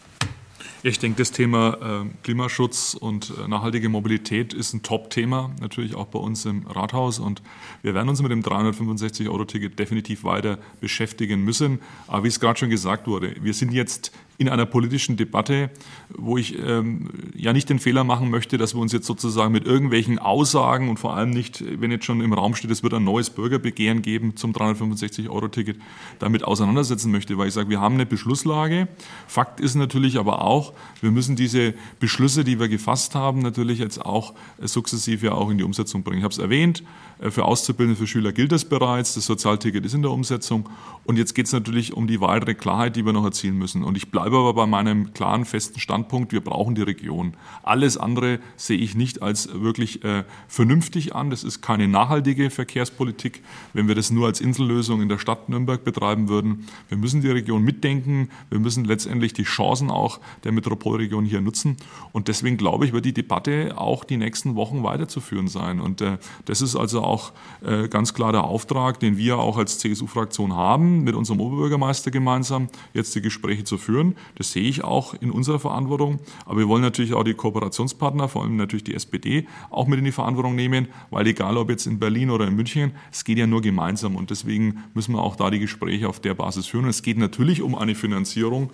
Ich 0.84 1.00
denke, 1.00 1.18
das 1.18 1.32
Thema 1.32 2.04
äh, 2.04 2.06
Klimaschutz 2.24 2.94
und 2.94 3.34
äh, 3.44 3.48
nachhaltige 3.48 3.90
Mobilität 3.90 4.54
ist 4.54 4.74
ein 4.74 4.84
Top-Thema, 4.84 5.52
natürlich 5.60 5.96
auch 5.96 6.08
bei 6.08 6.20
uns 6.20 6.46
im 6.46 6.68
Rathaus. 6.68 7.20
Und 7.20 7.42
wir 7.82 7.94
werden 7.94 8.10
uns 8.10 8.22
mit 8.22 8.32
dem 8.32 8.44
365-Euro-Ticket 8.44 9.80
definitiv 9.80 10.24
weiter 10.24 10.60
beschäftigen 10.82 11.42
müssen. 11.44 11.80
Aber 12.08 12.24
wie 12.24 12.28
es 12.28 12.40
gerade 12.40 12.60
schon 12.60 12.70
gesagt 12.70 13.08
wurde, 13.08 13.36
wir 13.42 13.54
sind 13.54 13.72
jetzt 13.72 14.12
in 14.38 14.50
einer 14.50 14.66
politischen 14.66 15.16
Debatte, 15.16 15.70
wo 16.10 16.38
ich 16.38 16.60
ähm, 16.60 17.10
ja 17.36 17.54
nicht 17.54 17.70
den 17.70 17.80
Fehler 17.80 18.04
machen 18.04 18.30
möchte, 18.30 18.58
dass 18.58 18.76
wir 18.76 18.82
uns 18.82 18.92
jetzt 18.92 19.06
sozusagen 19.06 19.52
mit 19.52 19.66
irgendwelchen 19.66 20.20
Aussagen 20.20 20.90
und 20.90 20.98
vor 20.98 21.16
allem 21.16 21.30
nicht, 21.30 21.64
wenn 21.80 21.92
jetzt 21.92 22.06
schon 22.06 22.22
im 22.22 22.34
Raum 22.34 22.56
steht, 22.56 22.72
es 22.72 22.84
wird 22.84 22.94
ein 22.94 23.04
neues 23.04 23.30
Bürgerbegehren 23.30 24.02
geben 24.02 24.36
zum 24.36 24.52
365-Euro-Ticket, 24.52 25.78
damit 26.20 26.44
auseinandersetzen 26.44 27.12
möchte, 27.12 27.38
weil 27.38 27.48
ich 27.48 27.54
sage, 27.54 27.70
wir 27.70 27.80
haben 27.80 27.96
eine 27.96 28.06
Beschlusslage. 28.06 28.88
Fakt 29.28 29.60
ist 29.60 29.76
natürlich 29.76 30.18
aber 30.18 30.42
auch, 30.42 30.74
wir 31.02 31.12
müssen 31.12 31.36
diese 31.36 31.74
Beschlüsse, 32.00 32.44
die 32.44 32.60
wir 32.60 32.68
gefasst 32.68 33.16
haben, 33.16 33.40
natürlich 33.40 33.80
jetzt 33.80 34.06
auch 34.06 34.34
sukzessive 34.60 35.34
auch 35.34 35.50
in 35.50 35.58
die 35.58 35.64
Umsetzung 35.64 36.04
bringen. 36.04 36.20
Ich 36.20 36.24
habe 36.24 36.34
es 36.34 36.40
erwähnt, 36.40 36.84
äh, 37.15 37.15
für 37.30 37.46
Auszubildende, 37.46 37.98
für 37.98 38.08
Schüler 38.08 38.34
gilt 38.34 38.52
das 38.52 38.66
bereits, 38.66 39.14
das 39.14 39.26
Sozialticket 39.26 39.86
ist 39.86 39.94
in 39.94 40.02
der 40.02 40.12
Umsetzung 40.12 40.70
und 41.06 41.18
jetzt 41.18 41.36
geht 41.36 41.46
es 41.46 41.54
natürlich 41.54 41.94
um 41.94 42.08
die 42.08 42.20
weitere 42.20 42.54
Klarheit, 42.54 42.96
die 42.96 43.06
wir 43.06 43.14
noch 43.14 43.24
erzielen 43.24 43.58
müssen. 43.58 43.84
Und 43.84 43.96
ich 43.96 44.12
bleibe 44.12 44.26
bleibe 44.26 44.40
aber 44.40 44.54
bei 44.56 44.66
meinem 44.66 45.14
klaren, 45.14 45.46
festen 45.46 45.80
Standpunkt, 45.80 46.32
wir 46.32 46.42
brauchen 46.42 46.74
die 46.74 46.82
Region. 46.82 47.36
Alles 47.62 47.96
andere 47.96 48.40
sehe 48.56 48.78
ich 48.78 48.96
nicht 48.96 49.22
als 49.22 49.50
wirklich 49.54 50.04
äh, 50.04 50.24
vernünftig 50.48 51.14
an. 51.14 51.30
Das 51.30 51.44
ist 51.44 51.62
keine 51.62 51.88
nachhaltige 51.88 52.50
Verkehrspolitik, 52.50 53.44
wenn 53.74 53.88
wir 53.88 53.94
das 53.94 54.10
nur 54.10 54.26
als 54.26 54.42
Insellösung 54.42 55.02
in 55.02 55.10
der 55.10 55.20
Stadt 55.20 55.48
Nürnberg 55.48 55.84
betreiben 55.84 56.28
würden. 56.28 56.66
Wir 56.90 56.98
müssen 56.98 57.22
die 57.22 57.30
Region 57.30 57.62
mitdenken. 57.62 58.30
Wir 58.50 58.60
müssen 58.60 58.84
letztendlich 58.84 59.34
die 59.34 59.44
Chancen 59.44 59.92
auch 59.92 60.20
der 60.44 60.52
Metropolregion 60.52 61.24
hier 61.24 61.42
nutzen. 61.42 61.78
Und 62.12 62.28
deswegen 62.28 62.58
glaube 62.58 62.86
ich, 62.86 62.94
wird 62.94 63.06
die 63.06 63.14
Debatte 63.14 63.78
auch 63.78 64.04
die 64.04 64.18
nächsten 64.18 64.56
Wochen 64.56 64.82
weiterzuführen 64.82 65.48
sein. 65.48 65.80
Und 65.80 66.02
äh, 66.02 66.18
das 66.46 66.62
ist 66.62 66.76
also 66.76 67.04
auch 67.06 67.32
äh, 67.66 67.88
ganz 67.88 68.14
klar 68.14 68.32
der 68.32 68.44
Auftrag, 68.44 69.00
den 69.00 69.18
wir 69.18 69.38
auch 69.38 69.58
als 69.58 69.80
CSU-Fraktion 69.80 70.54
haben, 70.54 71.04
mit 71.04 71.16
unserem 71.16 71.40
Oberbürgermeister 71.40 72.12
gemeinsam 72.12 72.68
jetzt 72.94 73.16
die 73.16 73.22
Gespräche 73.22 73.64
zu 73.64 73.78
führen. 73.78 74.16
Das 74.36 74.52
sehe 74.52 74.64
ich 74.64 74.84
auch 74.84 75.14
in 75.14 75.32
unserer 75.32 75.60
Verantwortung. 75.60 76.20
Aber 76.46 76.60
wir 76.60 76.68
wollen 76.68 76.82
natürlich 76.82 77.14
auch 77.14 77.24
die 77.24 77.34
Kooperationspartner, 77.34 78.28
vor 78.28 78.44
allem 78.44 78.58
natürlich 78.58 78.84
die 78.84 78.94
SPD, 78.94 79.48
auch 79.70 79.88
mit 79.88 80.00
in 80.00 80.06
die 80.06 80.12
Verantwortung 80.12 80.56
nehmen, 80.56 80.88
weil 81.10 81.28
egal 81.28 81.58
ob 81.58 81.70
jetzt 81.70 81.86
in 81.86 82.00
Berlin 82.00 82.30
oder 82.30 82.48
in 82.48 82.56
München, 82.56 82.92
es 83.12 83.24
geht 83.24 83.38
ja 83.38 83.48
nur 83.48 83.62
gemeinsam. 83.62 84.16
Und 84.16 84.30
deswegen 84.30 84.84
müssen 84.94 85.14
wir 85.14 85.22
auch 85.22 85.36
da 85.36 85.50
die 85.50 85.60
Gespräche 85.60 86.10
auf 86.10 86.20
der 86.20 86.34
Basis 86.34 86.68
führen. 86.68 86.86
Und 86.86 86.90
es 86.90 87.02
geht 87.02 87.18
natürlich 87.18 87.62
um 87.62 87.76
eine 87.76 87.96
Finanzierung 87.96 88.70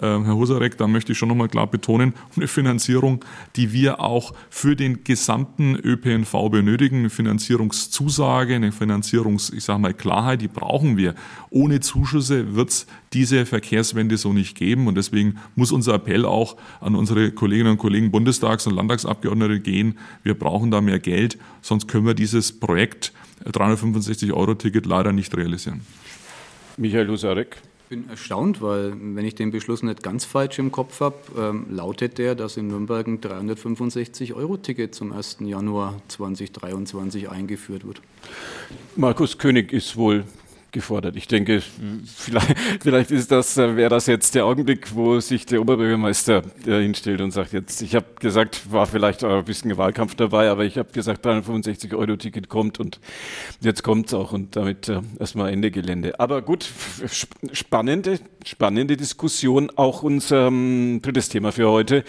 Herr 0.00 0.34
Husarek, 0.34 0.76
da 0.76 0.86
möchte 0.86 1.12
ich 1.12 1.18
schon 1.18 1.28
nochmal 1.28 1.48
klar 1.48 1.66
betonen, 1.66 2.14
eine 2.36 2.48
Finanzierung, 2.48 3.24
die 3.56 3.72
wir 3.72 4.00
auch 4.00 4.34
für 4.50 4.76
den 4.76 5.04
gesamten 5.04 5.76
ÖPNV 5.76 6.50
benötigen, 6.50 6.98
eine 6.98 7.10
Finanzierungszusage, 7.10 8.56
eine 8.56 8.72
Finanzierungs, 8.72 9.50
ich 9.50 9.64
sage 9.64 9.78
mal, 9.78 9.94
Klarheit, 9.94 10.40
die 10.40 10.48
brauchen 10.48 10.96
wir. 10.96 11.14
Ohne 11.50 11.80
Zuschüsse 11.80 12.54
wird 12.54 12.70
es 12.70 12.86
diese 13.12 13.46
Verkehrswende 13.46 14.16
so 14.16 14.32
nicht 14.32 14.56
geben 14.56 14.88
und 14.88 14.96
deswegen 14.96 15.36
muss 15.54 15.70
unser 15.70 15.94
Appell 15.94 16.24
auch 16.24 16.56
an 16.80 16.96
unsere 16.96 17.30
Kolleginnen 17.30 17.72
und 17.72 17.78
Kollegen 17.78 18.10
Bundestags- 18.10 18.66
und 18.66 18.74
Landtagsabgeordnete 18.74 19.60
gehen. 19.60 19.98
Wir 20.22 20.34
brauchen 20.34 20.70
da 20.70 20.80
mehr 20.80 20.98
Geld, 20.98 21.38
sonst 21.62 21.86
können 21.86 22.06
wir 22.06 22.14
dieses 22.14 22.58
Projekt 22.58 23.12
365-Euro-Ticket 23.44 24.86
leider 24.86 25.12
nicht 25.12 25.36
realisieren. 25.36 25.82
Michael 26.76 27.08
Husarek. 27.08 27.58
Ich 27.84 27.90
bin 27.90 28.08
erstaunt, 28.08 28.62
weil 28.62 28.94
wenn 28.98 29.26
ich 29.26 29.34
den 29.34 29.50
Beschluss 29.50 29.82
nicht 29.82 30.02
ganz 30.02 30.24
falsch 30.24 30.58
im 30.58 30.72
Kopf 30.72 31.00
habe, 31.00 31.16
ähm, 31.36 31.66
lautet 31.68 32.16
der, 32.16 32.34
dass 32.34 32.56
in 32.56 32.68
Nürnberg 32.68 33.06
ein 33.06 33.20
365-Euro-Ticket 33.20 34.94
zum 34.94 35.12
1. 35.12 35.36
Januar 35.40 36.00
2023 36.08 37.28
eingeführt 37.28 37.86
wird. 37.86 38.00
Markus 38.96 39.36
König 39.36 39.70
ist 39.70 39.98
wohl 39.98 40.24
gefordert. 40.74 41.16
Ich 41.16 41.26
denke, 41.26 41.62
vielleicht, 42.16 42.58
vielleicht 42.82 43.10
ist 43.10 43.30
das, 43.30 43.56
äh, 43.56 43.76
wäre 43.76 43.88
das 43.88 44.06
jetzt 44.06 44.34
der 44.34 44.44
Augenblick, 44.44 44.94
wo 44.94 45.18
sich 45.20 45.46
der 45.46 45.62
Oberbürgermeister 45.62 46.42
äh, 46.66 46.82
hinstellt 46.82 47.22
und 47.22 47.30
sagt, 47.30 47.54
jetzt, 47.54 47.80
ich 47.80 47.94
habe 47.94 48.04
gesagt, 48.20 48.70
war 48.70 48.86
vielleicht 48.86 49.24
ein 49.24 49.44
bisschen 49.44 49.74
Wahlkampf 49.78 50.14
dabei, 50.16 50.50
aber 50.50 50.64
ich 50.64 50.76
habe 50.76 50.92
gesagt, 50.92 51.24
365 51.24 51.94
Euro 51.94 52.16
Ticket 52.16 52.50
kommt 52.50 52.78
und 52.78 53.00
jetzt 53.62 53.82
kommt 53.82 54.08
es 54.08 54.14
auch 54.14 54.32
und 54.32 54.56
damit 54.56 54.90
äh, 54.90 55.00
erstmal 55.18 55.50
Ende 55.50 55.70
Gelände. 55.70 56.20
Aber 56.20 56.42
gut, 56.42 56.68
spannende, 57.52 58.18
spannende 58.44 58.98
Diskussion, 58.98 59.70
auch 59.76 60.02
unser 60.02 60.48
ähm, 60.48 61.00
drittes 61.00 61.30
Thema 61.30 61.52
für 61.52 61.70
heute. 61.70 62.04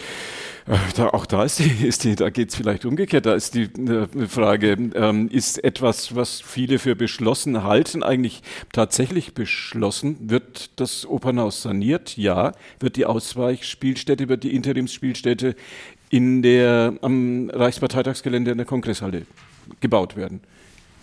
Äh, 0.66 0.76
da, 0.96 1.08
auch 1.10 1.26
da 1.26 1.44
ist 1.44 1.58
die, 1.58 1.70
ist 1.86 2.04
die 2.04 2.16
da 2.16 2.30
geht 2.30 2.50
es 2.50 2.56
vielleicht 2.56 2.84
umgekehrt. 2.84 3.26
Da 3.26 3.34
ist 3.34 3.54
die 3.54 3.64
äh, 3.64 4.26
Frage, 4.26 4.72
ähm, 4.94 5.28
ist 5.28 5.62
etwas, 5.62 6.14
was 6.14 6.40
viele 6.40 6.78
für 6.78 6.96
beschlossen 6.96 7.62
halten, 7.62 8.02
eigentlich 8.02 8.42
tatsächlich 8.72 9.34
beschlossen? 9.34 10.16
Wird 10.20 10.70
das 10.80 11.06
Opernhaus 11.06 11.62
saniert? 11.62 12.16
Ja. 12.16 12.52
Wird 12.80 12.96
die 12.96 13.06
Ausweichspielstätte, 13.06 14.28
wird 14.28 14.42
die 14.44 14.54
Interimsspielstätte 14.54 15.54
in 16.10 16.42
der, 16.42 16.94
am 17.02 17.50
Reichsparteitagsgelände 17.50 18.50
in 18.50 18.58
der 18.58 18.66
Kongresshalle 18.66 19.26
gebaut 19.80 20.16
werden? 20.16 20.40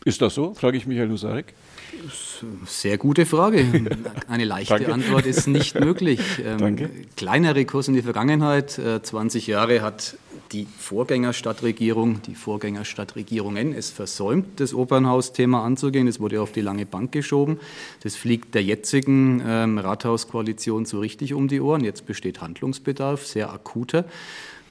Ist 0.05 0.21
das 0.21 0.35
so? 0.35 0.53
Frage 0.53 0.77
ich 0.77 0.85
Michael 0.85 1.09
Husarek. 1.09 1.53
Sehr 2.65 2.97
gute 2.97 3.25
Frage. 3.25 3.65
Eine 4.27 4.43
leichte. 4.45 4.91
Antwort 4.91 5.25
ist 5.25 5.47
nicht 5.47 5.79
möglich. 5.79 6.19
Ähm, 6.43 6.57
Danke. 6.57 6.89
Kleinere 7.15 7.63
Kurs 7.63 7.87
in 7.87 7.93
die 7.93 8.01
Vergangenheit. 8.01 8.71
20 8.71 9.47
äh, 9.47 9.51
Jahre 9.51 9.81
hat 9.81 10.17
die 10.51 10.67
Vorgängerstadtregierung, 10.77 12.21
die 12.23 12.35
Vorgängerstadtregierungen 12.35 13.73
es 13.73 13.89
versäumt, 13.89 14.59
das 14.59 14.73
Opernhausthema 14.73 15.63
anzugehen. 15.63 16.07
Es 16.07 16.19
wurde 16.19 16.41
auf 16.41 16.51
die 16.51 16.61
lange 16.61 16.85
Bank 16.85 17.11
geschoben. 17.11 17.59
Das 18.01 18.15
fliegt 18.15 18.55
der 18.55 18.63
jetzigen 18.63 19.41
ähm, 19.45 19.77
Rathauskoalition 19.77 20.85
so 20.85 20.99
richtig 20.99 21.33
um 21.33 21.47
die 21.47 21.61
Ohren. 21.61 21.83
Jetzt 21.83 22.05
besteht 22.05 22.41
Handlungsbedarf, 22.41 23.25
sehr 23.25 23.53
akuter. 23.53 24.05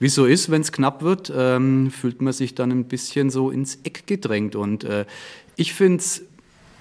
Wie 0.03 0.07
es 0.07 0.17
so 0.17 0.27
ist, 0.27 0.51
wenn 0.51 0.63
es 0.63 0.73
knapp 0.73 1.05
wird, 1.05 1.33
ähm, 1.33 1.93
fühlt 1.93 2.23
man 2.23 2.33
sich 2.33 2.57
dann 2.57 2.73
ein 2.73 2.87
bisschen 2.87 3.31
so 3.31 3.53
ins 3.53 3.79
Eck 3.85 4.05
gedrängt. 4.09 4.57
Und 4.57 4.83
äh, 4.83 5.05
ich 5.55 5.75
finde 5.75 5.99
es 5.99 6.23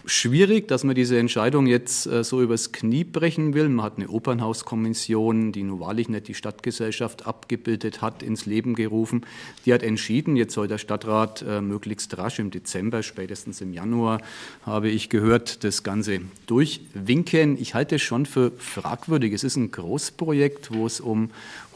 schwierig, 0.05 0.67
dass 0.67 0.83
man 0.83 0.95
diese 0.95 1.19
Entscheidung 1.19 1.67
jetzt 1.67 2.07
äh, 2.07 2.23
so 2.23 2.41
übers 2.41 2.71
Knie 2.71 3.03
brechen 3.03 3.53
will. 3.53 3.69
Man 3.69 3.85
hat 3.85 3.97
eine 3.97 4.09
Opernhauskommission, 4.09 5.51
die 5.51 5.61
nun 5.61 5.79
wahrlich 5.79 6.09
nicht 6.09 6.29
die 6.29 6.33
Stadtgesellschaft 6.33 7.27
abgebildet 7.27 8.01
hat, 8.01 8.23
ins 8.23 8.47
Leben 8.47 8.73
gerufen. 8.73 9.23
Die 9.67 9.73
hat 9.73 9.83
entschieden, 9.83 10.35
jetzt 10.35 10.55
soll 10.55 10.67
der 10.67 10.79
Stadtrat 10.79 11.45
äh, 11.47 11.61
möglichst 11.61 12.17
rasch 12.17 12.39
im 12.39 12.49
Dezember, 12.49 13.03
spätestens 13.03 13.61
im 13.61 13.71
Januar, 13.71 14.19
habe 14.65 14.89
ich 14.89 15.09
gehört, 15.09 15.63
das 15.63 15.83
Ganze 15.83 16.21
durchwinken. 16.47 17.61
Ich 17.61 17.75
halte 17.75 17.97
es 17.97 18.01
schon 18.01 18.25
für 18.25 18.51
fragwürdig. 18.57 19.33
Es 19.33 19.43
ist 19.43 19.57
ein 19.57 19.69
Großprojekt, 19.69 20.73
wo 20.73 20.87
es 20.87 20.99
um 20.99 21.29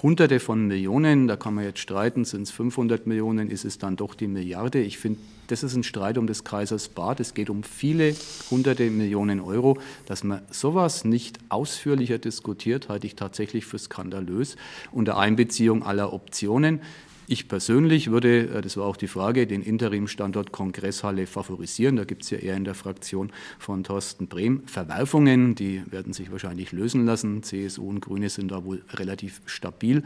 Hunderte 0.05 0.39
von 0.39 0.67
Millionen, 0.67 1.27
da 1.27 1.35
kann 1.35 1.55
man 1.55 1.63
jetzt 1.63 1.79
streiten, 1.79 2.25
sind 2.25 2.43
es 2.43 2.51
500 2.51 3.07
Millionen, 3.07 3.49
ist 3.49 3.65
es 3.65 3.79
dann 3.79 3.95
doch 3.95 4.13
die 4.13 4.27
Milliarde. 4.27 4.79
Ich 4.79 4.99
finde, 4.99 5.19
das 5.47 5.63
ist 5.63 5.75
ein 5.75 5.81
Streit 5.81 6.19
um 6.19 6.27
des 6.27 6.43
Kaisers 6.43 6.89
Bad. 6.89 7.19
Es 7.19 7.33
geht 7.33 7.49
um 7.49 7.63
viele 7.63 8.15
hunderte 8.51 8.91
Millionen 8.91 9.39
Euro. 9.39 9.79
Dass 10.05 10.23
man 10.23 10.43
sowas 10.51 11.05
nicht 11.05 11.39
ausführlicher 11.49 12.19
diskutiert, 12.19 12.87
halte 12.87 13.07
ich 13.07 13.15
tatsächlich 13.15 13.65
für 13.65 13.79
skandalös 13.79 14.57
unter 14.91 15.17
Einbeziehung 15.17 15.81
aller 15.81 16.13
Optionen. 16.13 16.81
Ich 17.27 17.47
persönlich 17.47 18.11
würde, 18.11 18.49
äh, 18.49 18.61
das 18.61 18.77
war 18.77 18.85
auch 18.85 18.97
die 18.97 19.07
Frage, 19.07 19.47
den 19.47 19.61
Interimstandort 19.61 20.51
Kongresshalle 20.51 21.27
favorisieren. 21.27 21.95
Da 21.95 22.03
gibt 22.03 22.23
es 22.23 22.29
ja 22.29 22.37
eher 22.37 22.55
in 22.55 22.63
der 22.63 22.75
Fraktion 22.75 23.31
von 23.59 23.83
Thorsten 23.83 24.27
Brehm 24.27 24.63
Verwerfungen, 24.67 25.55
die 25.55 25.83
werden 25.89 26.13
sich 26.13 26.31
wahrscheinlich 26.31 26.71
lösen 26.71 27.05
lassen. 27.05 27.43
CSU 27.43 27.89
und 27.89 28.01
Grüne 28.01 28.29
sind 28.29 28.51
da 28.51 28.63
wohl 28.63 28.83
relativ 28.93 29.41
stabil. 29.45 30.03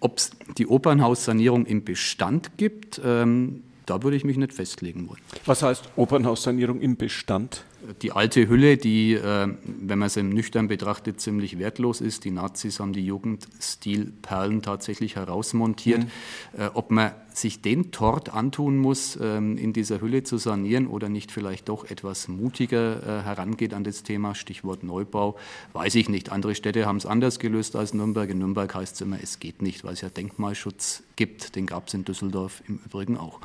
Ob 0.00 0.18
es 0.18 0.30
die 0.58 0.66
Opernhaussanierung 0.66 1.66
im 1.66 1.84
Bestand 1.84 2.56
gibt, 2.56 3.00
ähm, 3.04 3.62
da 3.86 4.02
würde 4.02 4.16
ich 4.16 4.24
mich 4.24 4.36
nicht 4.36 4.52
festlegen 4.52 5.08
wollen. 5.08 5.20
Was 5.44 5.62
heißt 5.62 5.90
Opernhaussanierung 5.96 6.80
im 6.80 6.96
Bestand? 6.96 7.64
Die 8.02 8.12
alte 8.12 8.48
Hülle, 8.48 8.76
die, 8.76 9.14
äh, 9.14 9.48
wenn 9.64 9.98
man 9.98 10.06
es 10.06 10.16
im 10.16 10.30
nüchtern 10.30 10.68
betrachtet, 10.68 11.20
ziemlich 11.20 11.58
wertlos 11.58 12.00
ist. 12.00 12.24
Die 12.24 12.30
Nazis 12.30 12.80
haben 12.80 12.92
die 12.92 13.04
Jugendstilperlen 13.04 14.62
tatsächlich 14.62 15.16
herausmontiert. 15.16 16.04
Mhm. 16.04 16.60
Äh, 16.60 16.70
ob 16.74 16.90
man 16.90 17.12
sich 17.32 17.60
den 17.62 17.92
Tort 17.92 18.32
antun 18.32 18.78
muss, 18.78 19.18
ähm, 19.20 19.58
in 19.58 19.72
dieser 19.72 20.00
Hülle 20.00 20.22
zu 20.22 20.38
sanieren 20.38 20.86
oder 20.86 21.08
nicht 21.08 21.30
vielleicht 21.30 21.68
doch 21.68 21.84
etwas 21.84 22.28
mutiger 22.28 23.02
äh, 23.02 23.22
herangeht 23.22 23.74
an 23.74 23.84
das 23.84 24.02
Thema, 24.02 24.34
Stichwort 24.34 24.82
Neubau, 24.82 25.36
weiß 25.72 25.94
ich 25.96 26.08
nicht. 26.08 26.32
Andere 26.32 26.54
Städte 26.54 26.86
haben 26.86 26.96
es 26.96 27.06
anders 27.06 27.38
gelöst 27.38 27.76
als 27.76 27.94
Nürnberg. 27.94 28.30
In 28.30 28.38
Nürnberg 28.38 28.74
heißt 28.74 28.94
es 28.96 29.00
immer, 29.02 29.18
es 29.22 29.38
geht 29.38 29.62
nicht, 29.62 29.84
weil 29.84 29.92
es 29.92 30.00
ja 30.00 30.08
Denkmalschutz 30.08 31.02
gibt. 31.16 31.56
Den 31.56 31.66
gab 31.66 31.88
es 31.88 31.94
in 31.94 32.04
Düsseldorf 32.04 32.62
im 32.68 32.80
Übrigen 32.84 33.16
auch. 33.16 33.40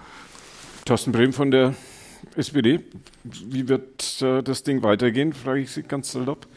Thorsten 0.85 1.11
Brehm 1.11 1.33
von 1.33 1.51
der 1.51 1.75
SPD. 2.35 2.81
Wie 3.23 3.67
wird 3.67 4.21
äh, 4.21 4.41
das 4.41 4.63
Ding 4.63 4.83
weitergehen, 4.83 5.33
frage 5.33 5.61
ich 5.61 5.71
Sie 5.71 5.83
ganz 5.83 6.11
salopp. 6.11 6.47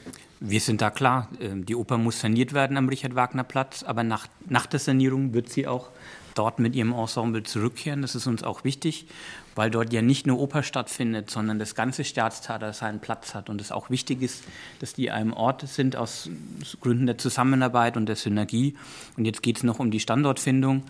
Wir 0.40 0.60
sind 0.60 0.82
da 0.82 0.90
klar. 0.90 1.28
Ähm, 1.40 1.64
die 1.64 1.74
Oper 1.74 1.96
muss 1.96 2.20
saniert 2.20 2.52
werden 2.52 2.76
am 2.76 2.88
Richard-Wagner-Platz, 2.88 3.82
aber 3.82 4.02
nach, 4.02 4.26
nach 4.46 4.66
der 4.66 4.80
Sanierung 4.80 5.32
wird 5.32 5.48
sie 5.48 5.66
auch 5.66 5.88
dort 6.34 6.58
mit 6.58 6.74
ihrem 6.74 6.92
Ensemble 6.92 7.44
zurückkehren. 7.44 8.02
Das 8.02 8.14
ist 8.14 8.26
uns 8.26 8.42
auch 8.42 8.64
wichtig, 8.64 9.06
weil 9.54 9.70
dort 9.70 9.92
ja 9.92 10.02
nicht 10.02 10.26
nur 10.26 10.38
Oper 10.38 10.62
stattfindet, 10.62 11.30
sondern 11.30 11.58
das 11.58 11.74
ganze 11.74 12.04
Staatstheater 12.04 12.72
seinen 12.72 13.00
Platz 13.00 13.34
hat. 13.34 13.48
Und 13.48 13.60
es 13.60 13.72
auch 13.72 13.88
wichtig 13.88 14.20
ist, 14.20 14.44
dass 14.80 14.92
die 14.92 15.10
einem 15.10 15.32
Ort 15.32 15.66
sind 15.68 15.96
aus 15.96 16.28
Gründen 16.80 17.06
der 17.06 17.18
Zusammenarbeit 17.18 17.96
und 17.96 18.06
der 18.06 18.16
Synergie. 18.16 18.74
Und 19.16 19.24
jetzt 19.24 19.42
geht 19.42 19.58
es 19.58 19.62
noch 19.62 19.78
um 19.78 19.90
die 19.90 20.00
Standortfindung. 20.00 20.82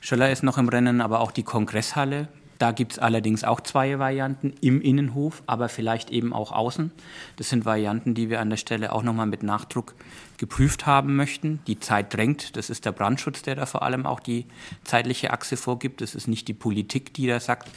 Schöller 0.00 0.30
ist 0.30 0.42
noch 0.42 0.58
im 0.58 0.68
Rennen, 0.68 1.00
aber 1.00 1.20
auch 1.20 1.32
die 1.32 1.42
Kongresshalle 1.42 2.28
da 2.58 2.72
gibt 2.72 2.92
es 2.92 2.98
allerdings 2.98 3.44
auch 3.44 3.60
zwei 3.60 3.98
Varianten 3.98 4.54
im 4.60 4.80
Innenhof, 4.80 5.42
aber 5.46 5.68
vielleicht 5.68 6.10
eben 6.10 6.32
auch 6.32 6.52
außen. 6.52 6.92
Das 7.36 7.48
sind 7.48 7.64
Varianten, 7.64 8.14
die 8.14 8.30
wir 8.30 8.40
an 8.40 8.50
der 8.50 8.56
Stelle 8.56 8.92
auch 8.92 9.02
nochmal 9.02 9.26
mit 9.26 9.42
Nachdruck 9.42 9.94
geprüft 10.38 10.86
haben 10.86 11.16
möchten. 11.16 11.60
Die 11.66 11.80
Zeit 11.80 12.14
drängt. 12.14 12.56
Das 12.56 12.70
ist 12.70 12.84
der 12.84 12.92
Brandschutz, 12.92 13.42
der 13.42 13.56
da 13.56 13.66
vor 13.66 13.82
allem 13.82 14.06
auch 14.06 14.20
die 14.20 14.46
zeitliche 14.84 15.32
Achse 15.32 15.56
vorgibt. 15.56 16.00
Das 16.00 16.14
ist 16.14 16.28
nicht 16.28 16.48
die 16.48 16.54
Politik, 16.54 17.12
die 17.14 17.26
da 17.26 17.40
sagt, 17.40 17.70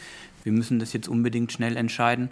wir 0.44 0.52
müssen 0.52 0.80
das 0.80 0.94
jetzt 0.94 1.08
unbedingt 1.08 1.52
schnell 1.52 1.76
entscheiden. 1.76 2.30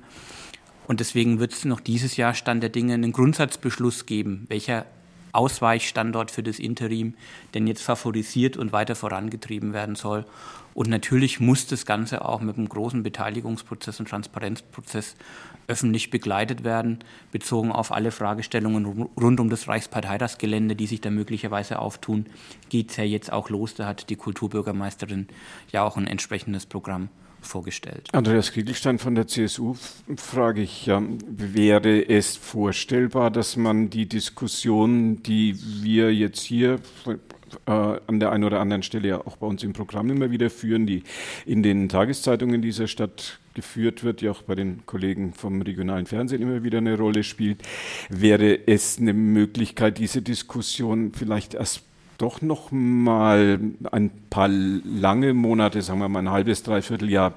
Und 0.88 1.00
deswegen 1.00 1.40
wird 1.40 1.54
es 1.54 1.66
noch 1.66 1.80
dieses 1.80 2.16
Jahr 2.16 2.34
Stand 2.34 2.62
der 2.62 2.70
Dinge 2.70 2.94
einen 2.94 3.12
Grundsatzbeschluss 3.12 4.06
geben, 4.06 4.46
welcher 4.50 4.86
Ausweichstandort 5.32 6.32
für 6.32 6.44
das 6.44 6.60
Interim 6.60 7.16
denn 7.54 7.68
jetzt 7.68 7.82
favorisiert 7.82 8.56
und 8.56 8.72
weiter 8.72 8.96
vorangetrieben 8.96 9.74
werden 9.74 9.96
soll. 9.96 10.26
Und 10.76 10.90
natürlich 10.90 11.40
muss 11.40 11.68
das 11.68 11.86
Ganze 11.86 12.26
auch 12.26 12.42
mit 12.42 12.58
einem 12.58 12.68
großen 12.68 13.02
Beteiligungsprozess 13.02 14.02
und 14.02 14.10
Transparenzprozess 14.10 15.16
öffentlich 15.68 16.10
begleitet 16.10 16.66
werden, 16.66 17.00
bezogen 17.32 17.72
auf 17.72 17.94
alle 17.94 18.12
Fragestellungen 18.12 18.86
rund 18.86 19.40
um 19.40 19.50
das 19.50 19.70
Reichsparteitagsgelände, 19.70 20.76
die 20.76 20.86
sich 20.86 21.00
da 21.00 21.10
möglicherweise 21.12 21.80
auftun, 21.80 22.26
geht 22.68 22.92
es 22.92 22.98
ja 22.98 23.06
jetzt 23.06 23.32
auch 23.32 23.50
los. 23.50 23.74
Da 23.76 23.88
hat 23.88 24.10
die 24.10 24.18
Kulturbürgermeisterin 24.18 25.28
ja 25.72 25.82
auch 25.82 25.96
ein 25.96 26.08
entsprechendes 26.08 26.66
Programm 26.66 27.08
vorgestellt. 27.40 28.10
Andreas 28.12 28.52
Kriegelstein 28.52 29.00
von 29.00 29.16
der 29.16 29.28
CSU 29.28 29.76
frage 30.18 30.62
ich, 30.62 30.88
ja, 30.88 31.02
wäre 31.30 32.10
es 32.10 32.36
vorstellbar, 32.36 33.32
dass 33.32 33.56
man 33.56 33.90
die 33.90 34.10
Diskussion, 34.10 35.24
die 35.24 35.58
wir 35.82 36.14
jetzt 36.14 36.42
hier 36.42 36.80
äh, 37.66 37.72
an 37.72 38.20
der 38.20 38.32
einen 38.32 38.44
oder 38.44 38.60
anderen 38.60 38.84
Stelle 38.84 39.08
ja 39.08 39.18
auch 39.26 39.38
bei 39.38 39.48
uns 39.48 39.64
im 39.64 39.74
Programm 39.74 40.10
immer 40.10 40.32
wieder 40.32 40.50
führen, 40.50 40.86
die 40.86 41.04
in 41.46 41.64
den 41.64 41.90
Tageszeitungen 41.90 42.62
dieser 42.62 42.88
Stadt 42.88 43.40
geführt 43.54 44.04
wird, 44.04 44.22
die 44.22 44.30
auch 44.30 44.42
bei 44.44 44.56
den 44.56 44.86
Kollegen 44.86 45.34
vom 45.34 45.62
regionalen 45.62 46.06
Fernsehen 46.06 46.42
immer 46.42 46.64
wieder 46.64 46.80
eine 46.80 46.98
Rolle 46.98 47.24
spielt, 47.24 47.62
wäre 48.10 48.68
es 48.68 49.00
eine 49.00 49.14
Möglichkeit, 49.14 49.98
diese 49.98 50.22
Diskussion 50.22 51.14
vielleicht 51.14 51.54
erst 51.54 51.84
doch 52.18 52.42
noch 52.42 52.72
mal 52.72 53.60
ein 53.92 54.12
paar 54.30 54.48
lange 54.48 55.34
Monate, 55.34 55.82
sagen 55.82 56.00
wir 56.00 56.10
mal 56.10 56.20
ein 56.20 56.32
halbes, 56.32 56.64
dreiviertel 56.64 57.10
Jahr, 57.10 57.34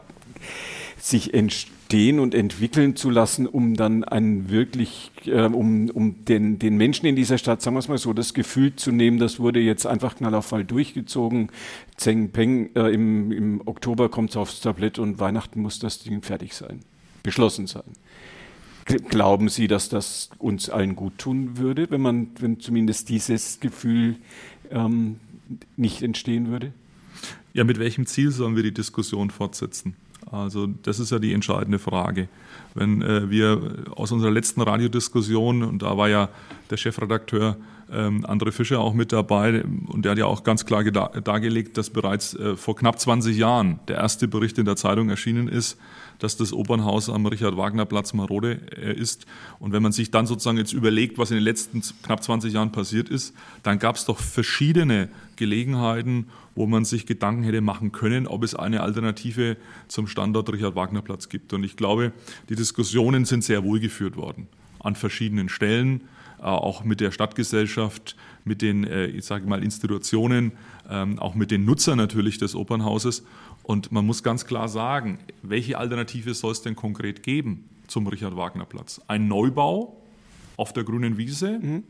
sich 0.98 1.34
entstehen 1.34 1.77
entstehen 1.88 2.20
und 2.20 2.34
entwickeln 2.34 2.96
zu 2.96 3.08
lassen, 3.08 3.46
um 3.46 3.74
dann 3.74 4.04
ein 4.04 4.50
wirklich, 4.50 5.10
äh, 5.24 5.46
um, 5.46 5.88
um 5.88 6.22
den, 6.26 6.58
den 6.58 6.76
Menschen 6.76 7.06
in 7.06 7.16
dieser 7.16 7.38
Stadt, 7.38 7.62
sagen 7.62 7.76
wir 7.76 7.80
es 7.80 7.88
mal 7.88 7.96
so, 7.96 8.12
das 8.12 8.34
Gefühl 8.34 8.76
zu 8.76 8.92
nehmen, 8.92 9.18
das 9.18 9.40
wurde 9.40 9.60
jetzt 9.60 9.86
einfach 9.86 10.16
knall 10.16 10.34
auf 10.34 10.44
Fall 10.44 10.66
durchgezogen. 10.66 11.48
Zeng 11.96 12.28
Peng, 12.28 12.68
äh, 12.74 12.90
im, 12.90 13.32
im 13.32 13.62
Oktober 13.64 14.10
kommt 14.10 14.30
es 14.30 14.36
aufs 14.36 14.60
Tablett 14.60 14.98
und 14.98 15.18
Weihnachten 15.18 15.62
muss 15.62 15.78
das 15.78 16.00
Ding 16.00 16.20
fertig 16.20 16.52
sein, 16.52 16.80
beschlossen 17.22 17.66
sein. 17.66 17.84
Glauben 19.08 19.48
Sie, 19.48 19.66
dass 19.66 19.88
das 19.88 20.28
uns 20.36 20.68
allen 20.68 20.94
gut 20.94 21.16
tun 21.16 21.56
würde, 21.56 21.90
wenn 21.90 22.02
man, 22.02 22.28
wenn 22.38 22.60
zumindest 22.60 23.08
dieses 23.08 23.60
Gefühl 23.60 24.16
ähm, 24.70 25.20
nicht 25.78 26.02
entstehen 26.02 26.48
würde? 26.48 26.74
Ja, 27.54 27.64
mit 27.64 27.78
welchem 27.78 28.04
Ziel 28.04 28.30
sollen 28.30 28.56
wir 28.56 28.62
die 28.62 28.74
Diskussion 28.74 29.30
fortsetzen? 29.30 29.96
Also 30.30 30.66
das 30.82 30.98
ist 30.98 31.10
ja 31.10 31.18
die 31.18 31.32
entscheidende 31.32 31.78
Frage. 31.78 32.28
Wenn 32.74 33.02
äh, 33.02 33.30
wir 33.30 33.60
aus 33.94 34.12
unserer 34.12 34.30
letzten 34.30 34.60
Radiodiskussion, 34.60 35.62
und 35.62 35.82
da 35.82 35.96
war 35.96 36.08
ja 36.08 36.28
der 36.70 36.76
Chefredakteur 36.76 37.56
ähm, 37.92 38.24
André 38.26 38.52
Fischer 38.52 38.80
auch 38.80 38.94
mit 38.94 39.12
dabei, 39.12 39.64
und 39.86 40.04
der 40.04 40.12
hat 40.12 40.18
ja 40.18 40.26
auch 40.26 40.44
ganz 40.44 40.66
klar 40.66 40.84
dargelegt, 40.84 41.78
dass 41.78 41.90
bereits 41.90 42.34
äh, 42.34 42.56
vor 42.56 42.76
knapp 42.76 42.98
20 42.98 43.36
Jahren 43.36 43.80
der 43.88 43.96
erste 43.96 44.28
Bericht 44.28 44.58
in 44.58 44.64
der 44.64 44.76
Zeitung 44.76 45.08
erschienen 45.08 45.48
ist, 45.48 45.78
dass 46.18 46.36
das 46.36 46.52
Opernhaus 46.52 47.08
am 47.08 47.26
Richard-Wagner-Platz 47.26 48.12
marode 48.12 48.60
äh, 48.76 48.92
ist. 48.92 49.26
Und 49.58 49.72
wenn 49.72 49.82
man 49.82 49.92
sich 49.92 50.10
dann 50.10 50.26
sozusagen 50.26 50.58
jetzt 50.58 50.72
überlegt, 50.72 51.18
was 51.18 51.30
in 51.30 51.36
den 51.36 51.44
letzten 51.44 51.82
knapp 52.02 52.22
20 52.22 52.52
Jahren 52.52 52.72
passiert 52.72 53.08
ist, 53.08 53.34
dann 53.62 53.78
gab 53.78 53.96
es 53.96 54.04
doch 54.04 54.18
verschiedene 54.18 55.08
Gelegenheiten, 55.36 56.26
wo 56.54 56.66
man 56.66 56.84
sich 56.84 57.06
Gedanken 57.06 57.44
hätte 57.44 57.60
machen 57.60 57.92
können, 57.92 58.26
ob 58.26 58.42
es 58.42 58.54
eine 58.54 58.82
Alternative 58.82 59.56
zum 59.86 60.08
Standort 60.08 60.52
Richard-Wagner-Platz 60.52 61.28
gibt. 61.28 61.52
Und 61.52 61.62
ich 61.64 61.76
glaube, 61.76 62.12
die 62.48 62.56
Diskussionen 62.56 63.24
sind 63.24 63.44
sehr 63.44 63.62
wohl 63.64 63.80
geführt 63.80 64.16
worden 64.16 64.48
an 64.80 64.94
verschiedenen 64.94 65.48
Stellen, 65.48 66.02
auch 66.46 66.84
mit 66.84 67.00
der 67.00 67.10
Stadtgesellschaft, 67.10 68.16
mit 68.44 68.62
den, 68.62 68.84
äh, 68.84 69.06
ich 69.06 69.24
sage 69.24 69.46
mal, 69.46 69.62
Institutionen, 69.62 70.52
ähm, 70.88 71.18
auch 71.18 71.34
mit 71.34 71.50
den 71.50 71.64
Nutzern 71.64 71.98
natürlich 71.98 72.38
des 72.38 72.54
Opernhauses. 72.54 73.24
Und 73.62 73.92
man 73.92 74.06
muss 74.06 74.22
ganz 74.22 74.46
klar 74.46 74.68
sagen, 74.68 75.18
welche 75.42 75.78
Alternative 75.78 76.34
soll 76.34 76.52
es 76.52 76.62
denn 76.62 76.76
konkret 76.76 77.22
geben 77.22 77.68
zum 77.86 78.06
Richard-Wagner-Platz? 78.06 79.00
Ein 79.08 79.28
Neubau 79.28 80.02
auf 80.56 80.72
der 80.72 80.84
grünen 80.84 81.18
Wiese, 81.18 81.58
mhm. 81.58 81.82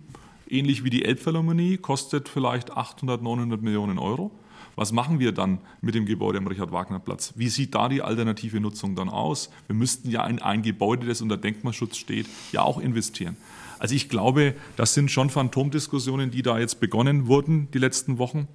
ähnlich 0.49 0.85
wie 0.85 0.91
die 0.91 1.05
Elbphilharmonie, 1.05 1.77
kostet 1.77 2.29
vielleicht 2.29 2.73
800, 2.73 3.23
900 3.23 3.63
Millionen 3.63 3.99
Euro. 3.99 4.31
Was 4.79 4.93
machen 4.93 5.19
wir 5.19 5.33
dann 5.33 5.59
mit 5.81 5.97
dem 5.97 6.07
Gebäude 6.07 6.39
am 6.39 6.47
Richard-Wagner-Platz? 6.47 7.33
Wie 7.35 7.49
sieht 7.49 7.75
da 7.75 7.89
die 7.89 8.01
alternative 8.01 8.61
Nutzung 8.61 8.95
dann 8.95 9.09
aus? 9.09 9.51
Wir 9.67 9.75
müssten 9.75 10.09
ja 10.09 10.25
in 10.27 10.41
ein 10.41 10.63
Gebäude, 10.63 11.07
das 11.07 11.21
unter 11.21 11.37
Denkmalschutz 11.37 11.97
steht, 11.97 12.29
ja 12.53 12.63
auch 12.63 12.79
investieren. 12.79 13.37
Also 13.79 13.95
ich 13.95 14.09
glaube, 14.09 14.55
das 14.77 14.95
sind 14.95 15.11
schon 15.11 15.31
Phantomdiskussionen, 15.31 16.31
die 16.31 16.43
da 16.43 16.59
jetzt 16.59 16.81
begonnen 16.81 17.27
wurden 17.27 17.71
die 17.73 17.79
letzten 17.79 18.19
Wochen 18.19 18.49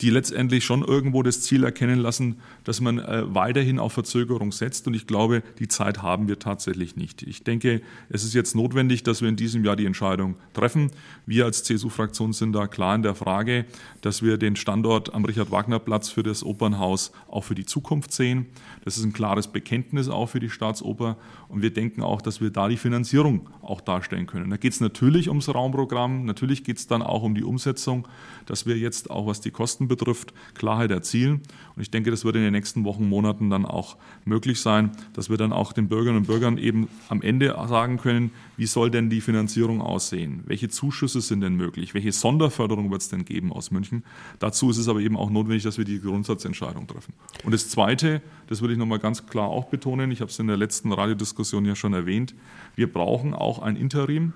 die 0.00 0.10
letztendlich 0.10 0.64
schon 0.64 0.82
irgendwo 0.82 1.22
das 1.22 1.42
Ziel 1.42 1.64
erkennen 1.64 1.98
lassen, 1.98 2.36
dass 2.64 2.80
man 2.80 2.98
äh, 2.98 3.22
weiterhin 3.34 3.78
auf 3.78 3.92
Verzögerung 3.92 4.52
setzt. 4.52 4.86
Und 4.86 4.94
ich 4.94 5.06
glaube, 5.06 5.42
die 5.58 5.68
Zeit 5.68 6.02
haben 6.02 6.28
wir 6.28 6.38
tatsächlich 6.38 6.96
nicht. 6.96 7.22
Ich 7.22 7.44
denke, 7.44 7.82
es 8.08 8.24
ist 8.24 8.34
jetzt 8.34 8.56
notwendig, 8.56 9.02
dass 9.02 9.20
wir 9.20 9.28
in 9.28 9.36
diesem 9.36 9.64
Jahr 9.64 9.76
die 9.76 9.86
Entscheidung 9.86 10.36
treffen. 10.54 10.90
Wir 11.26 11.44
als 11.44 11.64
CSU-Fraktion 11.64 12.32
sind 12.32 12.52
da 12.52 12.66
klar 12.66 12.94
in 12.94 13.02
der 13.02 13.14
Frage, 13.14 13.66
dass 14.00 14.22
wir 14.22 14.38
den 14.38 14.56
Standort 14.56 15.12
am 15.14 15.24
Richard-Wagner-Platz 15.24 16.08
für 16.08 16.22
das 16.22 16.42
Opernhaus 16.44 17.12
auch 17.28 17.44
für 17.44 17.54
die 17.54 17.66
Zukunft 17.66 18.12
sehen. 18.12 18.46
Das 18.84 18.96
ist 18.96 19.04
ein 19.04 19.12
klares 19.12 19.48
Bekenntnis 19.48 20.08
auch 20.08 20.26
für 20.26 20.40
die 20.40 20.50
Staatsoper. 20.50 21.18
Und 21.48 21.62
wir 21.62 21.72
denken 21.72 22.02
auch, 22.02 22.22
dass 22.22 22.40
wir 22.40 22.50
da 22.50 22.68
die 22.68 22.76
Finanzierung 22.76 23.50
auch 23.60 23.80
darstellen 23.80 24.26
können. 24.26 24.50
Da 24.50 24.56
geht 24.56 24.72
es 24.72 24.80
natürlich 24.80 25.28
ums 25.28 25.52
Raumprogramm, 25.52 26.24
natürlich 26.24 26.64
geht 26.64 26.78
es 26.78 26.86
dann 26.86 27.02
auch 27.02 27.22
um 27.22 27.34
die 27.34 27.44
Umsetzung, 27.44 28.08
dass 28.46 28.66
wir 28.66 28.78
jetzt 28.78 29.10
auch, 29.10 29.26
was 29.26 29.40
die 29.40 29.50
Kosten 29.50 29.88
betrifft, 29.90 30.32
Klarheit 30.54 30.90
erzielen. 30.90 31.42
Und 31.76 31.82
ich 31.82 31.90
denke, 31.90 32.10
das 32.10 32.24
wird 32.24 32.36
in 32.36 32.42
den 32.42 32.52
nächsten 32.52 32.84
Wochen, 32.84 33.06
Monaten 33.06 33.50
dann 33.50 33.66
auch 33.66 33.98
möglich 34.24 34.60
sein, 34.60 34.92
dass 35.12 35.28
wir 35.28 35.36
dann 35.36 35.52
auch 35.52 35.74
den 35.74 35.88
Bürgerinnen 35.88 36.20
und 36.20 36.26
Bürgern 36.26 36.56
eben 36.56 36.88
am 37.08 37.20
Ende 37.20 37.54
sagen 37.68 37.98
können, 37.98 38.30
wie 38.56 38.66
soll 38.66 38.90
denn 38.90 39.10
die 39.10 39.20
Finanzierung 39.20 39.80
aussehen? 39.80 40.42
Welche 40.46 40.68
Zuschüsse 40.68 41.20
sind 41.20 41.40
denn 41.42 41.54
möglich? 41.54 41.94
Welche 41.94 42.12
Sonderförderung 42.12 42.90
wird 42.90 43.02
es 43.02 43.08
denn 43.08 43.24
geben 43.24 43.52
aus 43.52 43.70
München? 43.70 44.04
Dazu 44.38 44.70
ist 44.70 44.78
es 44.78 44.88
aber 44.88 45.00
eben 45.00 45.16
auch 45.16 45.30
notwendig, 45.30 45.62
dass 45.62 45.78
wir 45.78 45.84
die 45.84 46.00
Grundsatzentscheidung 46.00 46.86
treffen. 46.86 47.12
Und 47.44 47.52
das 47.52 47.68
Zweite, 47.68 48.22
das 48.46 48.60
würde 48.60 48.72
ich 48.74 48.78
nochmal 48.78 48.98
ganz 48.98 49.26
klar 49.26 49.48
auch 49.48 49.66
betonen, 49.66 50.10
ich 50.10 50.20
habe 50.20 50.30
es 50.30 50.38
in 50.38 50.46
der 50.46 50.56
letzten 50.56 50.92
Radiodiskussion 50.92 51.64
ja 51.64 51.74
schon 51.74 51.92
erwähnt, 51.92 52.34
wir 52.76 52.92
brauchen 52.92 53.34
auch 53.34 53.60
ein 53.60 53.76
Interim. 53.76 54.32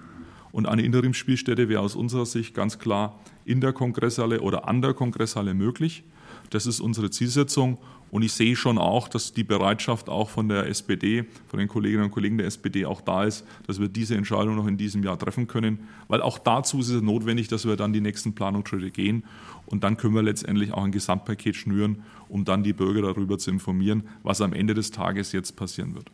Und 0.54 0.66
eine 0.66 0.82
Interimsspielstätte 0.82 1.68
wäre 1.68 1.80
aus 1.80 1.96
unserer 1.96 2.26
Sicht 2.26 2.54
ganz 2.54 2.78
klar 2.78 3.18
in 3.44 3.60
der 3.60 3.72
Kongresshalle 3.72 4.40
oder 4.40 4.68
an 4.68 4.82
der 4.82 4.94
Kongresshalle 4.94 5.52
möglich. 5.52 6.04
Das 6.50 6.66
ist 6.66 6.78
unsere 6.78 7.10
Zielsetzung. 7.10 7.76
Und 8.12 8.22
ich 8.22 8.34
sehe 8.34 8.54
schon 8.54 8.78
auch, 8.78 9.08
dass 9.08 9.32
die 9.32 9.42
Bereitschaft 9.42 10.08
auch 10.08 10.30
von 10.30 10.48
der 10.48 10.68
SPD, 10.68 11.24
von 11.48 11.58
den 11.58 11.66
Kolleginnen 11.66 12.04
und 12.04 12.12
Kollegen 12.12 12.38
der 12.38 12.46
SPD 12.46 12.86
auch 12.86 13.00
da 13.00 13.24
ist, 13.24 13.44
dass 13.66 13.80
wir 13.80 13.88
diese 13.88 14.14
Entscheidung 14.14 14.54
noch 14.54 14.68
in 14.68 14.76
diesem 14.76 15.02
Jahr 15.02 15.18
treffen 15.18 15.48
können. 15.48 15.88
Weil 16.06 16.22
auch 16.22 16.38
dazu 16.38 16.78
ist 16.78 16.90
es 16.90 17.02
notwendig, 17.02 17.48
dass 17.48 17.66
wir 17.66 17.74
dann 17.74 17.92
die 17.92 18.00
nächsten 18.00 18.36
Planungsschritte 18.36 18.92
gehen. 18.92 19.24
Und 19.66 19.82
dann 19.82 19.96
können 19.96 20.14
wir 20.14 20.22
letztendlich 20.22 20.72
auch 20.72 20.84
ein 20.84 20.92
Gesamtpaket 20.92 21.56
schnüren, 21.56 22.04
um 22.28 22.44
dann 22.44 22.62
die 22.62 22.74
Bürger 22.74 23.02
darüber 23.02 23.38
zu 23.38 23.50
informieren, 23.50 24.04
was 24.22 24.40
am 24.40 24.52
Ende 24.52 24.74
des 24.74 24.92
Tages 24.92 25.32
jetzt 25.32 25.56
passieren 25.56 25.96
wird. 25.96 26.12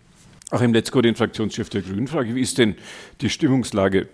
Achim 0.51 0.73
Letzko, 0.73 1.03
den 1.03 1.15
Fraktionschef 1.15 1.69
der 1.69 1.83
Grünen, 1.83 2.09
frage, 2.09 2.35
wie 2.35 2.41
ist 2.41 2.57
denn 2.57 2.77
die 3.21 3.29
Stimmungslage 3.29 4.09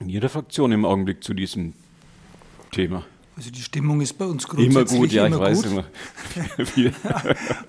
in 0.00 0.08
Ihrer 0.08 0.28
Fraktion 0.28 0.72
im 0.72 0.84
Augenblick 0.84 1.22
zu 1.24 1.34
diesem 1.34 1.72
Thema? 2.70 3.04
Also 3.36 3.50
die 3.50 3.60
Stimmung 3.60 4.00
ist 4.00 4.14
bei 4.14 4.24
uns 4.24 4.48
grundsätzlich 4.48 4.98
immer 4.98 5.00
gut. 5.00 5.12
Ja, 5.12 5.26
immer 5.26 5.50
ich 5.50 5.60
gut. 5.60 5.72
weiß 5.74 6.84
immer. 6.84 6.94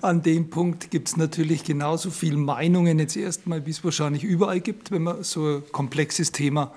An 0.00 0.22
dem 0.22 0.48
Punkt 0.48 0.90
gibt 0.90 1.08
es 1.08 1.16
natürlich 1.18 1.62
genauso 1.62 2.10
viele 2.10 2.38
Meinungen 2.38 2.98
jetzt 2.98 3.16
erstmal, 3.16 3.66
wie 3.66 3.70
es 3.70 3.84
wahrscheinlich 3.84 4.24
überall 4.24 4.60
gibt, 4.60 4.90
wenn 4.90 5.02
man 5.02 5.22
so 5.24 5.56
ein 5.56 5.62
komplexes 5.70 6.32
Thema 6.32 6.72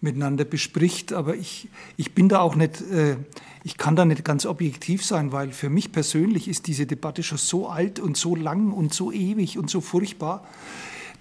miteinander 0.00 0.44
bespricht. 0.44 1.12
Aber 1.12 1.36
ich, 1.36 1.68
ich 1.96 2.12
bin 2.12 2.28
da 2.28 2.40
auch 2.40 2.56
nicht, 2.56 2.80
äh, 2.80 3.16
ich 3.62 3.76
kann 3.76 3.94
da 3.94 4.04
nicht 4.04 4.24
ganz 4.24 4.46
objektiv 4.46 5.04
sein, 5.04 5.30
weil 5.30 5.52
für 5.52 5.70
mich 5.70 5.92
persönlich 5.92 6.48
ist 6.48 6.66
diese 6.66 6.86
Debatte 6.86 7.22
schon 7.22 7.38
so 7.38 7.68
alt 7.68 8.00
und 8.00 8.16
so 8.16 8.34
lang 8.34 8.72
und 8.72 8.92
so 8.92 9.12
ewig 9.12 9.58
und 9.58 9.70
so 9.70 9.80
furchtbar 9.80 10.44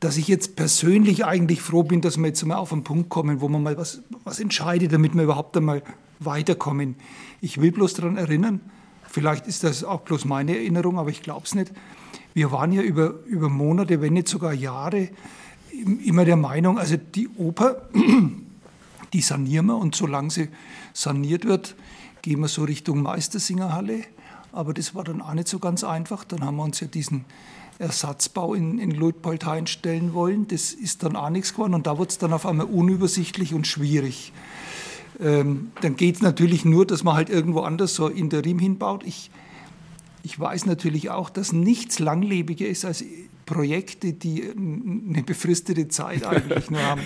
dass 0.04 0.18
ich 0.18 0.28
jetzt 0.28 0.58
persönlich 0.58 1.24
eigentlich 1.24 1.62
froh 1.62 1.84
bin, 1.84 2.02
dass 2.02 2.18
wir 2.18 2.28
jetzt 2.28 2.46
mal 2.46 2.58
auf 2.58 2.74
einen 2.74 2.84
Punkt 2.84 3.08
kommen, 3.10 3.40
wo 3.40 3.48
man 3.48 3.64
mal 3.64 3.78
was, 3.78 4.02
was 4.26 4.42
entscheidet, 4.42 4.92
damit 4.92 5.14
wir 5.14 5.24
überhaupt 5.24 5.56
einmal 5.56 5.82
weiterkommen. 6.20 6.96
Ich 7.40 7.62
will 7.62 7.72
bloß 7.72 7.94
daran 7.94 8.18
erinnern, 8.18 8.60
vielleicht 9.08 9.48
ist 9.48 9.64
das 9.64 9.86
auch 9.86 10.02
bloß 10.02 10.26
meine 10.26 10.58
Erinnerung, 10.58 11.00
aber 11.00 11.10
ich 11.10 11.22
glaube 11.22 11.46
es 11.46 11.56
nicht. 11.56 11.72
Wir 12.34 12.52
waren 12.52 12.74
ja 12.74 12.82
über, 12.82 13.14
über 13.28 13.48
Monate, 13.48 14.02
wenn 14.02 14.12
nicht 14.12 14.28
sogar 14.28 14.52
Jahre, 14.54 15.08
immer 16.04 16.26
der 16.26 16.36
Meinung, 16.36 16.78
also 16.78 16.98
die 16.98 17.30
Oper, 17.38 17.84
die 19.14 19.22
sanieren 19.22 19.68
wir 19.68 19.78
und 19.78 19.96
solange 19.96 20.32
sie 20.32 20.50
saniert 20.92 21.46
wird, 21.46 21.78
gehen 22.22 22.42
wir 22.42 22.50
so 22.50 22.66
Richtung 22.66 23.02
Meistersingerhalle. 23.02 24.02
Aber 24.52 24.74
das 24.74 24.96
war 24.96 25.06
dann 25.06 25.22
auch 25.22 25.34
nicht 25.34 25.48
so 25.48 25.60
ganz 25.60 25.86
einfach. 25.86 26.26
Dann 26.26 26.44
haben 26.44 26.58
wir 26.58 26.64
uns 26.64 26.82
ja 26.82 26.88
diesen 26.88 27.24
Ersatzbau 27.80 28.54
in, 28.54 28.80
in 28.80 28.92
Luitpoldhain 28.92 29.68
stellen 29.68 30.14
wollen. 30.14 30.48
Das 30.48 30.72
ist 30.72 31.04
dann 31.04 31.16
auch 31.16 31.30
nichts 31.30 31.54
geworden 31.54 31.74
und 31.74 31.88
da 31.88 31.98
wird 31.98 32.12
es 32.12 32.18
dann 32.18 32.34
auf 32.34 32.46
einmal 32.46 32.68
unübersichtlich 32.68 33.54
und 33.54 33.68
schwierig. 33.68 34.34
Ähm, 35.20 35.72
dann 35.82 35.96
geht 35.96 36.16
es 36.16 36.22
natürlich 36.22 36.66
nur, 36.66 36.86
dass 36.86 37.04
man 37.04 37.16
halt 37.16 37.30
irgendwo 37.30 37.62
anders 37.62 37.96
so 37.96 38.08
Interim 38.08 38.60
hinbaut. 38.60 39.04
Ich, 39.06 39.32
ich 40.24 40.40
weiß 40.40 40.66
natürlich 40.66 41.10
auch, 41.10 41.30
dass 41.30 41.54
nichts 41.54 42.00
langlebiger 42.00 42.68
ist 42.68 42.86
als 42.86 43.04
Projekte, 43.46 44.14
die 44.14 44.44
eine 44.44 45.24
befristete 45.24 45.88
Zeit 45.88 46.26
eigentlich 46.26 46.70
nur 46.70 46.82
haben. 46.82 47.02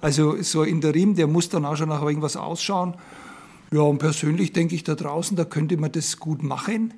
Also 0.00 0.40
so 0.42 0.62
ein 0.62 0.68
Interim, 0.68 1.14
der 1.14 1.26
muss 1.26 1.48
dann 1.48 1.64
auch 1.64 1.76
schon 1.76 1.88
nach 1.88 2.02
irgendwas 2.02 2.36
ausschauen. 2.36 2.94
Ja, 3.72 3.80
und 3.80 3.98
persönlich 3.98 4.52
denke 4.52 4.74
ich 4.74 4.84
da 4.84 4.94
draußen, 4.94 5.36
da 5.36 5.44
könnte 5.44 5.76
man 5.76 5.90
das 5.92 6.18
gut 6.18 6.42
machen. 6.42 6.94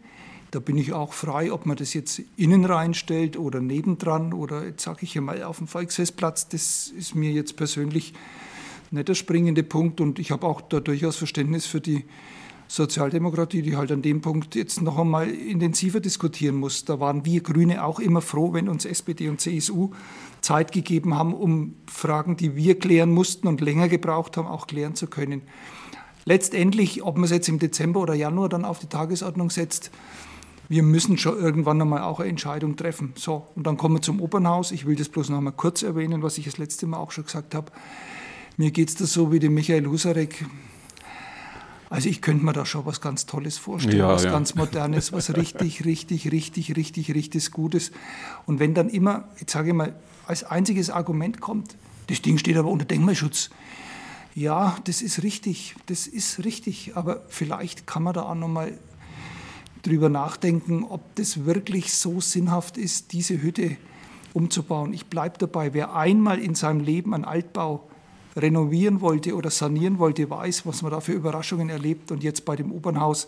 Da 0.50 0.60
bin 0.60 0.76
ich 0.78 0.92
auch 0.92 1.12
frei, 1.12 1.52
ob 1.52 1.66
man 1.66 1.76
das 1.76 1.92
jetzt 1.94 2.22
innen 2.36 2.64
reinstellt 2.64 3.36
oder 3.36 3.60
nebendran 3.60 4.32
oder 4.32 4.64
jetzt 4.64 4.84
sage 4.84 5.00
ich 5.02 5.20
mal 5.20 5.42
auf 5.42 5.58
dem 5.58 5.66
Volksfestplatz. 5.66 6.48
Das 6.48 6.88
ist 6.96 7.14
mir 7.14 7.32
jetzt 7.32 7.56
persönlich 7.56 8.14
nicht 8.90 9.08
der 9.08 9.14
springende 9.14 9.62
Punkt 9.62 10.00
und 10.00 10.18
ich 10.18 10.30
habe 10.30 10.46
auch 10.46 10.60
da 10.60 10.80
durchaus 10.80 11.16
Verständnis 11.16 11.66
für 11.66 11.80
die 11.80 12.04
Sozialdemokratie, 12.68 13.62
die 13.62 13.76
halt 13.76 13.92
an 13.92 14.02
dem 14.02 14.20
Punkt 14.20 14.54
jetzt 14.56 14.82
noch 14.82 14.98
einmal 14.98 15.28
intensiver 15.30 16.00
diskutieren 16.00 16.56
muss. 16.56 16.84
Da 16.84 16.98
waren 16.98 17.24
wir 17.24 17.40
Grüne 17.40 17.84
auch 17.84 18.00
immer 18.00 18.20
froh, 18.20 18.52
wenn 18.52 18.68
uns 18.68 18.84
SPD 18.84 19.28
und 19.28 19.40
CSU 19.40 19.90
Zeit 20.40 20.72
gegeben 20.72 21.14
haben, 21.14 21.32
um 21.32 21.76
Fragen, 21.86 22.36
die 22.36 22.56
wir 22.56 22.78
klären 22.78 23.12
mussten 23.12 23.46
und 23.46 23.60
länger 23.60 23.88
gebraucht 23.88 24.36
haben, 24.36 24.48
auch 24.48 24.66
klären 24.66 24.94
zu 24.94 25.06
können. 25.06 25.42
Letztendlich, 26.24 27.04
ob 27.04 27.16
man 27.16 27.24
es 27.24 27.30
jetzt 27.30 27.48
im 27.48 27.60
Dezember 27.60 28.00
oder 28.00 28.14
Januar 28.14 28.48
dann 28.48 28.64
auf 28.64 28.80
die 28.80 28.88
Tagesordnung 28.88 29.50
setzt, 29.50 29.92
wir 30.68 30.82
müssen 30.82 31.16
schon 31.18 31.38
irgendwann 31.38 31.80
einmal 31.80 32.02
auch 32.02 32.20
eine 32.20 32.28
Entscheidung 32.28 32.76
treffen. 32.76 33.12
So, 33.16 33.46
und 33.54 33.66
dann 33.66 33.76
kommen 33.76 33.96
wir 33.96 34.02
zum 34.02 34.20
Opernhaus. 34.20 34.72
Ich 34.72 34.86
will 34.86 34.96
das 34.96 35.08
bloß 35.08 35.28
noch 35.28 35.38
einmal 35.38 35.52
kurz 35.52 35.82
erwähnen, 35.82 36.22
was 36.22 36.38
ich 36.38 36.44
das 36.44 36.58
letzte 36.58 36.86
Mal 36.86 36.98
auch 36.98 37.12
schon 37.12 37.24
gesagt 37.24 37.54
habe. 37.54 37.70
Mir 38.56 38.70
geht 38.70 38.88
es 38.88 38.94
da 38.96 39.06
so 39.06 39.32
wie 39.32 39.38
dem 39.38 39.54
Michael 39.54 39.86
Husarek. 39.86 40.44
Also 41.88 42.08
ich 42.08 42.20
könnte 42.20 42.44
mir 42.44 42.52
da 42.52 42.66
schon 42.66 42.84
was 42.84 43.00
ganz 43.00 43.26
Tolles 43.26 43.58
vorstellen, 43.58 43.98
ja, 43.98 44.08
was 44.08 44.24
ja. 44.24 44.32
ganz 44.32 44.56
Modernes, 44.56 45.12
was 45.12 45.36
richtig, 45.36 45.84
richtig, 45.84 46.32
richtig, 46.32 46.76
richtig, 46.76 47.14
richtig 47.14 47.50
Gutes. 47.52 47.92
Und 48.44 48.58
wenn 48.58 48.74
dann 48.74 48.88
immer, 48.88 49.28
jetzt 49.38 49.52
sage 49.52 49.68
ich 49.68 49.74
mal, 49.74 49.94
als 50.26 50.42
einziges 50.42 50.90
Argument 50.90 51.40
kommt, 51.40 51.76
das 52.08 52.22
Ding 52.22 52.38
steht 52.38 52.56
aber 52.56 52.70
unter 52.70 52.84
Denkmalschutz. 52.84 53.50
Ja, 54.34 54.76
das 54.84 55.00
ist 55.00 55.22
richtig, 55.22 55.76
das 55.86 56.06
ist 56.06 56.44
richtig, 56.44 56.92
aber 56.96 57.22
vielleicht 57.28 57.86
kann 57.86 58.02
man 58.02 58.14
da 58.14 58.22
auch 58.22 58.34
nochmal 58.34 58.76
drüber 59.86 60.08
nachdenken, 60.08 60.84
ob 60.84 61.14
das 61.14 61.44
wirklich 61.44 61.94
so 61.94 62.20
sinnhaft 62.20 62.76
ist, 62.76 63.12
diese 63.12 63.40
Hütte 63.40 63.76
umzubauen. 64.34 64.92
Ich 64.92 65.06
bleibe 65.06 65.38
dabei, 65.38 65.72
wer 65.74 65.94
einmal 65.94 66.38
in 66.38 66.54
seinem 66.54 66.80
Leben 66.80 67.14
einen 67.14 67.24
Altbau 67.24 67.88
renovieren 68.36 69.00
wollte 69.00 69.34
oder 69.34 69.50
sanieren 69.50 69.98
wollte, 69.98 70.28
weiß, 70.28 70.66
was 70.66 70.82
man 70.82 70.92
da 70.92 71.00
für 71.00 71.12
Überraschungen 71.12 71.70
erlebt. 71.70 72.10
Und 72.10 72.22
jetzt 72.22 72.44
bei 72.44 72.54
dem 72.54 72.70
Opernhaus 72.70 73.26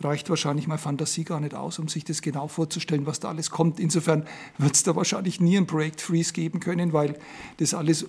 reicht 0.00 0.28
wahrscheinlich 0.30 0.66
meine 0.66 0.78
Fantasie 0.78 1.24
gar 1.24 1.38
nicht 1.38 1.54
aus, 1.54 1.78
um 1.78 1.86
sich 1.88 2.04
das 2.04 2.22
genau 2.22 2.48
vorzustellen, 2.48 3.06
was 3.06 3.20
da 3.20 3.28
alles 3.28 3.50
kommt. 3.50 3.78
Insofern 3.78 4.26
wird 4.58 4.74
es 4.74 4.82
da 4.82 4.96
wahrscheinlich 4.96 5.40
nie 5.40 5.56
ein 5.56 5.66
Projekt 5.66 6.00
Freeze 6.00 6.32
geben 6.32 6.58
können, 6.58 6.92
weil 6.92 7.16
das 7.58 7.72
alles 7.72 8.06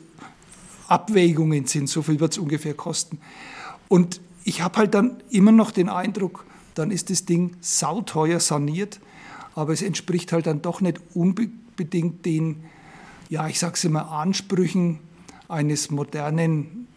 Abwägungen 0.87 1.67
sind. 1.67 1.87
So 1.87 2.01
viel 2.01 2.19
wird 2.19 2.31
es 2.31 2.39
ungefähr 2.39 2.73
kosten. 2.73 3.19
Und 3.87 4.21
ich 4.43 4.63
habe 4.63 4.79
halt 4.79 4.95
dann 4.95 5.21
immer 5.29 5.51
noch 5.51 5.69
den 5.69 5.89
Eindruck, 5.89 6.45
dann 6.75 6.91
ist 6.91 7.09
das 7.09 7.25
Ding 7.25 7.55
sauteuer 7.61 8.39
saniert, 8.39 8.99
aber 9.55 9.73
es 9.73 9.81
entspricht 9.81 10.31
halt 10.31 10.47
dann 10.47 10.61
doch 10.61 10.81
nicht 10.81 10.99
unbedingt 11.13 12.25
den, 12.25 12.63
ja, 13.29 13.47
ich 13.47 13.59
sage 13.59 13.73
es 13.73 13.83
immer, 13.83 14.11
Ansprüchen 14.11 14.99
eines 15.47 15.91
modernen 15.91 16.87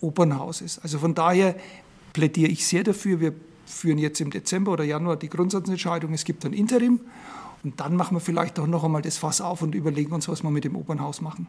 Opernhauses. 0.00 0.78
Also 0.78 0.98
von 0.98 1.14
daher 1.14 1.54
plädiere 2.12 2.50
ich 2.50 2.66
sehr 2.66 2.84
dafür, 2.84 3.20
wir 3.20 3.34
führen 3.66 3.98
jetzt 3.98 4.20
im 4.20 4.30
Dezember 4.30 4.72
oder 4.72 4.84
Januar 4.84 5.16
die 5.16 5.28
Grundsatzentscheidung, 5.28 6.12
es 6.14 6.24
gibt 6.24 6.44
ein 6.44 6.52
Interim 6.52 7.00
und 7.64 7.80
dann 7.80 7.96
machen 7.96 8.16
wir 8.16 8.20
vielleicht 8.20 8.58
auch 8.58 8.66
noch 8.66 8.84
einmal 8.84 9.02
das 9.02 9.18
Fass 9.18 9.40
auf 9.40 9.62
und 9.62 9.74
überlegen 9.74 10.12
uns, 10.12 10.28
was 10.28 10.42
wir 10.42 10.50
mit 10.50 10.64
dem 10.64 10.76
Opernhaus 10.76 11.20
machen. 11.20 11.48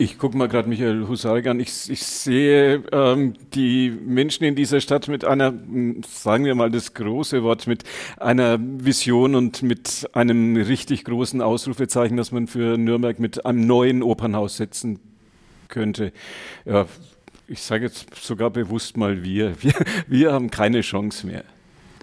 Ich 0.00 0.16
gucke 0.16 0.36
mal 0.36 0.46
gerade 0.46 0.68
Michael 0.68 1.08
Husarik 1.08 1.48
an. 1.48 1.58
Ich, 1.58 1.90
ich 1.90 2.04
sehe 2.04 2.84
ähm, 2.92 3.34
die 3.54 3.90
Menschen 3.90 4.44
in 4.44 4.54
dieser 4.54 4.80
Stadt 4.80 5.08
mit 5.08 5.24
einer, 5.24 5.48
hm, 5.48 6.02
sagen 6.08 6.44
wir 6.44 6.54
mal 6.54 6.70
das 6.70 6.94
große 6.94 7.42
Wort, 7.42 7.66
mit 7.66 7.82
einer 8.16 8.58
Vision 8.60 9.34
und 9.34 9.62
mit 9.62 10.08
einem 10.12 10.54
richtig 10.56 11.04
großen 11.04 11.42
Ausrufezeichen, 11.42 12.16
das 12.16 12.30
man 12.30 12.46
für 12.46 12.78
Nürnberg 12.78 13.18
mit 13.18 13.44
einem 13.44 13.66
neuen 13.66 14.04
Opernhaus 14.04 14.56
setzen 14.56 15.00
könnte. 15.66 16.12
Ja, 16.64 16.86
ich 17.48 17.60
sage 17.62 17.86
jetzt 17.86 18.14
sogar 18.14 18.50
bewusst 18.50 18.96
mal 18.96 19.24
wir. 19.24 19.60
wir. 19.62 19.74
Wir 20.06 20.32
haben 20.32 20.50
keine 20.50 20.82
Chance 20.82 21.26
mehr. 21.26 21.42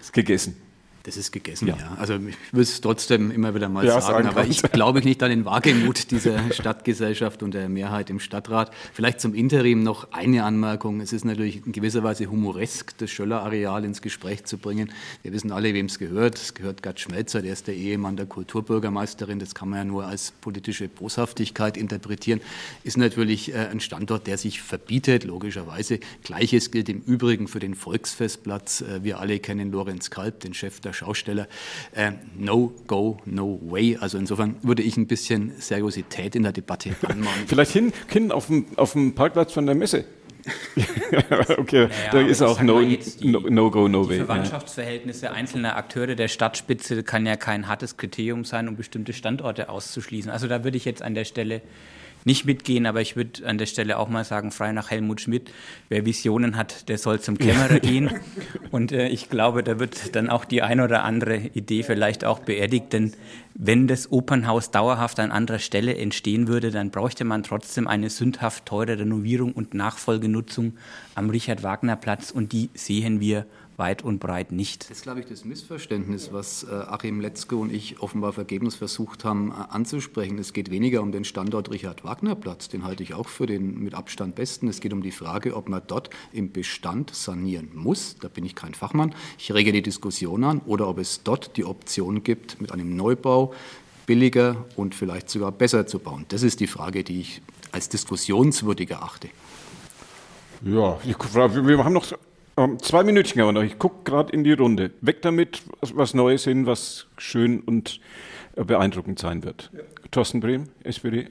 Ist 0.02 0.12
gegessen. 0.12 0.65
Das 1.06 1.18
ist 1.18 1.32
gegessen, 1.32 1.68
ja. 1.68 1.78
ja. 1.78 1.96
Also 2.00 2.16
ich 2.16 2.36
will 2.52 2.64
es 2.64 2.82
trotzdem 2.82 3.30
immer 3.30 3.54
wieder 3.54 3.70
mal 3.70 3.86
ja, 3.86 4.02
sagen, 4.02 4.28
aber 4.28 4.48
ich 4.48 4.64
glaube 4.72 5.02
nicht 5.02 5.22
an 5.22 5.30
den 5.30 5.46
Wagemut 5.46 6.10
dieser 6.10 6.52
Stadtgesellschaft 6.52 7.44
und 7.44 7.54
der 7.54 7.70
Mehrheit 7.70 8.10
im 8.10 8.20
Stadtrat. 8.20 8.72
Vielleicht 8.92 9.22
zum 9.22 9.36
Interim 9.36 9.84
noch 9.84 10.12
eine 10.14 10.44
Anmerkung. 10.44 11.02
Es 11.02 11.14
ist 11.14 11.24
natürlich 11.24 11.64
in 11.64 11.74
gewisser 11.74 12.04
Weise 12.04 12.26
humoresk, 12.26 12.98
das 12.98 13.12
Schöller-Areal 13.12 13.86
ins 13.86 14.02
Gespräch 14.02 14.46
zu 14.46 14.58
bringen. 14.58 14.92
Wir 15.22 15.32
wissen 15.32 15.52
alle, 15.52 15.76
wem 15.76 15.86
es 15.86 16.00
gehört. 16.00 16.40
Es 16.40 16.56
gehört 16.56 16.82
Gerd 16.82 17.00
Schmelzer, 17.00 17.44
der 17.44 17.54
ist 17.54 17.68
der 17.68 17.76
Ehemann 17.76 18.18
der 18.18 18.26
Kulturbürgermeisterin. 18.26 19.38
Das 19.38 19.54
kann 19.54 19.70
man 19.70 19.78
ja 19.78 19.86
nur 19.86 20.08
als 20.08 20.32
politische 20.32 20.88
Boshaftigkeit 20.88 21.78
interpretieren. 21.78 22.42
Ist 22.84 22.98
natürlich 22.98 23.54
äh, 23.54 23.68
ein 23.68 23.80
Standort, 23.80 24.26
der 24.26 24.40
sich 24.40 24.60
verbietet, 24.60 25.24
logischerweise. 25.24 26.00
Gleiches 26.24 26.72
gilt 26.72 26.90
im 26.90 27.02
Übrigen 27.02 27.48
für 27.48 27.60
den 27.60 27.76
Volksfestplatz. 27.76 28.82
Äh, 28.82 29.04
wir 29.04 29.20
alle 29.20 29.38
kennen 29.38 29.72
Lorenz 29.72 30.10
Kalb, 30.10 30.40
den 30.40 30.56
Chef 30.56 30.80
der 30.80 30.95
Schausteller. 30.96 31.48
Äh, 31.94 32.14
no 32.38 32.74
go, 32.88 33.18
no 33.26 33.60
way. 33.64 33.98
Also 34.00 34.18
insofern 34.18 34.56
würde 34.64 34.82
ich 34.82 34.98
ein 34.98 35.08
bisschen 35.08 35.54
Seriosität 35.60 36.36
in 36.36 36.44
der 36.44 36.52
Debatte 36.52 36.96
anmahnen. 37.08 37.46
Vielleicht 37.48 37.72
hin, 37.72 37.94
hin 38.08 38.32
auf, 38.32 38.48
dem, 38.48 38.66
auf 38.78 38.94
dem 38.94 39.14
Parkplatz 39.14 39.54
von 39.54 39.66
der 39.66 39.76
Messe. 39.76 40.06
okay, 41.58 41.88
naja, 41.88 42.12
da 42.12 42.22
ist 42.22 42.44
auch 42.44 42.62
no, 42.62 42.80
no, 43.22 43.40
no, 43.50 43.72
go, 43.72 43.88
no 43.88 44.08
way. 44.08 44.20
Die 44.20 44.26
Verwandtschaftsverhältnisse 44.26 45.32
einzelner 45.32 45.76
Akteure 45.76 46.16
der 46.16 46.28
Stadtspitze 46.28 47.02
kann 47.02 47.26
ja 47.26 47.36
kein 47.36 47.68
hartes 47.68 47.98
Kriterium 47.98 48.44
sein, 48.46 48.68
um 48.68 48.76
bestimmte 48.76 49.14
Standorte 49.14 49.70
auszuschließen. 49.70 50.30
Also 50.30 50.48
da 50.48 50.64
würde 50.64 50.78
ich 50.78 50.86
jetzt 50.86 51.02
an 51.02 51.16
der 51.16 51.26
Stelle 51.26 51.62
nicht 52.26 52.46
mitgehen, 52.46 52.88
aber 52.88 53.02
ich 53.02 53.16
würde 53.16 53.48
an 53.48 53.58
der 53.58 53.68
Stelle 53.68 53.98
auch 53.98 54.10
mal 54.10 54.24
sagen, 54.24 54.52
frei 54.52 54.72
nach 54.72 54.90
Helmut 54.90 55.22
Schmidt, 55.22 55.52
wer 55.90 56.06
Visionen 56.06 56.58
hat, 56.58 56.90
der 56.90 56.98
soll 56.98 57.22
zum 57.22 57.38
Kämmerer 57.38 57.80
gehen. 57.80 58.10
Und 58.72 58.92
äh, 58.92 59.08
ich 59.08 59.30
glaube, 59.30 59.64
da 59.64 59.80
wird 59.80 60.16
dann 60.16 60.30
auch 60.30 60.44
die 60.44 60.64
ein 60.64 60.82
oder 60.82 61.04
andere 61.04 61.38
Idee 61.38 61.84
vielleicht 61.84 62.26
auch 62.26 62.40
beerdigt, 62.40 62.94
denn 62.94 63.14
wenn 63.54 63.88
das 63.88 64.12
Opernhaus 64.12 64.72
dauerhaft 64.72 65.20
an 65.20 65.32
anderer 65.32 65.60
Stelle 65.60 65.96
entstehen 65.96 66.50
würde, 66.50 66.72
dann 66.72 66.90
bräuchte 66.90 67.24
man 67.24 67.44
trotzdem 67.44 67.88
eine 67.88 68.10
sündhaft 68.10 68.66
teure 68.66 69.00
Renovierung 69.00 69.54
und 69.54 69.74
Nachfolgenutzung 69.74 70.74
am 71.14 71.30
Richard-Wagner-Platz. 71.30 72.32
Und 72.32 72.52
die 72.52 72.70
sehen 72.74 73.22
wir 73.22 73.46
weit 73.78 74.04
und 74.04 74.20
breit 74.20 74.52
nicht. 74.52 74.90
Das 74.90 74.98
ist, 74.98 75.04
glaube 75.04 75.20
ich, 75.20 75.26
das 75.26 75.46
Missverständnis, 75.46 76.32
was 76.32 76.64
äh, 76.64 76.74
Achim 76.74 77.20
Letzke 77.20 77.56
und 77.56 77.72
ich 77.72 78.00
offenbar 78.00 78.34
vergebens 78.34 78.76
versucht 78.76 79.26
haben 79.26 79.52
äh, 79.52 79.56
anzusprechen. 79.70 80.38
Es 80.40 80.54
geht 80.54 80.72
weniger 80.72 81.02
um 81.02 81.12
den 81.12 81.26
Standort 81.26 81.72
Richard-Wagner-Platz, 81.72 82.70
den 82.70 82.84
halte 82.84 83.04
ich 83.04 83.14
auch 83.14 83.28
für 83.28 83.46
den 83.46 83.80
mit 83.80 83.94
Abstand 83.94 84.36
besten. 84.36 84.68
Es 84.68 84.80
geht 84.80 84.94
um 84.94 85.02
die 85.02 85.12
Frage, 85.12 85.56
ob 85.56 85.70
man 85.70 85.82
dort 85.88 86.10
im 86.32 86.52
Bestand 86.52 87.14
sanieren 87.14 87.72
muss. 87.74 88.16
Da 88.20 88.28
bin 88.28 88.46
ich 88.46 88.56
kein 88.56 88.74
Fachmann. 88.74 89.14
Ich 89.38 89.54
rege 89.54 89.72
die 89.72 89.82
Diskussion 89.82 90.44
an. 90.44 90.62
Oder 90.66 90.88
ob 90.88 91.00
es 91.00 91.24
dort 91.24 91.58
die 91.58 91.66
Option 91.66 92.24
gibt, 92.24 92.62
mit 92.62 92.72
einem 92.72 92.96
Neubau 92.96 93.54
billiger 94.06 94.66
und 94.76 94.96
vielleicht 94.96 95.30
sogar 95.30 95.52
besser 95.52 95.88
zu 95.88 96.00
bauen. 96.00 96.26
Das 96.30 96.44
ist 96.44 96.60
die 96.60 96.68
Frage, 96.68 97.04
die 97.04 97.22
ich 97.22 97.42
als 97.72 97.90
diskussionswürdig 97.90 98.92
erachte. 98.92 99.30
Ja, 100.64 100.98
wir 101.04 101.84
haben 101.84 101.94
noch 101.94 102.06
um, 102.56 102.72
ähm, 102.72 102.80
zwei 102.80 103.04
Minütchen 103.04 103.42
aber 103.42 103.52
noch. 103.52 103.64
Ich 103.64 103.80
gucke 103.80 104.04
gerade 104.04 104.32
in 104.32 104.44
die 104.44 104.54
Runde. 104.54 104.92
Weg 105.02 105.22
damit, 105.22 105.62
was 105.82 106.14
Neues 106.14 106.44
hin, 106.46 106.66
was 106.66 107.08
schön 107.18 107.60
und 107.62 108.00
äh, 108.56 108.64
beeindruckend 108.64 109.20
sein 109.20 109.44
wird. 109.44 109.72
Ja. 109.74 109.82
Thorsten 110.12 110.40
Brehm, 110.40 110.70
SPD. 110.84 111.28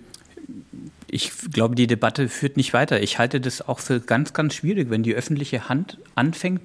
Ich 1.11 1.33
glaube, 1.53 1.75
die 1.75 1.87
Debatte 1.87 2.29
führt 2.29 2.57
nicht 2.57 2.75
weiter. 2.75 3.01
Ich 3.03 3.19
halte 3.19 3.41
das 3.41 3.67
auch 3.67 3.79
für 3.79 4.01
ganz, 4.01 4.33
ganz 4.33 4.55
schwierig, 4.55 4.91
wenn 4.91 5.03
die 5.03 5.15
öffentliche 5.15 5.69
Hand 5.69 5.99
anfängt, 6.15 6.61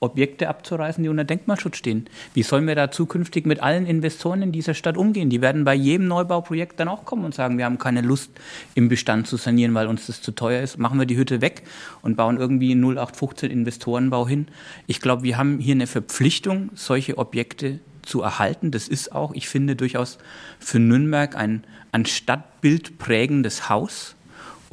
Objekte 0.00 0.48
abzureißen, 0.48 1.02
die 1.02 1.08
unter 1.08 1.24
Denkmalschutz 1.24 1.76
stehen. 1.76 2.06
Wie 2.34 2.42
sollen 2.42 2.66
wir 2.66 2.74
da 2.74 2.90
zukünftig 2.90 3.46
mit 3.46 3.62
allen 3.62 3.86
Investoren 3.86 4.42
in 4.42 4.52
dieser 4.52 4.74
Stadt 4.74 4.96
umgehen? 4.96 5.30
Die 5.30 5.40
werden 5.40 5.64
bei 5.64 5.74
jedem 5.74 6.08
Neubauprojekt 6.08 6.78
dann 6.80 6.88
auch 6.88 7.04
kommen 7.04 7.24
und 7.24 7.34
sagen, 7.34 7.58
wir 7.58 7.64
haben 7.64 7.78
keine 7.78 8.00
Lust, 8.00 8.30
im 8.74 8.88
Bestand 8.88 9.26
zu 9.26 9.36
sanieren, 9.36 9.74
weil 9.74 9.86
uns 9.86 10.06
das 10.06 10.22
zu 10.22 10.32
teuer 10.32 10.62
ist. 10.62 10.78
Machen 10.78 10.98
wir 10.98 11.06
die 11.06 11.16
Hütte 11.16 11.40
weg 11.40 11.62
und 12.02 12.16
bauen 12.16 12.36
irgendwie 12.38 12.72
einen 12.72 12.82
0815 12.82 13.50
Investorenbau 13.50 14.28
hin. 14.28 14.48
Ich 14.86 15.00
glaube, 15.00 15.22
wir 15.22 15.38
haben 15.38 15.58
hier 15.58 15.74
eine 15.74 15.86
Verpflichtung, 15.86 16.70
solche 16.74 17.18
Objekte 17.18 17.80
zu 18.02 18.22
erhalten. 18.22 18.70
Das 18.70 18.88
ist 18.88 19.12
auch, 19.12 19.32
ich 19.34 19.48
finde, 19.48 19.76
durchaus 19.76 20.18
für 20.58 20.78
Nürnberg 20.78 21.36
ein 21.36 21.64
an 21.92 22.06
Stadtbild 22.06 22.98
prägendes 22.98 23.68
Haus. 23.68 24.16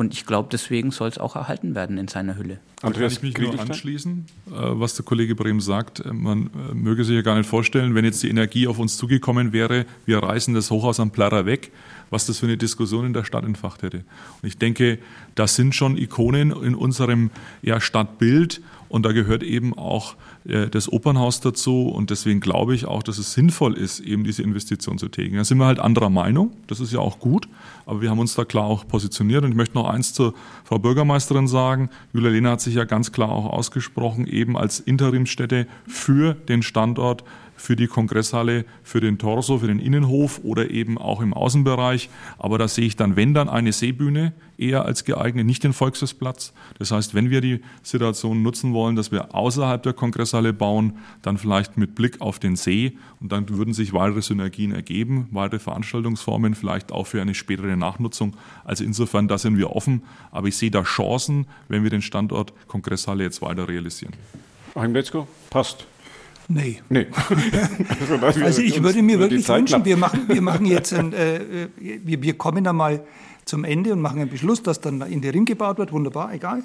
Und 0.02 0.16
ich 0.16 0.26
glaube, 0.26 0.50
deswegen 0.52 0.90
soll 0.90 1.10
es 1.10 1.20
auch 1.20 1.36
erhalten 1.36 1.76
werden 1.76 2.00
in 2.00 2.08
seiner 2.08 2.36
Hülle. 2.36 2.58
Andreas, 2.82 3.20
kann 3.20 3.30
ich 3.30 3.38
mich 3.38 3.52
nur 3.52 3.60
anschließen, 3.60 4.26
äh, 4.48 4.52
was 4.52 4.96
der 4.96 5.06
Kollege 5.06 5.36
Brehm 5.36 5.62
sagt. 5.62 6.00
Äh, 6.00 6.12
man 6.12 6.48
äh, 6.48 6.74
möge 6.74 7.04
sich 7.04 7.16
ja 7.16 7.22
gar 7.22 7.38
nicht 7.38 7.48
vorstellen, 7.48 7.94
wenn 7.94 8.04
jetzt 8.04 8.24
die 8.24 8.30
Energie 8.30 8.66
auf 8.66 8.80
uns 8.80 8.98
zugekommen 8.98 9.54
wäre, 9.54 9.86
wir 10.08 10.18
reißen 10.18 10.56
das 10.56 10.72
Hochhaus 10.72 11.00
am 11.00 11.12
Plärrer 11.12 11.46
weg, 11.46 11.72
was 12.10 12.26
das 12.26 12.40
für 12.40 12.48
eine 12.48 12.58
Diskussion 12.58 13.06
in 13.06 13.14
der 13.14 13.26
Stadt 13.26 13.44
entfacht 13.44 13.84
hätte. 13.84 13.98
Und 13.98 14.48
ich 14.48 14.58
denke, 14.58 14.98
das 15.36 15.56
sind 15.56 15.76
schon 15.76 15.98
Ikonen 15.98 16.50
in 16.50 16.74
unserem 16.74 17.30
ja, 17.62 17.80
Stadtbild 17.80 18.60
und 18.90 19.06
da 19.06 19.12
gehört 19.12 19.44
eben 19.44 19.78
auch 19.78 20.14
äh, 20.14 20.18
das 20.44 20.92
Opernhaus 20.92 21.40
dazu. 21.40 21.88
Und 21.88 22.10
deswegen 22.10 22.40
glaube 22.40 22.74
ich 22.74 22.86
auch, 22.86 23.04
dass 23.04 23.18
es 23.18 23.34
sinnvoll 23.34 23.78
ist, 23.78 24.00
eben 24.00 24.24
diese 24.24 24.42
Investition 24.42 24.98
zu 24.98 25.08
tätigen. 25.08 25.38
Da 25.38 25.44
sind 25.44 25.60
wir 25.60 25.66
halt 25.66 25.80
anderer 25.80 26.10
Meinung. 26.10 26.52
Das 26.68 26.80
ist 26.80 26.92
ja 26.92 27.00
auch 27.00 27.20
gut. 27.20 27.48
Aber 27.86 28.02
wir 28.02 28.10
haben 28.10 28.20
uns 28.20 28.34
da 28.34 28.46
klar 28.46 28.66
auch 28.66 28.88
positioniert. 28.88 29.44
Und 29.44 29.52
ich 29.52 29.58
möchte 29.58 29.76
noch 29.76 29.88
eins 29.88 30.14
zur 30.14 30.34
Frau 30.64 30.80
Bürgermeisterin 30.80 31.48
sagen. 31.48 31.90
Julia 32.14 32.32
Lehner 32.32 32.52
hat 32.52 32.62
sich 32.62 32.76
ja 32.76 32.86
ganz 32.86 33.12
klar 33.12 33.30
auch 33.30 33.46
ausgesprochen, 33.46 34.26
eben 34.26 34.58
als 34.58 34.80
Interimsstätte 34.80 35.68
für 35.88 36.34
den 36.34 36.64
Standort 36.64 37.24
für 37.62 37.76
die 37.76 37.86
Kongresshalle, 37.86 38.66
für 38.84 39.02
den 39.02 39.20
Torso, 39.20 39.60
für 39.60 39.68
den 39.68 39.80
Innenhof 39.80 40.42
oder 40.44 40.72
eben 40.72 40.98
auch 40.98 41.22
im 41.22 41.32
Außenbereich. 41.32 42.10
Aber 42.40 42.58
da 42.58 42.68
sehe 42.68 42.86
ich 42.86 42.96
dann, 42.96 43.16
wenn 43.16 43.36
dann 43.36 43.50
eine 43.50 43.72
Seebühne 43.72 44.34
eher 44.58 44.86
als 44.86 45.06
geeignet, 45.06 45.46
nicht 45.46 45.64
den 45.64 45.72
Volksfestplatz. 45.72 46.54
Das 46.80 46.92
heißt, 46.92 47.14
wenn 47.14 47.30
wir 47.30 47.40
die 47.40 47.62
Situation 47.84 48.42
nutzen 48.42 48.74
wollen, 48.74 48.96
dass 48.96 49.12
wir 49.12 49.36
außerhalb 49.36 49.84
der 49.84 49.94
Kongresshalle 49.94 50.54
bauen, 50.54 50.98
dann 51.22 51.38
vielleicht 51.38 51.78
mit 51.78 51.94
Blick 51.94 52.20
auf 52.20 52.40
den 52.40 52.56
See 52.56 52.98
und 53.20 53.32
dann 53.32 53.48
würden 53.50 53.76
sich 53.76 53.94
weitere 53.94 54.24
Synergien 54.24 54.72
ergeben, 54.72 55.28
weitere 55.32 55.60
Veranstaltungsformen, 55.60 56.56
vielleicht 56.56 56.92
auch 56.92 57.06
für 57.06 57.22
eine 57.22 57.36
spätere 57.36 57.76
Nachnutzung. 57.76 58.36
Also 58.64 58.84
insofern, 58.84 59.28
da 59.28 59.38
sind 59.38 59.58
wir 59.60 59.76
offen. 59.76 60.02
Aber 60.32 60.48
ich 60.48 60.58
sehe 60.58 60.72
da 60.72 60.82
Chancen, 60.82 61.46
wenn 61.68 61.84
wir 61.84 61.92
den 61.92 62.02
Standort 62.02 62.54
Kongresshalle 62.68 63.24
jetzt 63.24 63.42
weiter 63.44 63.68
realisieren. 63.68 64.14
Achim 64.74 64.94
Betzko, 64.94 65.28
passt. 65.50 65.86
Nee. 66.48 66.82
nee. 66.90 67.08
also, 68.22 68.44
also 68.44 68.62
ich 68.62 68.82
würde 68.84 69.02
mir 69.02 69.20
wirklich 69.20 69.48
wünschen, 69.48 69.86
wir 69.86 69.98
machen, 69.98 70.28
wir 70.28 70.42
machen 70.42 70.66
jetzt, 70.68 70.94
ein, 70.94 71.14
äh, 71.14 71.68
wir, 71.78 72.22
wir 72.22 72.38
kommen 72.38 72.64
da 72.64 72.74
mal 72.74 73.04
zum 73.46 73.64
Ende 73.64 73.94
und 73.94 74.02
machen 74.02 74.20
einen 74.22 74.30
Beschluss, 74.30 74.62
dass 74.62 74.82
dann 74.82 75.02
in 75.02 75.22
der 75.22 75.34
Ring 75.34 75.46
gebaut 75.46 75.78
wird, 75.78 75.92
wunderbar, 75.92 76.34
egal. 76.34 76.64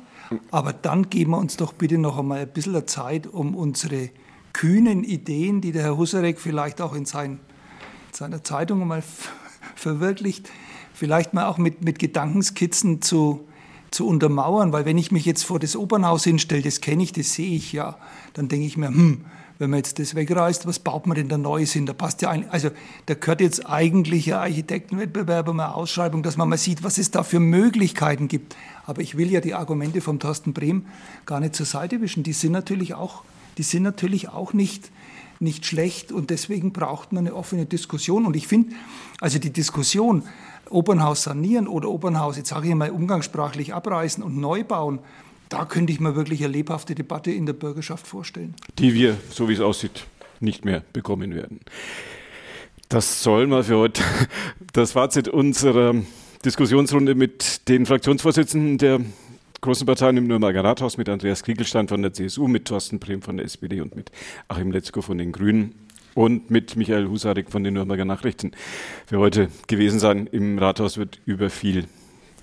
Aber 0.51 0.73
dann 0.73 1.09
geben 1.09 1.33
wir 1.33 1.39
uns 1.39 1.57
doch 1.57 1.73
bitte 1.73 1.99
noch 1.99 2.19
einmal 2.19 2.41
ein 2.41 2.49
bisschen 2.49 2.87
Zeit, 2.87 3.27
um 3.27 3.55
unsere 3.55 4.11
kühnen 4.53 5.05
Ideen, 5.05 5.61
die 5.61 5.73
der 5.73 5.83
Herr 5.83 5.97
Husarek 5.97 6.41
vielleicht 6.41 6.81
auch 6.81 6.95
in, 6.95 7.05
sein, 7.05 7.33
in 7.33 8.15
seiner 8.15 8.45
Zeitung 8.45 8.87
mal 8.87 9.03
verwirklicht, 9.75 10.51
vielleicht 10.95 11.35
mal 11.35 11.47
auch 11.47 11.59
mit, 11.59 11.85
mit 11.85 11.99
Gedankenskizzen 11.99 13.03
zu, 13.03 13.47
zu 13.91 14.07
untermauern, 14.07 14.73
weil 14.73 14.85
wenn 14.85 14.99
ich 14.99 15.13
mich 15.13 15.25
jetzt 15.25 15.45
vor 15.45 15.59
das 15.59 15.77
Opernhaus 15.77 16.25
hinstelle, 16.25 16.63
das 16.63 16.81
kenne 16.81 17.03
ich, 17.03 17.13
das 17.13 17.35
sehe 17.35 17.55
ich 17.55 17.73
ja, 17.73 17.99
dann 18.33 18.49
denke 18.49 18.67
ich 18.67 18.77
mir, 18.77 18.89
hm, 18.89 19.25
wenn 19.59 19.71
man 19.71 19.79
jetzt 19.79 19.99
das 19.99 20.15
wegreißt, 20.15 20.67
was 20.67 20.79
baut 20.79 21.07
man 21.07 21.17
denn 21.17 21.29
da 21.29 21.39
Neues 21.39 21.73
hin? 21.73 21.87
Da 21.87 21.93
passt 21.93 22.23
ja 22.23 22.31
ein, 22.31 22.49
also 22.51 22.71
da 23.07 23.15
gehört 23.15 23.41
jetzt 23.41 23.69
eigentlich 23.69 24.33
ein 24.33 24.41
Architektenwettbewerb, 24.41 25.49
eine 25.49 25.75
Ausschreibung, 25.75 26.23
dass 26.23 26.37
man 26.37 26.49
mal 26.49 26.59
sieht, 26.59 26.83
was 26.83 26.99
es 26.99 27.11
da 27.11 27.23
für 27.23 27.41
Möglichkeiten 27.41 28.29
gibt. 28.29 28.57
Aber 28.85 29.01
ich 29.01 29.17
will 29.17 29.31
ja 29.31 29.41
die 29.41 29.55
Argumente 29.55 30.01
vom 30.01 30.19
Thorsten 30.19 30.53
Brehm 30.53 30.87
gar 31.25 31.41
nicht 31.41 31.55
zur 31.55 31.67
Seite 31.67 32.01
wischen. 32.01 32.23
Die 32.23 32.33
sind 32.33 32.53
natürlich 32.53 32.95
auch, 32.95 33.23
die 33.59 33.63
sind 33.63 33.83
natürlich 33.83 34.29
auch 34.29 34.53
nicht, 34.53 34.91
nicht 35.41 35.67
schlecht 35.67 36.13
und 36.13 36.31
deswegen 36.31 36.73
braucht 36.73 37.13
man 37.13 37.27
eine 37.27 37.35
offene 37.35 37.67
Diskussion. 37.67 38.27
Und 38.27 38.37
ich 38.37 38.47
finde, 38.47 38.75
also 39.21 39.39
die 39.39 39.53
Diskussion, 39.53 40.23
Opernhaus 40.69 41.23
sanieren 41.23 41.69
oder 41.69 41.89
Opernhaus, 41.89 42.37
jetzt 42.37 42.49
sage 42.49 42.69
ich 42.69 42.75
mal 42.75 42.91
umgangssprachlich 42.91 43.73
abreißen 43.73 44.23
und 44.23 44.37
neu 44.37 44.65
bauen, 44.65 44.99
da 45.49 45.65
könnte 45.65 45.93
ich 45.93 46.01
mir 46.01 46.17
wirklich 46.17 46.43
eine 46.45 46.53
lebhafte 46.53 46.95
Debatte 46.95 47.31
in 47.31 47.47
der 47.47 47.53
Bürgerschaft 47.53 48.07
vorstellen. 48.07 48.55
Die 48.79 48.95
wir, 48.95 49.17
so 49.31 49.49
wie 49.49 49.55
es 49.55 49.61
aussieht, 49.61 50.07
nicht 50.41 50.65
mehr 50.65 50.83
bekommen 50.93 51.35
werden. 51.35 51.61
Das 52.89 53.23
soll 53.23 53.47
mal 53.47 53.65
für 53.65 53.79
heute 53.79 54.03
das 54.73 54.93
Fazit 54.93 55.29
unserer 55.29 55.95
Diskussionsrunde 56.45 57.15
mit 57.15 57.69
den 57.69 57.87
Fraktionsvorsitzenden 57.87 58.79
der 58.79 59.01
großen 59.61 59.87
Parteien 59.87 60.17
im 60.17 60.27
Nürnberger 60.29 60.63
Rathaus, 60.63 60.97
mit 60.97 61.09
Andreas 61.09 61.43
Kriegelstein 61.43 61.89
von 61.89 62.03
der 62.03 62.13
CSU, 62.13 62.47
mit 62.47 62.67
Thorsten 62.67 63.01
Brehm 63.01 63.23
von 63.23 63.37
der 63.37 63.47
SPD 63.47 63.81
und 63.81 63.97
mit 63.97 64.13
Achim 64.47 64.71
Letzko 64.71 65.03
von 65.03 65.19
den 65.19 65.33
Grünen 65.33 65.75
und 66.15 66.51
mit 66.51 66.77
Michael 66.77 67.09
Husarek 67.09 67.51
von 67.51 67.65
den 67.65 67.75
Nürnberger 67.75 68.05
Nachrichten 68.05 68.53
für 69.07 69.19
heute 69.19 69.49
gewesen 69.67 69.99
sein. 69.99 70.29
Im 70.31 70.59
Rathaus 70.59 70.99
wird 70.99 71.21
über 71.27 71.51
viel 71.51 71.87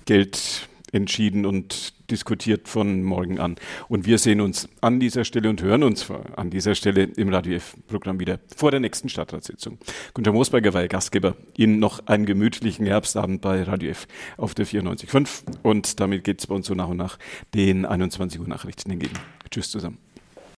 Geld 0.04 0.68
entschieden 0.92 1.46
und 1.46 1.94
diskutiert 2.10 2.68
von 2.68 3.02
morgen 3.02 3.38
an. 3.38 3.56
Und 3.88 4.06
wir 4.06 4.18
sehen 4.18 4.40
uns 4.40 4.68
an 4.80 5.00
dieser 5.00 5.24
Stelle 5.24 5.48
und 5.50 5.62
hören 5.62 5.82
uns 5.82 6.10
an 6.36 6.50
dieser 6.50 6.74
Stelle 6.74 7.04
im 7.04 7.28
Radio 7.28 7.56
F-Programm 7.56 8.20
wieder 8.20 8.40
vor 8.56 8.70
der 8.70 8.80
nächsten 8.80 9.08
Stadtratssitzung. 9.08 9.78
Günter 10.14 10.32
Moosberger 10.32 10.74
war 10.74 10.82
Ihr 10.82 10.88
Gastgeber. 10.88 11.36
Ihnen 11.56 11.78
noch 11.78 12.06
einen 12.06 12.26
gemütlichen 12.26 12.86
Herbstabend 12.86 13.40
bei 13.40 13.62
Radio 13.62 13.90
F 13.90 14.06
auf 14.36 14.54
der 14.54 14.66
94.5. 14.66 15.42
Und 15.62 16.00
damit 16.00 16.24
geht 16.24 16.40
es 16.40 16.46
bei 16.46 16.54
uns 16.54 16.66
so 16.66 16.74
nach 16.74 16.88
und 16.88 16.96
nach 16.96 17.18
den 17.54 17.86
21 17.86 18.40
Uhr 18.40 18.48
Nachrichten 18.48 18.90
entgegen. 18.90 19.18
Tschüss 19.50 19.70
zusammen. 19.70 19.98